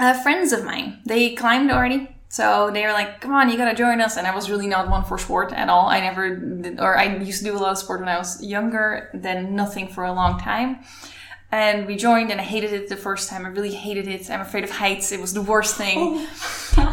Uh, 0.00 0.14
friends 0.22 0.50
of 0.50 0.64
mine, 0.64 0.98
they 1.04 1.34
climbed 1.34 1.70
already. 1.70 2.08
So 2.30 2.70
they 2.72 2.86
were 2.86 2.92
like, 2.92 3.20
come 3.20 3.34
on, 3.34 3.50
you 3.50 3.58
gotta 3.58 3.76
join 3.76 4.00
us. 4.00 4.16
And 4.16 4.26
I 4.26 4.34
was 4.34 4.50
really 4.50 4.66
not 4.66 4.88
one 4.88 5.04
for 5.04 5.18
sport 5.18 5.52
at 5.52 5.68
all. 5.68 5.88
I 5.88 6.00
never 6.00 6.36
did, 6.36 6.80
or 6.80 6.96
I 6.96 7.16
used 7.16 7.40
to 7.40 7.44
do 7.44 7.54
a 7.54 7.58
lot 7.58 7.72
of 7.72 7.78
sport 7.78 8.00
when 8.00 8.08
I 8.08 8.16
was 8.16 8.42
younger, 8.42 9.10
then 9.12 9.54
nothing 9.54 9.88
for 9.88 10.04
a 10.04 10.12
long 10.12 10.40
time. 10.40 10.78
And 11.52 11.86
we 11.86 11.96
joined 11.96 12.30
and 12.30 12.40
I 12.40 12.44
hated 12.44 12.72
it 12.72 12.88
the 12.88 12.96
first 12.96 13.28
time. 13.28 13.44
I 13.44 13.48
really 13.48 13.74
hated 13.74 14.06
it. 14.06 14.30
I'm 14.30 14.40
afraid 14.40 14.62
of 14.62 14.70
heights. 14.70 15.10
It 15.10 15.20
was 15.20 15.34
the 15.34 15.42
worst 15.42 15.76
thing. 15.76 16.24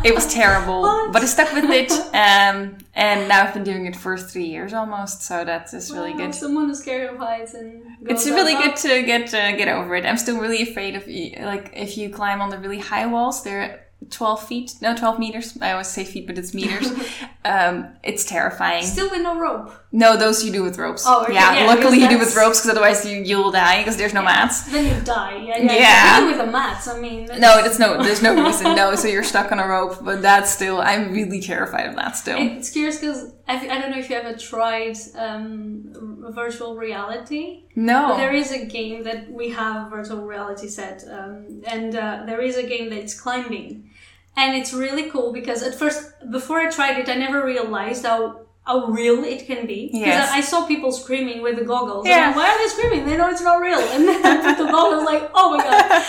It 0.03 0.15
was 0.15 0.25
terrible, 0.33 0.81
What? 0.87 1.13
but 1.13 1.21
I 1.21 1.25
stuck 1.25 1.53
with 1.53 1.65
it. 1.69 1.91
Um, 1.91 2.77
and 2.95 3.27
now 3.29 3.43
I've 3.43 3.53
been 3.53 3.63
doing 3.63 3.85
it 3.85 3.95
for 3.95 4.17
three 4.17 4.45
years 4.45 4.73
almost. 4.73 5.21
So 5.21 5.45
that 5.45 5.71
is 5.73 5.91
really 5.91 6.11
Wow, 6.13 6.17
good. 6.17 6.33
Someone 6.35 6.67
who's 6.69 6.79
scared 6.79 7.11
of 7.13 7.17
heights 7.19 7.53
and 7.53 7.83
It's 8.01 8.25
really 8.25 8.53
up. 8.55 8.63
good 8.63 8.75
to 8.77 9.03
get 9.03 9.31
uh, 9.33 9.51
get 9.55 9.67
over 9.67 9.95
it. 9.95 10.05
I'm 10.05 10.17
still 10.17 10.39
really 10.39 10.63
afraid 10.63 10.95
of 10.95 11.07
like 11.07 11.71
if 11.75 11.95
you 11.97 12.09
climb 12.09 12.41
on 12.41 12.49
the 12.49 12.57
really 12.57 12.79
high 12.79 13.05
walls. 13.05 13.43
They're 13.43 13.83
12 14.11 14.47
feet, 14.47 14.73
no 14.81 14.95
12 14.95 15.19
meters. 15.19 15.57
I 15.61 15.71
always 15.71 15.87
say 15.87 16.03
feet, 16.03 16.27
but 16.27 16.37
it's 16.37 16.53
meters. 16.53 16.91
um, 17.45 17.89
it's 18.03 18.25
terrifying. 18.25 18.83
Still 18.85 19.09
with 19.09 19.21
no 19.21 19.37
rope. 19.39 19.71
No, 19.91 20.17
those 20.17 20.43
you 20.43 20.51
do 20.51 20.63
with 20.63 20.77
ropes. 20.77 21.05
Oh, 21.07 21.23
okay, 21.23 21.33
yeah, 21.33 21.59
yeah, 21.59 21.65
Luckily, 21.65 21.99
you 21.99 22.09
do 22.09 22.19
with 22.19 22.35
ropes 22.35 22.59
because 22.59 22.71
otherwise 22.71 23.05
you 23.05 23.21
you'll 23.23 23.51
die 23.51 23.79
because 23.79 23.95
there's 23.95 24.13
no 24.13 24.21
mats. 24.21 24.63
Then 24.63 24.85
you 24.85 25.01
die. 25.03 25.37
Yeah, 25.37 25.57
yeah. 25.59 25.73
Yeah. 25.73 26.27
With 26.27 26.37
the 26.37 26.51
mats, 26.51 26.89
I 26.89 26.99
mean. 26.99 27.25
No, 27.39 27.57
it's 27.59 27.79
no. 27.79 28.03
There's 28.03 28.21
no 28.21 28.35
reason. 28.45 28.75
No, 28.75 28.95
so 28.95 29.07
you're 29.07 29.23
stuck 29.23 29.51
on 29.53 29.59
a 29.59 29.67
rope. 29.67 30.03
But 30.03 30.21
that's 30.21 30.51
still. 30.51 30.81
I'm 30.81 31.13
really 31.13 31.39
terrified 31.39 31.87
of 31.87 31.95
that 31.95 32.17
still. 32.17 32.37
It's 32.37 32.69
curious 32.69 32.99
because 32.99 33.31
I, 33.47 33.55
I 33.55 33.79
don't 33.79 33.91
know 33.91 33.97
if 33.97 34.09
you 34.09 34.17
ever 34.17 34.37
tried 34.37 34.97
um, 35.15 36.25
virtual 36.31 36.75
reality. 36.75 37.63
No. 37.75 38.09
But 38.09 38.17
there 38.17 38.33
is 38.33 38.51
a 38.51 38.65
game 38.65 39.03
that 39.03 39.31
we 39.31 39.51
have 39.51 39.87
a 39.87 39.89
virtual 39.89 40.25
reality 40.25 40.67
set, 40.67 41.05
um, 41.09 41.61
and 41.65 41.95
uh, 41.95 42.23
there 42.25 42.41
is 42.41 42.57
a 42.57 42.67
game 42.67 42.89
that's 42.89 43.17
climbing, 43.17 43.89
and 44.35 44.57
it's 44.57 44.73
really 44.73 45.09
cool 45.09 45.31
because 45.31 45.63
at 45.63 45.75
first, 45.75 46.11
before 46.29 46.59
I 46.59 46.69
tried 46.69 46.97
it, 46.99 47.07
I 47.07 47.15
never 47.15 47.45
realized 47.45 48.05
how 48.05 48.46
how 48.67 48.85
real 48.87 49.23
it 49.23 49.47
can 49.47 49.65
be. 49.65 49.87
Because 49.87 50.07
Yes. 50.07 50.31
I, 50.31 50.37
I 50.37 50.41
saw 50.41 50.65
people 50.67 50.91
screaming 50.91 51.41
with 51.41 51.55
the 51.57 51.65
goggles. 51.65 52.05
Yeah. 52.05 52.29
I'm, 52.29 52.35
Why 52.35 52.47
are 52.49 52.57
they 52.61 52.67
screaming? 52.75 53.05
They 53.07 53.15
know 53.17 53.29
it's 53.29 53.41
not 53.41 53.61
real. 53.61 53.79
And 53.79 54.07
then 54.07 54.19
I 54.25 54.35
put 54.45 54.57
the 54.63 54.69
goggles 54.77 55.05
like, 55.05 55.23
oh 55.33 55.47
my 55.55 55.63
god. 55.63 56.03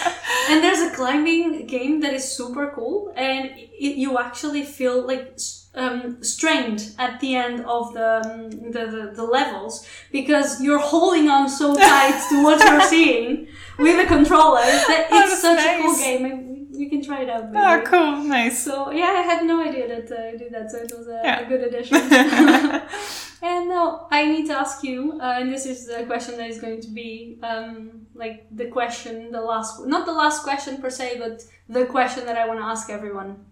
And 0.51 0.63
there's 0.65 0.81
a 0.81 0.91
climbing 0.95 1.67
game 1.67 2.01
that 2.01 2.13
is 2.15 2.25
super 2.39 2.73
cool, 2.75 3.13
and 3.17 3.51
it, 3.57 3.97
you 3.97 4.19
actually 4.19 4.63
feel 4.65 5.07
like 5.07 5.39
um, 5.75 6.23
strained 6.25 6.81
at 6.99 7.21
the 7.21 7.37
end 7.37 7.65
of 7.67 7.93
the, 7.95 8.23
um, 8.25 8.51
the, 8.51 8.83
the 8.95 9.13
the 9.15 9.23
levels 9.23 9.87
because 10.11 10.61
you're 10.61 10.79
holding 10.95 11.29
on 11.29 11.49
so 11.49 11.75
tight 11.75 12.19
to 12.31 12.43
what 12.43 12.59
you're 12.65 12.81
seeing 12.95 13.47
with 13.79 14.05
a 14.05 14.07
controller. 14.07 14.63
That 14.89 15.07
it's 15.11 15.41
such 15.41 15.61
a 15.61 15.83
cool 15.83 15.95
game. 15.97 16.48
You 16.79 16.89
can 16.89 17.03
try 17.03 17.23
it 17.23 17.29
out. 17.29 17.45
Oh, 17.55 17.83
cool, 17.85 18.23
nice. 18.23 18.63
So 18.65 18.91
yeah, 18.91 19.13
I 19.19 19.23
had 19.23 19.45
no 19.45 19.61
idea 19.69 19.89
that 19.89 20.11
uh, 20.13 20.29
I 20.29 20.37
did 20.37 20.53
that. 20.53 20.71
So 20.71 20.79
it 20.79 20.93
was 20.97 21.09
a, 21.09 21.21
Yeah. 21.25 21.41
a 21.41 21.47
good 21.47 21.63
addition. 21.69 21.97
and 23.43 23.69
now 23.69 24.07
I 24.11 24.25
need 24.27 24.47
to 24.47 24.55
ask 24.55 24.83
you, 24.85 25.19
uh, 25.21 25.39
and 25.41 25.53
this 25.53 25.67
is 25.67 25.87
the 25.87 26.05
question 26.05 26.37
that 26.39 26.49
is 26.49 26.61
going 26.61 26.81
to 26.81 26.89
be 26.89 27.39
um, 27.43 28.07
like 28.15 28.47
the 28.51 28.67
question, 28.67 29.33
the 29.33 29.41
last, 29.41 29.87
not 29.87 30.07
the 30.07 30.13
last 30.13 30.43
question 30.45 30.81
per 30.81 30.91
se, 30.91 31.17
but 31.19 31.43
the 31.69 31.85
question 31.87 32.27
that 32.27 32.37
I 32.37 32.47
want 32.47 32.61
to 32.61 32.65
ask 32.67 32.91
everyone. 32.91 33.45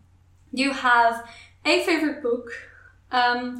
Do 0.55 0.62
you 0.62 0.72
have 0.72 1.29
a 1.64 1.85
favorite 1.85 2.22
book, 2.22 2.49
um, 3.11 3.59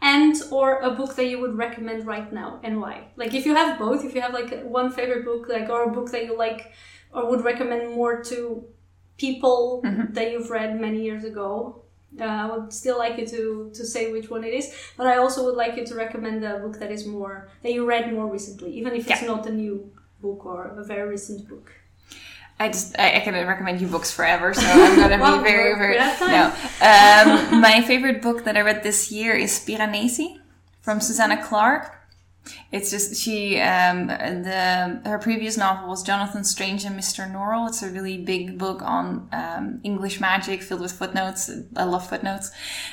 and 0.00 0.34
or 0.50 0.80
a 0.80 0.90
book 0.90 1.14
that 1.16 1.26
you 1.26 1.38
would 1.40 1.56
recommend 1.56 2.06
right 2.06 2.32
now, 2.32 2.60
and 2.64 2.80
why? 2.80 3.08
Like 3.16 3.34
if 3.34 3.44
you 3.46 3.54
have 3.54 3.78
both, 3.78 4.04
if 4.04 4.14
you 4.14 4.20
have 4.22 4.32
like 4.32 4.62
one 4.64 4.90
favorite 4.90 5.24
book, 5.24 5.48
like 5.48 5.68
or 5.68 5.84
a 5.84 5.92
book 5.92 6.10
that 6.12 6.24
you 6.24 6.36
like 6.36 6.72
or 7.12 7.28
would 7.28 7.44
recommend 7.44 7.94
more 7.94 8.22
to 8.24 8.64
people 9.26 9.80
that 10.16 10.26
you've 10.32 10.50
read 10.58 10.70
many 10.86 11.00
years 11.08 11.24
ago. 11.32 11.50
Uh, 12.20 12.24
I 12.44 12.46
would 12.52 12.68
still 12.82 12.98
like 13.04 13.14
you 13.20 13.26
to, 13.34 13.42
to 13.78 13.82
say 13.94 14.02
which 14.14 14.28
one 14.34 14.42
it 14.48 14.52
is, 14.60 14.66
but 14.98 15.06
I 15.12 15.16
also 15.22 15.38
would 15.46 15.56
like 15.62 15.72
you 15.78 15.84
to 15.90 15.94
recommend 16.04 16.44
a 16.44 16.58
book 16.64 16.76
that 16.82 16.90
is 16.96 17.02
more 17.16 17.34
that 17.62 17.72
you 17.76 17.82
read 17.94 18.04
more 18.12 18.26
recently, 18.36 18.70
even 18.80 18.90
if 18.98 19.02
it's 19.10 19.22
Yeah. 19.22 19.32
not 19.32 19.42
a 19.52 19.54
new 19.62 19.74
book 20.24 20.40
or 20.44 20.58
a 20.82 20.84
very 20.92 21.06
recent 21.16 21.40
book. 21.52 21.66
I 22.60 22.68
just 22.68 22.88
I, 22.98 23.06
I 23.18 23.20
can 23.24 23.34
recommend 23.54 23.80
you 23.82 23.88
books 23.96 24.10
forever, 24.18 24.48
so 24.54 24.66
I'm 24.66 24.94
gonna 25.02 25.18
Well, 25.24 25.38
be 25.38 25.44
very 25.52 25.72
very 25.82 25.94
we're 25.96 26.02
out 26.04 26.12
of 26.12 26.18
time. 26.18 26.36
no. 26.38 26.44
Um, 27.54 27.60
my 27.68 27.76
favorite 27.90 28.20
book 28.26 28.38
that 28.46 28.54
I 28.60 28.62
read 28.70 28.80
this 28.82 29.00
year 29.16 29.32
is 29.46 29.52
Piranesi 29.66 30.28
from 30.84 31.00
Susanna 31.08 31.38
Clarke. 31.48 31.88
It's 32.72 32.90
just 32.90 33.16
she 33.16 33.60
um, 33.60 34.08
the 34.08 35.00
her 35.04 35.18
previous 35.18 35.56
novel 35.56 35.88
was 35.88 36.02
Jonathan 36.02 36.42
Strange 36.42 36.84
and 36.84 36.98
Mr. 36.98 37.30
Norrell. 37.30 37.68
It's 37.68 37.82
a 37.82 37.90
really 37.90 38.18
big 38.18 38.58
book 38.58 38.82
on 38.82 39.28
um, 39.32 39.80
English 39.84 40.20
magic 40.20 40.62
filled 40.62 40.80
with 40.80 40.92
footnotes. 40.92 41.50
I 41.76 41.84
love 41.84 42.08
footnotes. 42.08 42.50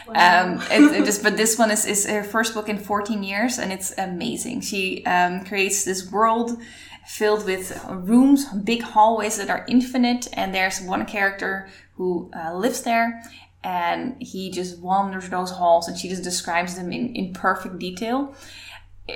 Um, 0.07 0.61
it, 0.69 1.01
it 1.01 1.05
just 1.05 1.23
but 1.23 1.37
this 1.37 1.57
one 1.63 1.71
is 1.71 1.85
is 1.85 2.05
her 2.05 2.23
first 2.23 2.53
book 2.53 2.69
in 2.69 2.77
14 2.77 3.23
years 3.23 3.57
and 3.57 3.71
it's 3.71 3.97
amazing. 3.97 4.61
She 4.61 5.03
um, 5.05 5.43
creates 5.45 5.83
this 5.83 6.11
world 6.11 6.57
filled 7.09 7.43
with 7.45 7.83
rooms, 7.89 8.45
big 8.63 8.83
hallways 8.83 9.37
that 9.37 9.49
are 9.49 9.65
infinite, 9.67 10.27
and 10.33 10.53
there's 10.53 10.79
one 10.79 11.05
character 11.07 11.67
who 11.95 12.29
uh, 12.35 12.53
lives 12.53 12.83
there, 12.83 13.23
and 13.63 14.15
he 14.21 14.51
just 14.51 14.79
wanders 14.79 15.27
those 15.29 15.49
halls, 15.49 15.87
and 15.87 15.97
she 15.97 16.07
just 16.07 16.23
describes 16.23 16.75
them 16.75 16.91
in, 16.91 17.15
in 17.15 17.33
perfect 17.33 17.79
detail. 17.79 18.35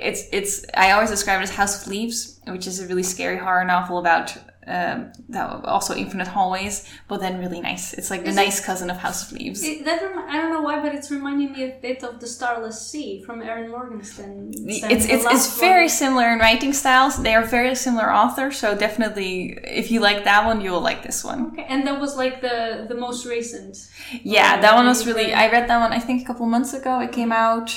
It's 0.02 0.22
it's 0.32 0.64
I 0.74 0.92
always 0.92 1.10
describe 1.10 1.40
it 1.40 1.44
as 1.44 1.50
House 1.50 1.82
of 1.82 1.88
Leaves, 1.88 2.40
which 2.46 2.66
is 2.66 2.80
a 2.80 2.86
really 2.86 3.02
scary 3.02 3.38
horror 3.38 3.64
novel 3.64 3.98
about 3.98 4.36
um, 4.66 5.12
that 5.28 5.46
also 5.66 5.94
infinite 5.94 6.26
hallways, 6.26 6.88
but 7.06 7.20
then 7.20 7.38
really 7.38 7.60
nice. 7.60 7.92
It's 7.92 8.10
like 8.10 8.22
the 8.22 8.30
Is 8.30 8.36
it- 8.36 8.40
nice 8.44 8.64
cousin 8.64 8.88
of 8.88 8.96
House 8.96 9.20
of 9.30 9.38
Leaves. 9.38 9.62
It, 9.62 9.84
that 9.84 10.00
remi- 10.02 10.26
I 10.26 10.40
don't 10.40 10.52
know 10.54 10.62
why, 10.62 10.80
but 10.80 10.94
it's 10.94 11.10
reminding 11.10 11.52
me 11.52 11.64
a 11.64 11.78
bit 11.82 12.02
of 12.02 12.18
the 12.18 12.26
Starless 12.26 12.80
Sea 12.90 13.22
from 13.26 13.42
Erin 13.42 13.70
Morgenstern. 13.70 14.52
it's 14.54 15.04
it's, 15.04 15.24
it's 15.26 15.60
very 15.60 15.82
one. 15.84 15.88
similar 15.90 16.32
in 16.32 16.38
writing 16.38 16.72
styles. 16.72 17.22
They 17.22 17.34
are 17.34 17.44
very 17.44 17.74
similar 17.74 18.10
authors, 18.10 18.56
so 18.56 18.74
definitely 18.74 19.58
if 19.82 19.90
you 19.90 20.00
like 20.00 20.24
that 20.24 20.46
one, 20.46 20.62
you 20.62 20.70
will 20.70 20.80
like 20.80 21.02
this 21.02 21.22
one. 21.22 21.48
Okay, 21.48 21.66
and 21.68 21.86
that 21.86 22.00
was 22.00 22.16
like 22.16 22.40
the 22.40 22.86
the 22.88 22.94
most 22.94 23.26
recent. 23.26 23.76
Yeah, 24.22 24.60
that 24.62 24.74
one 24.74 24.86
was 24.86 25.06
really. 25.06 25.34
I 25.34 25.50
read 25.50 25.68
that 25.68 25.78
one 25.78 25.92
I 25.92 25.98
think 25.98 26.22
a 26.22 26.24
couple 26.24 26.46
months 26.46 26.72
ago. 26.72 27.00
It 27.00 27.12
came 27.12 27.32
out 27.32 27.68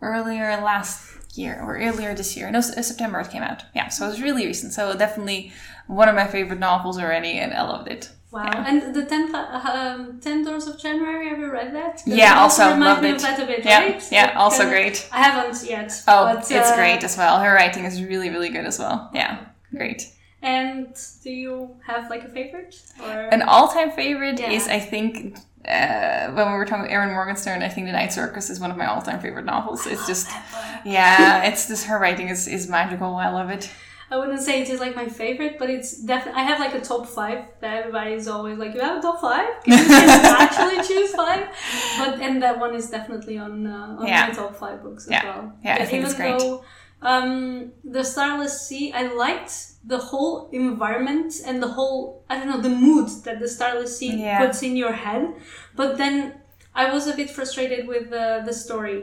earlier 0.00 0.44
last 0.62 1.17
year 1.38 1.58
or 1.62 1.78
earlier 1.78 2.14
this 2.14 2.36
year. 2.36 2.50
No, 2.50 2.60
September 2.60 3.20
it 3.20 3.30
came 3.30 3.42
out. 3.42 3.62
Yeah, 3.74 3.88
so 3.88 4.06
it 4.06 4.08
was 4.10 4.20
really 4.22 4.46
recent. 4.46 4.72
So 4.72 4.94
definitely 4.96 5.52
one 5.86 6.08
of 6.08 6.14
my 6.14 6.26
favorite 6.26 6.58
novels 6.58 6.98
already, 6.98 7.32
and 7.38 7.54
I 7.54 7.62
loved 7.62 7.88
it. 7.88 8.10
Wow, 8.30 8.44
Yeah. 8.44 8.64
and 8.68 8.94
the 8.94 9.04
10, 9.06 9.34
um, 9.34 10.20
10 10.20 10.44
Doors 10.44 10.66
of 10.66 10.78
January, 10.78 11.30
have 11.30 11.38
you 11.38 11.50
read 11.50 11.74
that? 11.74 12.02
Yeah, 12.04 12.38
also 12.40 12.64
reminds 12.64 12.84
loved 12.84 13.02
me 13.02 13.08
it. 13.10 13.14
Of 13.16 13.22
that 13.22 13.40
a 13.42 13.46
bit, 13.46 13.64
Yeah, 13.64 13.78
right? 13.80 14.08
yeah, 14.12 14.32
also 14.36 14.68
great. 14.68 15.08
I 15.10 15.22
haven't 15.22 15.64
yet. 15.64 15.90
Oh, 16.06 16.24
but, 16.34 16.38
it's 16.40 16.70
uh, 16.70 16.76
great 16.76 17.02
as 17.04 17.16
well. 17.16 17.40
Her 17.40 17.54
writing 17.54 17.84
is 17.86 18.02
really, 18.02 18.28
really 18.28 18.50
good 18.50 18.66
as 18.66 18.78
well. 18.78 19.08
Yeah, 19.14 19.38
great. 19.74 20.10
And 20.42 20.94
do 21.24 21.30
you 21.30 21.76
have 21.86 22.10
like 22.10 22.22
a 22.24 22.28
favorite? 22.28 22.76
Or 23.02 23.28
An 23.32 23.40
all-time 23.42 23.90
favorite 23.92 24.38
Yeah. 24.38 24.50
is, 24.50 24.68
I 24.68 24.78
think, 24.78 25.38
uh, 25.68 26.30
when 26.32 26.46
we 26.50 26.54
were 26.58 26.64
talking 26.64 26.84
about 26.84 26.92
Erin 26.92 27.10
Morgenstern, 27.10 27.62
I 27.62 27.68
think 27.68 27.86
The 27.86 27.92
Night 27.92 28.12
Circus 28.12 28.50
is 28.50 28.58
one 28.60 28.70
of 28.70 28.76
my 28.76 28.86
all-time 28.86 29.20
favorite 29.20 29.44
novels. 29.44 29.86
It's 29.86 30.06
just, 30.06 30.30
yeah, 30.84 31.44
it's 31.44 31.68
just 31.68 31.84
her 31.86 31.98
writing 31.98 32.28
is, 32.28 32.48
is 32.48 32.68
magical. 32.68 33.14
I 33.16 33.28
love 33.30 33.50
it. 33.50 33.70
I 34.10 34.16
wouldn't 34.16 34.40
say 34.40 34.62
it 34.62 34.70
is 34.70 34.80
like 34.80 34.96
my 34.96 35.06
favorite, 35.06 35.58
but 35.58 35.68
it's 35.68 36.00
definitely. 36.02 36.40
I 36.40 36.44
have 36.44 36.58
like 36.60 36.74
a 36.74 36.80
top 36.80 37.06
five 37.06 37.44
that 37.60 37.76
everybody 37.80 38.12
is 38.14 38.26
always 38.26 38.56
like, 38.56 38.72
"You 38.74 38.80
have 38.80 38.96
a 39.00 39.02
top 39.02 39.20
five? 39.20 39.48
Can 39.64 39.78
you 40.24 40.30
actually 40.46 40.82
choose 40.88 41.10
five? 41.14 41.46
But 41.98 42.18
and 42.18 42.42
that 42.42 42.58
one 42.58 42.74
is 42.74 42.88
definitely 42.88 43.36
on 43.36 43.66
uh, 43.66 43.96
on 44.00 44.06
Yeah. 44.06 44.28
my 44.28 44.32
top 44.32 44.56
five 44.56 44.82
books 44.82 45.04
as 45.04 45.10
Yeah. 45.10 45.24
well. 45.24 45.52
Yeah, 45.62 45.74
I 45.74 45.78
think 45.84 45.92
even 45.92 46.04
it's 46.06 46.14
great. 46.14 46.38
though 46.38 46.64
um, 47.02 47.70
the 47.84 48.02
Starless 48.02 48.66
Sea, 48.66 48.92
I 48.94 49.12
liked 49.12 49.52
the 49.94 49.98
whole 50.10 50.34
environment 50.52 51.30
and 51.46 51.62
the 51.66 51.72
whole 51.76 51.98
I 52.30 52.34
don't 52.38 52.48
know 52.52 52.60
the 52.68 52.76
mood 52.86 53.08
that 53.24 53.36
the 53.42 53.48
Starless 53.56 53.92
Sea 53.98 54.14
Yeah. 54.22 54.38
puts 54.42 54.58
in 54.68 54.74
your 54.82 54.92
head, 55.04 55.22
but 55.80 55.90
then 56.02 56.14
I 56.82 56.84
was 56.94 57.04
a 57.12 57.14
bit 57.20 57.28
frustrated 57.38 57.82
with 57.92 58.04
the 58.14 58.26
the 58.48 58.54
story 58.64 58.98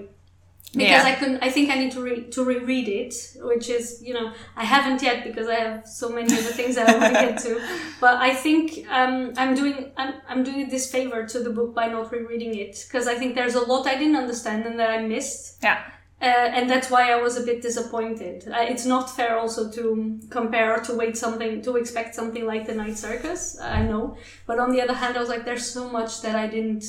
because 0.73 1.03
Yeah. 1.03 1.11
I 1.11 1.13
couldn't. 1.19 1.39
I 1.47 1.49
think 1.55 1.65
I 1.75 1.77
need 1.81 1.93
to 1.97 2.01
re- 2.09 2.25
to 2.36 2.41
reread 2.53 2.88
it, 3.01 3.13
which 3.51 3.67
is 3.77 3.86
you 4.07 4.13
know 4.17 4.27
I 4.63 4.65
haven't 4.75 5.01
yet 5.09 5.17
because 5.27 5.47
I 5.55 5.57
have 5.65 5.77
so 6.01 6.07
many 6.17 6.31
other 6.39 6.53
things 6.59 6.73
that 6.77 6.86
I 6.89 6.93
want 6.99 7.13
to 7.15 7.21
get 7.27 7.36
to. 7.47 7.51
But 8.05 8.15
I 8.29 8.31
think 8.45 8.65
um, 8.99 9.15
I'm 9.41 9.53
doing 9.61 9.75
I'm, 10.01 10.13
I'm 10.29 10.41
doing 10.47 10.59
a 10.67 10.69
disfavor 10.77 11.21
to 11.33 11.38
the 11.45 11.53
book 11.57 11.71
by 11.79 11.88
not 11.95 12.05
rereading 12.15 12.53
it 12.65 12.73
because 12.86 13.05
I 13.13 13.15
think 13.19 13.29
there's 13.39 13.55
a 13.63 13.65
lot 13.71 13.81
I 13.93 13.95
didn't 14.01 14.19
understand 14.23 14.59
and 14.69 14.75
that 14.81 14.89
I 14.97 14.99
missed. 15.15 15.43
Yeah. 15.67 15.79
Uh, 16.22 16.26
and 16.57 16.70
that's 16.70 16.89
why 16.89 17.11
I 17.11 17.22
was 17.22 17.36
a 17.38 17.43
bit 17.45 17.61
disappointed. 17.61 18.47
Uh, 18.47 18.61
it's 18.61 18.86
not 18.86 19.13
fair 19.16 19.38
also 19.38 19.70
to 19.72 20.20
compare 20.30 20.74
or 20.76 20.80
to 20.86 20.93
wait 20.95 21.18
something 21.18 21.61
to 21.61 21.76
expect 21.76 22.16
something 22.16 22.45
like 22.45 22.66
the 22.66 22.74
Night 22.74 22.97
Circus. 22.97 23.59
I 23.59 23.84
know, 23.84 24.16
but 24.47 24.57
on 24.59 24.72
the 24.72 24.82
other 24.82 24.93
hand, 24.93 25.18
I 25.18 25.20
was 25.20 25.30
like, 25.30 25.43
there's 25.45 25.70
so 25.70 25.89
much 25.89 26.22
that 26.22 26.36
I 26.36 26.47
didn't, 26.47 26.86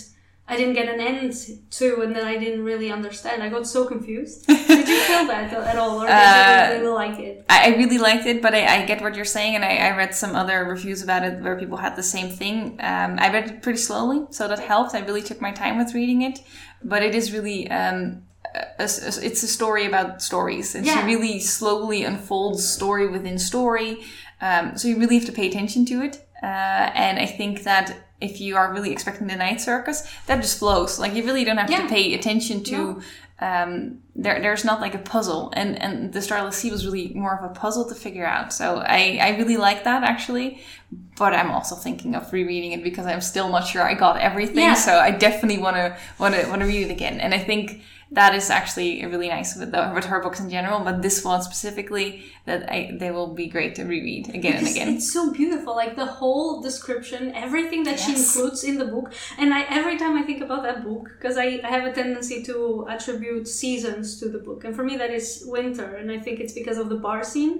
I 0.48 0.56
didn't 0.56 0.74
get 0.74 0.88
an 0.88 1.00
end 1.00 1.34
to, 1.72 2.02
and 2.02 2.14
then 2.14 2.24
I 2.24 2.36
didn't 2.38 2.64
really 2.64 2.92
understand. 2.92 3.42
I 3.42 3.48
got 3.48 3.66
so 3.66 3.84
confused. 3.84 4.46
did 4.46 4.88
you 4.88 5.00
feel 5.00 5.26
that 5.26 5.52
at 5.52 5.76
all, 5.76 6.02
or 6.02 6.06
did 6.06 6.12
Uh, 6.14 6.68
you 6.78 6.82
really 6.84 6.94
like 6.94 7.18
it? 7.18 7.44
I, 7.50 7.72
I 7.72 7.76
really 7.76 7.98
liked 7.98 8.26
it, 8.26 8.40
but 8.40 8.54
I, 8.54 8.82
I 8.82 8.86
get 8.86 9.02
what 9.02 9.16
you're 9.16 9.24
saying, 9.24 9.56
and 9.56 9.64
I, 9.64 9.74
I 9.88 9.96
read 9.96 10.14
some 10.14 10.36
other 10.36 10.64
reviews 10.64 11.02
about 11.02 11.24
it 11.24 11.42
where 11.42 11.58
people 11.58 11.78
had 11.78 11.96
the 11.96 12.02
same 12.04 12.28
thing. 12.30 12.76
Um, 12.78 13.18
I 13.18 13.32
read 13.32 13.50
it 13.50 13.60
pretty 13.60 13.80
slowly, 13.80 14.24
so 14.30 14.46
that 14.46 14.60
helped. 14.60 14.94
I 14.94 15.00
really 15.00 15.22
took 15.22 15.40
my 15.40 15.50
time 15.50 15.78
with 15.78 15.94
reading 15.94 16.22
it, 16.22 16.38
but 16.84 17.02
it 17.02 17.16
is 17.16 17.32
really 17.32 17.68
um, 17.70 18.22
a, 18.78 18.82
a- 18.84 19.24
it's 19.26 19.42
a 19.42 19.48
story 19.48 19.84
about 19.86 20.22
stories, 20.22 20.74
and 20.74 20.86
she 20.86 20.98
really 21.02 21.40
slowly 21.40 22.04
unfolds 22.04 22.68
story 22.68 23.06
within 23.08 23.38
story. 23.38 24.04
Um, 24.40 24.76
so 24.76 24.88
you 24.88 24.98
really 24.98 25.16
have 25.18 25.26
to 25.26 25.32
pay 25.32 25.48
attention 25.48 25.84
to 25.86 26.02
it, 26.02 26.26
uh, 26.42 26.46
and 26.46 27.18
I 27.18 27.26
think 27.26 27.62
that. 27.64 27.96
If 28.18 28.40
you 28.40 28.56
are 28.56 28.72
really 28.72 28.92
expecting 28.92 29.26
the 29.26 29.36
night 29.36 29.60
circus, 29.60 30.10
that 30.26 30.40
just 30.40 30.58
flows. 30.58 30.98
Like 30.98 31.12
you 31.14 31.22
really 31.22 31.44
don't 31.44 31.58
have 31.58 31.70
Yeah. 31.70 31.82
to 31.82 31.86
pay 31.88 32.14
attention 32.14 32.62
to 32.64 32.72
No. 32.72 33.00
um, 33.46 33.98
there, 34.18 34.40
there's 34.40 34.64
not 34.64 34.80
like 34.80 34.94
a 34.94 34.98
puzzle. 34.98 35.52
And, 35.54 35.80
and 35.80 36.12
the 36.12 36.22
starless 36.22 36.56
sea 36.56 36.70
was 36.70 36.86
really 36.86 37.12
more 37.14 37.36
of 37.36 37.48
a 37.48 37.54
puzzle 37.54 37.86
to 37.88 37.94
figure 37.94 38.24
out. 38.24 38.52
So 38.52 38.78
I, 38.78 39.18
I 39.20 39.36
really 39.36 39.56
like 39.56 39.84
that 39.84 40.02
actually. 40.02 40.60
But 41.18 41.34
i'm 41.34 41.50
also 41.50 41.74
thinking 41.74 42.14
of 42.14 42.32
rereading 42.32 42.72
it 42.72 42.82
because 42.82 43.06
i'm 43.06 43.20
still 43.20 43.48
not 43.48 43.66
sure 43.66 43.82
i 43.82 43.94
got 43.94 44.20
everything. 44.20 44.58
Yeah. 44.58 44.74
so 44.74 44.98
i 44.98 45.10
definitely 45.10 45.58
want 45.58 45.76
to 45.76 45.96
want 46.18 46.34
to 46.34 46.46
want 46.48 46.60
to 46.60 46.66
read 46.66 46.86
it 46.86 46.90
again. 46.90 47.20
And 47.20 47.34
i 47.34 47.38
think 47.38 47.82
that 48.12 48.34
is 48.36 48.50
actually 48.50 49.04
really 49.04 49.28
nice 49.28 49.56
with, 49.56 49.72
the, 49.72 49.90
with 49.92 50.04
her 50.04 50.22
books 50.22 50.38
in 50.38 50.48
general. 50.48 50.78
But 50.80 51.02
this 51.02 51.24
one 51.24 51.42
specifically 51.42 52.24
that 52.44 52.70
I, 52.70 52.92
they 52.94 53.10
will 53.10 53.34
be 53.34 53.48
great 53.48 53.74
to 53.76 53.84
reread 53.84 54.32
again 54.32 54.58
and 54.58 54.68
again. 54.68 54.88
It's 54.88 55.12
so 55.12 55.32
beautiful, 55.32 55.74
like 55.74 55.96
the 55.96 56.06
whole 56.06 56.62
description, 56.62 57.34
everything 57.34 57.82
that 57.82 57.98
she 57.98 58.14
includes 58.14 58.62
in 58.62 58.78
the 58.78 58.84
book. 58.84 59.12
And 59.38 59.52
I 59.52 59.62
every 59.68 59.98
time 59.98 60.16
I 60.16 60.22
think 60.22 60.40
about 60.40 60.62
that 60.62 60.84
book, 60.84 61.10
because 61.18 61.36
I, 61.36 61.60
I 61.64 61.68
have 61.68 61.84
a 61.84 61.92
tendency 61.92 62.44
to 62.44 62.86
attribute 62.88 63.48
seasons 63.48 64.05
to 64.20 64.26
the 64.34 64.38
book, 64.48 64.60
and 64.64 64.72
for 64.76 64.84
me 64.90 64.94
that 65.02 65.10
is 65.20 65.26
winter, 65.56 65.88
and 65.98 66.06
I 66.16 66.18
think 66.24 66.36
it's 66.42 66.52
because 66.60 66.78
of 66.82 66.88
the 66.88 67.00
bar 67.06 67.20
scene. 67.32 67.54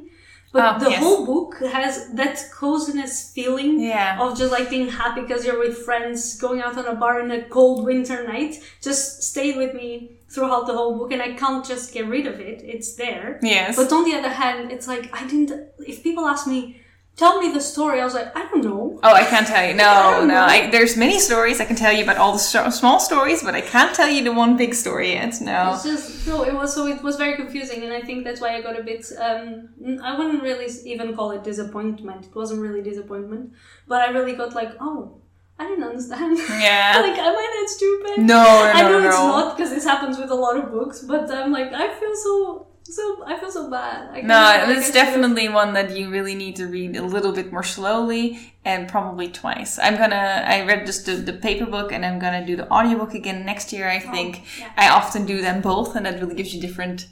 But 0.53 0.77
Oh, 0.77 0.85
the 0.85 0.91
yes. 0.91 1.03
whole 1.03 1.23
book 1.33 1.51
has 1.79 1.95
that 2.21 2.37
coziness 2.63 3.15
feeling 3.37 3.73
Yeah. 3.81 4.23
of 4.23 4.39
just 4.41 4.53
like 4.57 4.69
being 4.77 4.89
happy 5.03 5.21
because 5.23 5.45
you're 5.45 5.59
with 5.67 5.77
friends, 5.89 6.21
going 6.45 6.61
out 6.67 6.75
on 6.81 6.87
a 6.87 6.95
bar 6.95 7.15
in 7.25 7.31
a 7.39 7.41
cold 7.57 7.79
winter 7.91 8.19
night. 8.35 8.53
Just 8.89 9.23
stayed 9.31 9.57
with 9.63 9.73
me 9.75 9.89
throughout 10.33 10.65
the 10.69 10.73
whole 10.79 10.95
book, 10.99 11.11
and 11.13 11.21
I 11.29 11.31
can't 11.43 11.65
just 11.73 11.93
get 11.93 12.05
rid 12.17 12.27
of 12.33 12.37
it. 12.51 12.59
It's 12.75 12.91
there. 12.95 13.29
Yes. 13.43 13.77
But 13.77 13.93
on 13.93 14.05
the 14.09 14.15
other 14.19 14.35
hand, 14.43 14.71
it's 14.75 14.87
like 14.93 15.05
I 15.21 15.27
didn't. 15.27 15.51
If 15.93 15.97
people 16.03 16.25
ask 16.35 16.47
me, 16.47 16.81
tell 17.17 17.41
me 17.41 17.53
the 17.53 17.61
story, 17.61 18.01
I 18.01 18.05
was 18.05 18.15
like, 18.15 18.35
I 18.37 18.47
don't 18.49 18.63
know. 18.63 19.01
Oh, 19.03 19.13
I 19.13 19.25
can't 19.25 19.47
tell 19.47 19.67
you. 19.67 19.75
No, 19.75 20.25
no. 20.25 20.43
I, 20.43 20.71
there's 20.71 20.97
many 20.97 21.19
stories 21.19 21.61
I 21.61 21.65
can 21.65 21.77
tell 21.77 21.93
you 21.93 22.03
about 22.03 22.19
all 22.19 22.33
the 22.33 22.39
small 22.39 23.01
stories, 23.01 23.43
but 23.43 23.55
I 23.55 23.63
can't 23.63 23.95
tell 23.95 24.09
you 24.09 24.23
the 24.23 24.33
one 24.33 24.57
big 24.57 24.75
story 24.75 25.13
yet. 25.13 25.41
No. 25.41 25.73
It's 25.75 25.85
just 25.85 26.27
no. 26.27 26.43
It 26.45 26.55
was 26.55 26.75
so. 26.75 26.87
It 26.87 27.03
was 27.03 27.17
very 27.17 27.37
confusing, 27.37 27.83
and 27.83 27.93
I 27.93 28.03
think 28.03 28.25
that's 28.25 28.41
why 28.41 28.55
I 28.57 28.61
got 28.61 28.79
a 28.79 28.83
bit. 28.83 29.11
Um, 29.19 30.01
I 30.03 30.17
wouldn't 30.17 30.43
really 30.43 30.69
even 30.85 31.17
call 31.17 31.31
it 31.31 31.43
disappointment. 31.43 32.27
It 32.27 32.35
wasn't 32.35 32.61
really 32.61 32.83
disappointment, 32.83 33.53
but 33.89 34.03
I 34.03 34.11
really 34.11 34.35
got 34.35 34.55
like, 34.55 34.73
oh, 34.81 35.21
I 35.59 35.67
didn't 35.69 35.85
understand. 35.85 36.39
Yeah. 36.39 36.99
like, 37.03 37.19
am 37.19 37.35
I 37.35 37.61
that 37.61 37.69
stupid? 37.71 38.19
No, 38.27 38.43
no, 38.43 38.73
I 38.75 38.83
know 38.83 39.01
no, 39.01 39.09
it's 39.09 39.17
no. 39.17 39.29
not 39.29 39.57
because 39.57 39.71
this 39.71 39.85
happens 39.85 40.19
with 40.19 40.31
a 40.31 40.35
lot 40.35 40.57
of 40.57 40.71
books, 40.71 41.01
but 41.01 41.31
I'm 41.31 41.53
like, 41.53 41.73
I 41.73 41.99
feel 41.99 42.15
so, 42.15 42.67
so, 42.93 43.25
I 43.27 43.39
feel 43.39 43.51
so 43.51 43.71
bad. 43.71 44.11
I 44.11 44.21
No, 44.21 44.35
kinda 44.35 44.67
feel 44.67 44.69
like 44.69 44.77
it's 44.79 44.91
definitely 44.93 45.49
one 45.49 45.73
that 45.75 45.97
you 45.97 46.11
really 46.11 46.35
need 46.35 46.57
to 46.57 46.67
read 46.67 46.97
a 46.97 47.03
little 47.03 47.33
bit 47.33 47.53
more 47.53 47.63
slowly 47.63 48.55
and 48.65 48.89
probably 48.89 49.29
twice. 49.29 49.79
I'm 49.79 49.97
gonna, 49.97 50.45
I 50.47 50.65
read 50.65 50.87
just 50.87 51.07
the, 51.07 51.17
the 51.17 51.33
paper 51.33 51.67
book 51.67 51.93
and 51.93 52.05
I'm 52.05 52.19
gonna 52.19 52.45
do 52.47 52.57
the 52.57 52.71
audiobook 52.71 53.15
again 53.15 53.45
next 53.45 53.73
year, 53.73 53.89
I 53.89 54.03
oh, 54.07 54.11
think. 54.13 54.43
Oh, 54.43 54.49
yeah. 54.61 54.73
I 54.77 54.89
often 54.89 55.27
do 55.27 55.41
them 55.41 55.61
both 55.61 55.97
and 55.97 56.07
that 56.07 56.21
really 56.21 56.35
gives 56.35 56.55
you 56.55 56.61
different, 56.61 57.09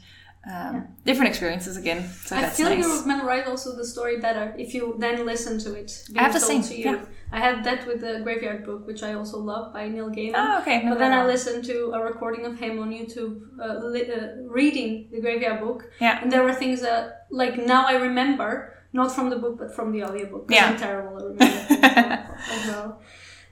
um, 0.53 0.89
different 1.05 1.29
experiences 1.31 1.77
again. 1.77 2.09
So 2.25 2.37
I 2.37 2.43
that's 2.43 2.57
feel 2.57 2.69
nice. 2.71 2.85
you 2.85 3.07
memorize 3.07 3.47
also 3.47 3.75
the 3.77 3.85
story 3.85 4.19
better 4.21 4.55
if 4.59 4.75
you 4.75 4.95
then 4.99 5.25
listen 5.25 5.59
to 5.61 5.75
it. 5.75 5.91
I 6.17 6.23
have 6.23 6.33
the 6.35 6.41
same, 6.41 6.63
to 6.63 6.75
you. 6.77 6.85
yeah. 6.85 7.05
I 7.33 7.39
had 7.41 7.65
that 7.65 7.87
with 7.87 8.01
the 8.01 8.21
Graveyard 8.23 8.65
Book, 8.65 8.87
which 8.87 9.03
I 9.03 9.15
also 9.15 9.39
love 9.39 9.73
by 9.73 9.89
Neil 9.89 10.09
Gaiman. 10.11 10.35
Oh, 10.37 10.61
okay. 10.61 10.83
No, 10.85 10.91
But 10.91 10.99
then 10.99 11.11
no, 11.11 11.23
I 11.23 11.27
listened 11.27 11.65
to 11.65 11.93
a 11.95 12.01
recording 12.01 12.45
of 12.47 12.59
him 12.59 12.79
on 12.79 12.91
YouTube 12.91 13.41
uh, 13.61 13.79
li- 13.87 14.11
uh, 14.13 14.43
reading 14.47 15.09
the 15.11 15.21
Graveyard 15.21 15.61
Book. 15.61 15.91
Yeah. 16.01 16.21
And 16.23 16.31
there 16.31 16.45
were 16.45 16.55
things 16.55 16.81
that, 16.83 17.27
like, 17.31 17.57
now 17.57 17.87
I 17.87 17.95
remember, 17.95 18.75
not 18.93 19.11
from 19.13 19.31
the 19.31 19.37
book, 19.37 19.59
but 19.59 19.75
from 19.75 19.91
the 19.93 20.05
audiobook. 20.05 20.47
Yeah. 20.51 20.67
I'm 20.69 20.77
terrible 20.77 21.17
at 21.19 21.25
remembering 21.25 21.85
as 21.85 22.69
well. 22.69 23.01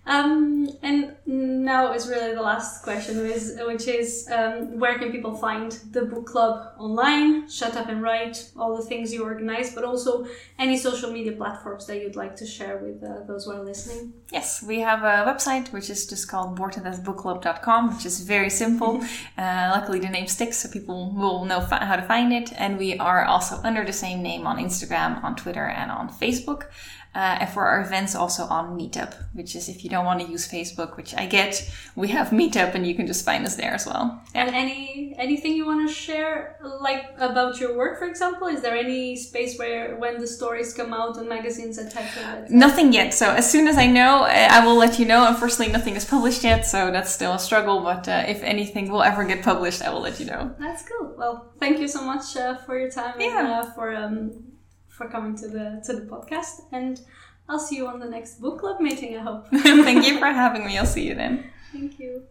Um, 0.05 0.69
and 0.83 1.15
now 1.27 1.93
is 1.93 2.09
really 2.09 2.35
the 2.35 2.43
last 2.43 2.83
question, 2.83 3.23
which 3.23 3.87
is 3.87 4.29
um, 4.33 4.81
where 4.81 4.99
can 4.99 5.13
people 5.13 5.37
find 5.37 5.71
the 5.93 6.03
book 6.03 6.27
club 6.27 6.73
online? 6.77 7.49
Shut 7.49 7.77
up 7.77 7.89
and 7.89 8.03
write, 8.03 8.51
all 8.59 8.77
the 8.77 8.83
things 8.83 9.13
you 9.13 9.23
organize, 9.23 9.73
but 9.73 9.85
also 9.85 10.27
any 10.59 10.77
social 10.77 11.13
media 11.13 11.33
platforms 11.33 11.87
that 11.87 12.01
you'd 12.01 12.17
like 12.17 12.35
to 12.37 12.47
share 12.47 12.79
with 12.79 13.03
uh, 13.05 13.25
those 13.29 13.45
who 13.45 13.53
are 13.53 13.63
listening. 13.63 14.13
Yes, 14.33 14.61
we 14.61 14.81
have 14.81 15.05
a 15.05 15.31
website 15.31 15.73
which 15.73 15.89
is 15.89 16.05
just 16.07 16.27
called 16.29 16.59
boredtodeathbookclub.com, 16.59 17.95
which 17.95 18.05
is 18.05 18.21
very 18.23 18.51
simple. 18.51 19.01
uh, 19.39 19.71
luckily, 19.73 20.01
the 20.01 20.09
name 20.09 20.27
sticks, 20.27 20.59
so 20.59 20.69
people 20.69 21.13
will 21.15 21.45
know 21.45 21.61
fi- 21.61 21.85
how 21.85 21.95
to 21.95 22.03
find 22.03 22.33
it. 22.33 22.53
And 22.59 22.77
we 22.77 22.99
are 22.99 23.25
also 23.25 23.61
under 23.63 23.85
the 23.85 23.93
same 23.93 24.21
name 24.21 24.49
on 24.49 24.59
Instagram, 24.59 25.23
on 25.23 25.37
Twitter, 25.37 25.67
and 25.67 25.93
on 25.93 26.09
Facebook. 26.09 26.65
Uh, 27.15 27.39
and 27.41 27.51
for 27.51 27.67
our 27.67 27.83
events, 27.83 28.15
also 28.15 28.45
on 28.45 28.77
Meetup, 28.79 29.13
which 29.35 29.55
is 29.55 29.69
if 29.69 29.85
you 29.85 29.91
don't 29.91 30.07
want 30.07 30.21
to 30.21 30.27
use 30.27 30.51
Facebook, 30.51 30.97
which 30.97 31.15
I 31.15 31.27
get, 31.27 31.71
we 31.95 32.09
have 32.09 32.29
Meetup, 32.29 32.75
and 32.75 32.87
you 32.87 32.95
can 32.95 33.07
just 33.07 33.23
find 33.25 33.45
us 33.45 33.57
there 33.57 33.75
as 33.75 33.85
well. 33.87 34.23
And 34.35 34.49
any 34.55 35.15
anything 35.19 35.53
you 35.55 35.67
want 35.67 35.87
to 35.87 35.93
share, 35.95 36.57
like 36.81 37.05
about 37.19 37.61
your 37.61 37.77
work, 37.77 37.99
for 37.99 38.07
example? 38.07 38.47
Is 38.49 38.63
there 38.63 38.77
any 38.77 39.17
space 39.17 39.59
where, 39.59 39.97
when 39.97 40.21
the 40.21 40.27
stories 40.27 40.73
come 40.73 40.95
out 40.95 41.19
on 41.19 41.29
magazines, 41.29 41.77
and 41.79 41.91
types 41.91 42.17
etc.? 42.17 42.47
Nothing 42.51 42.93
yet. 42.93 43.13
So 43.15 43.31
as 43.31 43.51
soon 43.51 43.69
as 43.69 43.77
I 43.77 43.87
know, 43.87 44.23
I 44.25 44.65
will 44.65 44.77
let 44.77 44.99
you 44.99 45.05
know. 45.05 45.27
Unfortunately, 45.29 45.73
nothing 45.73 45.97
is 45.97 46.05
published 46.05 46.43
yet, 46.45 46.65
so 46.67 46.91
that's 46.91 47.13
still 47.13 47.33
a 47.35 47.39
struggle. 47.39 47.81
But 47.81 48.09
uh, 48.09 48.25
if 48.27 48.43
anything 48.43 48.91
will 48.91 49.03
ever 49.03 49.25
get 49.25 49.43
published, 49.43 49.83
I 49.83 49.91
will 49.91 50.01
let 50.01 50.19
you 50.21 50.27
know. 50.27 50.55
That's 50.59 50.83
cool. 50.89 51.15
Well, 51.19 51.53
thank 51.59 51.79
you 51.79 51.89
so 51.89 52.03
much 52.03 52.37
uh, 52.37 52.57
for 52.65 52.79
your 52.79 52.91
time 52.91 53.15
and 53.15 53.23
Yeah. 53.23 53.61
uh, 53.61 53.73
for 53.75 53.95
um, 53.95 54.33
for 55.03 55.11
coming 55.11 55.37
to 55.37 55.49
the 55.49 55.83
to 55.87 55.93
the 55.95 56.07
podcast. 56.07 56.63
And 56.73 57.01
I'll 57.49 57.59
see 57.59 57.77
you 57.77 57.87
on 57.87 57.99
the 57.99 58.09
next 58.09 58.41
book 58.41 58.61
club 58.61 58.81
meeting. 58.81 59.17
I 59.17 59.23
hope. 59.23 59.47
Thank 59.53 60.07
you 60.07 60.19
for 60.19 60.27
having 60.27 60.65
me. 60.67 60.79
I'll 60.79 60.87
see 60.87 61.07
you 61.09 61.15
then. 61.15 61.51
Thank 61.73 61.99
you. 61.99 62.23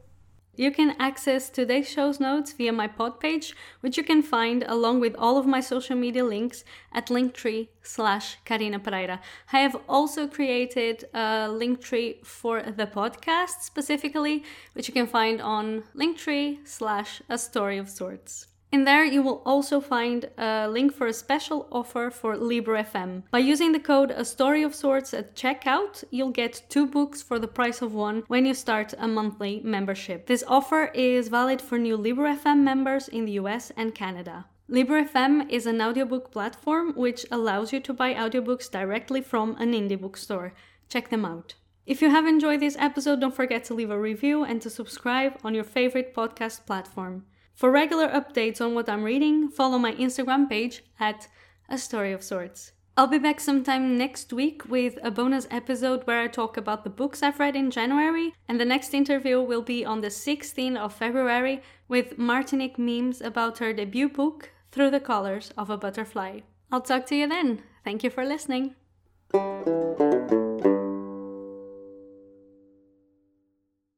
You 0.56 0.70
can 0.70 0.96
access 1.00 1.50
today's 1.50 1.90
show's 1.90 2.20
notes 2.20 2.52
via 2.52 2.74
my 2.74 2.88
pod 2.88 3.22
page, 3.22 3.56
which 3.80 3.98
you 3.98 4.04
can 4.04 4.22
find 4.22 4.64
along 4.68 5.00
with 5.00 5.16
all 5.16 5.38
of 5.38 5.46
my 5.46 5.62
social 5.62 5.96
media 5.96 6.26
links 6.26 6.66
at 6.92 7.08
linktree 7.08 7.70
slash 7.82 8.38
Carina 8.44 8.78
Pereira. 8.78 9.22
I 9.54 9.60
have 9.60 9.78
also 9.88 10.28
created 10.28 11.06
a 11.14 11.48
linktree 11.62 12.26
for 12.26 12.62
the 12.64 12.86
podcast 12.86 13.62
specifically, 13.62 14.44
which 14.74 14.90
you 14.90 14.94
can 14.94 15.08
find 15.08 15.42
on 15.42 15.84
linktree 15.96 16.68
slash 16.68 17.22
a 17.30 17.38
story 17.38 17.78
of 17.78 17.90
sorts. 17.90 18.48
In 18.72 18.86
there, 18.86 19.04
you 19.04 19.22
will 19.22 19.42
also 19.46 19.82
find 19.82 20.30
a 20.38 20.66
link 20.70 20.94
for 20.94 21.08
a 21.08 21.14
special 21.14 21.68
offer 21.74 22.10
for 22.10 22.38
Libro 22.38 22.82
FM. 22.82 23.24
By 23.30 23.40
using 23.40 23.74
the 23.74 23.82
code 23.82 24.12
A 24.12 24.24
Story 24.24 24.64
of 24.64 24.74
Sorts 24.74 25.14
at 25.14 25.36
checkout, 25.36 26.06
you'll 26.10 26.32
get 26.32 26.64
two 26.70 26.88
books 26.88 27.22
for 27.22 27.38
the 27.38 27.50
price 27.50 27.82
of 27.82 27.94
one 27.94 28.24
when 28.28 28.46
you 28.46 28.54
start 28.54 28.94
a 28.98 29.10
monthly 29.10 29.60
membership. 29.66 30.26
This 30.26 30.46
offer 30.48 30.86
is 30.94 31.28
valid 31.28 31.62
for 31.62 31.78
new 31.78 31.98
Libro 31.98 32.34
FM 32.34 32.60
members 32.64 33.10
in 33.10 33.26
the 33.26 33.34
US 33.34 33.74
and 33.76 33.94
Canada. 33.94 34.46
Libro 34.70 35.04
FM 35.04 35.50
is 35.50 35.66
an 35.66 35.82
audiobook 35.82 36.32
platform 36.32 36.94
which 36.96 37.26
allows 37.30 37.74
you 37.74 37.82
to 37.82 37.92
buy 37.92 38.14
audiobooks 38.14 38.72
directly 38.72 39.20
from 39.20 39.58
an 39.60 39.74
indie 39.74 40.00
bookstore. 40.00 40.54
Check 40.88 41.10
them 41.10 41.26
out. 41.26 41.56
If 41.86 42.02
you 42.02 42.10
have 42.10 42.26
enjoyed 42.26 42.62
this 42.62 42.78
episode, 42.80 43.20
don't 43.20 43.36
forget 43.36 43.66
to 43.66 43.74
leave 43.74 43.90
a 43.92 44.00
review 44.00 44.46
and 44.46 44.62
to 44.62 44.70
subscribe 44.70 45.38
on 45.44 45.54
your 45.54 45.66
favorite 45.66 46.16
podcast 46.16 46.66
platform. 46.66 47.26
For 47.56 47.72
regular 47.72 48.08
updates 48.10 48.62
on 48.62 48.74
what 48.74 48.90
I'm 48.90 49.04
reading, 49.04 49.50
follow 49.50 49.78
my 49.78 49.94
Instagram 49.94 50.50
page 50.50 50.84
at 51.00 51.28
A 51.70 51.78
Story 51.78 52.12
of 52.12 52.24
Sorts. 52.24 52.72
I'll 52.98 53.08
be 53.08 53.20
back 53.20 53.40
sometime 53.40 53.98
next 53.98 54.34
week 54.34 54.68
with 54.68 55.00
a 55.02 55.12
bonus 55.12 55.48
episode 55.50 56.04
where 56.04 56.22
I 56.22 56.28
talk 56.28 56.58
about 56.58 56.84
the 56.84 56.90
books 56.90 57.24
I've 57.24 57.40
read 57.40 57.56
in 57.56 57.72
January, 57.72 58.34
and 58.48 58.60
the 58.60 58.66
next 58.66 58.94
interview 58.94 59.42
will 59.42 59.62
be 59.62 59.86
on 59.86 60.02
the 60.02 60.10
16th 60.10 60.78
of 60.78 60.94
February 60.94 61.62
with 61.88 62.18
Martinique 62.18 62.78
Memes 62.78 63.22
about 63.22 63.60
her 63.60 63.72
debut 63.74 64.10
book, 64.10 64.52
Through 64.72 64.92
the 64.92 65.00
Colors 65.00 65.54
of 65.58 65.70
a 65.70 65.78
Butterfly. 65.78 66.42
I'll 66.72 66.82
talk 66.82 67.06
to 67.08 67.16
you 67.16 67.28
then. 67.28 67.64
Thank 67.84 68.04
you 68.04 68.10
for 68.10 68.26
listening. 68.26 68.76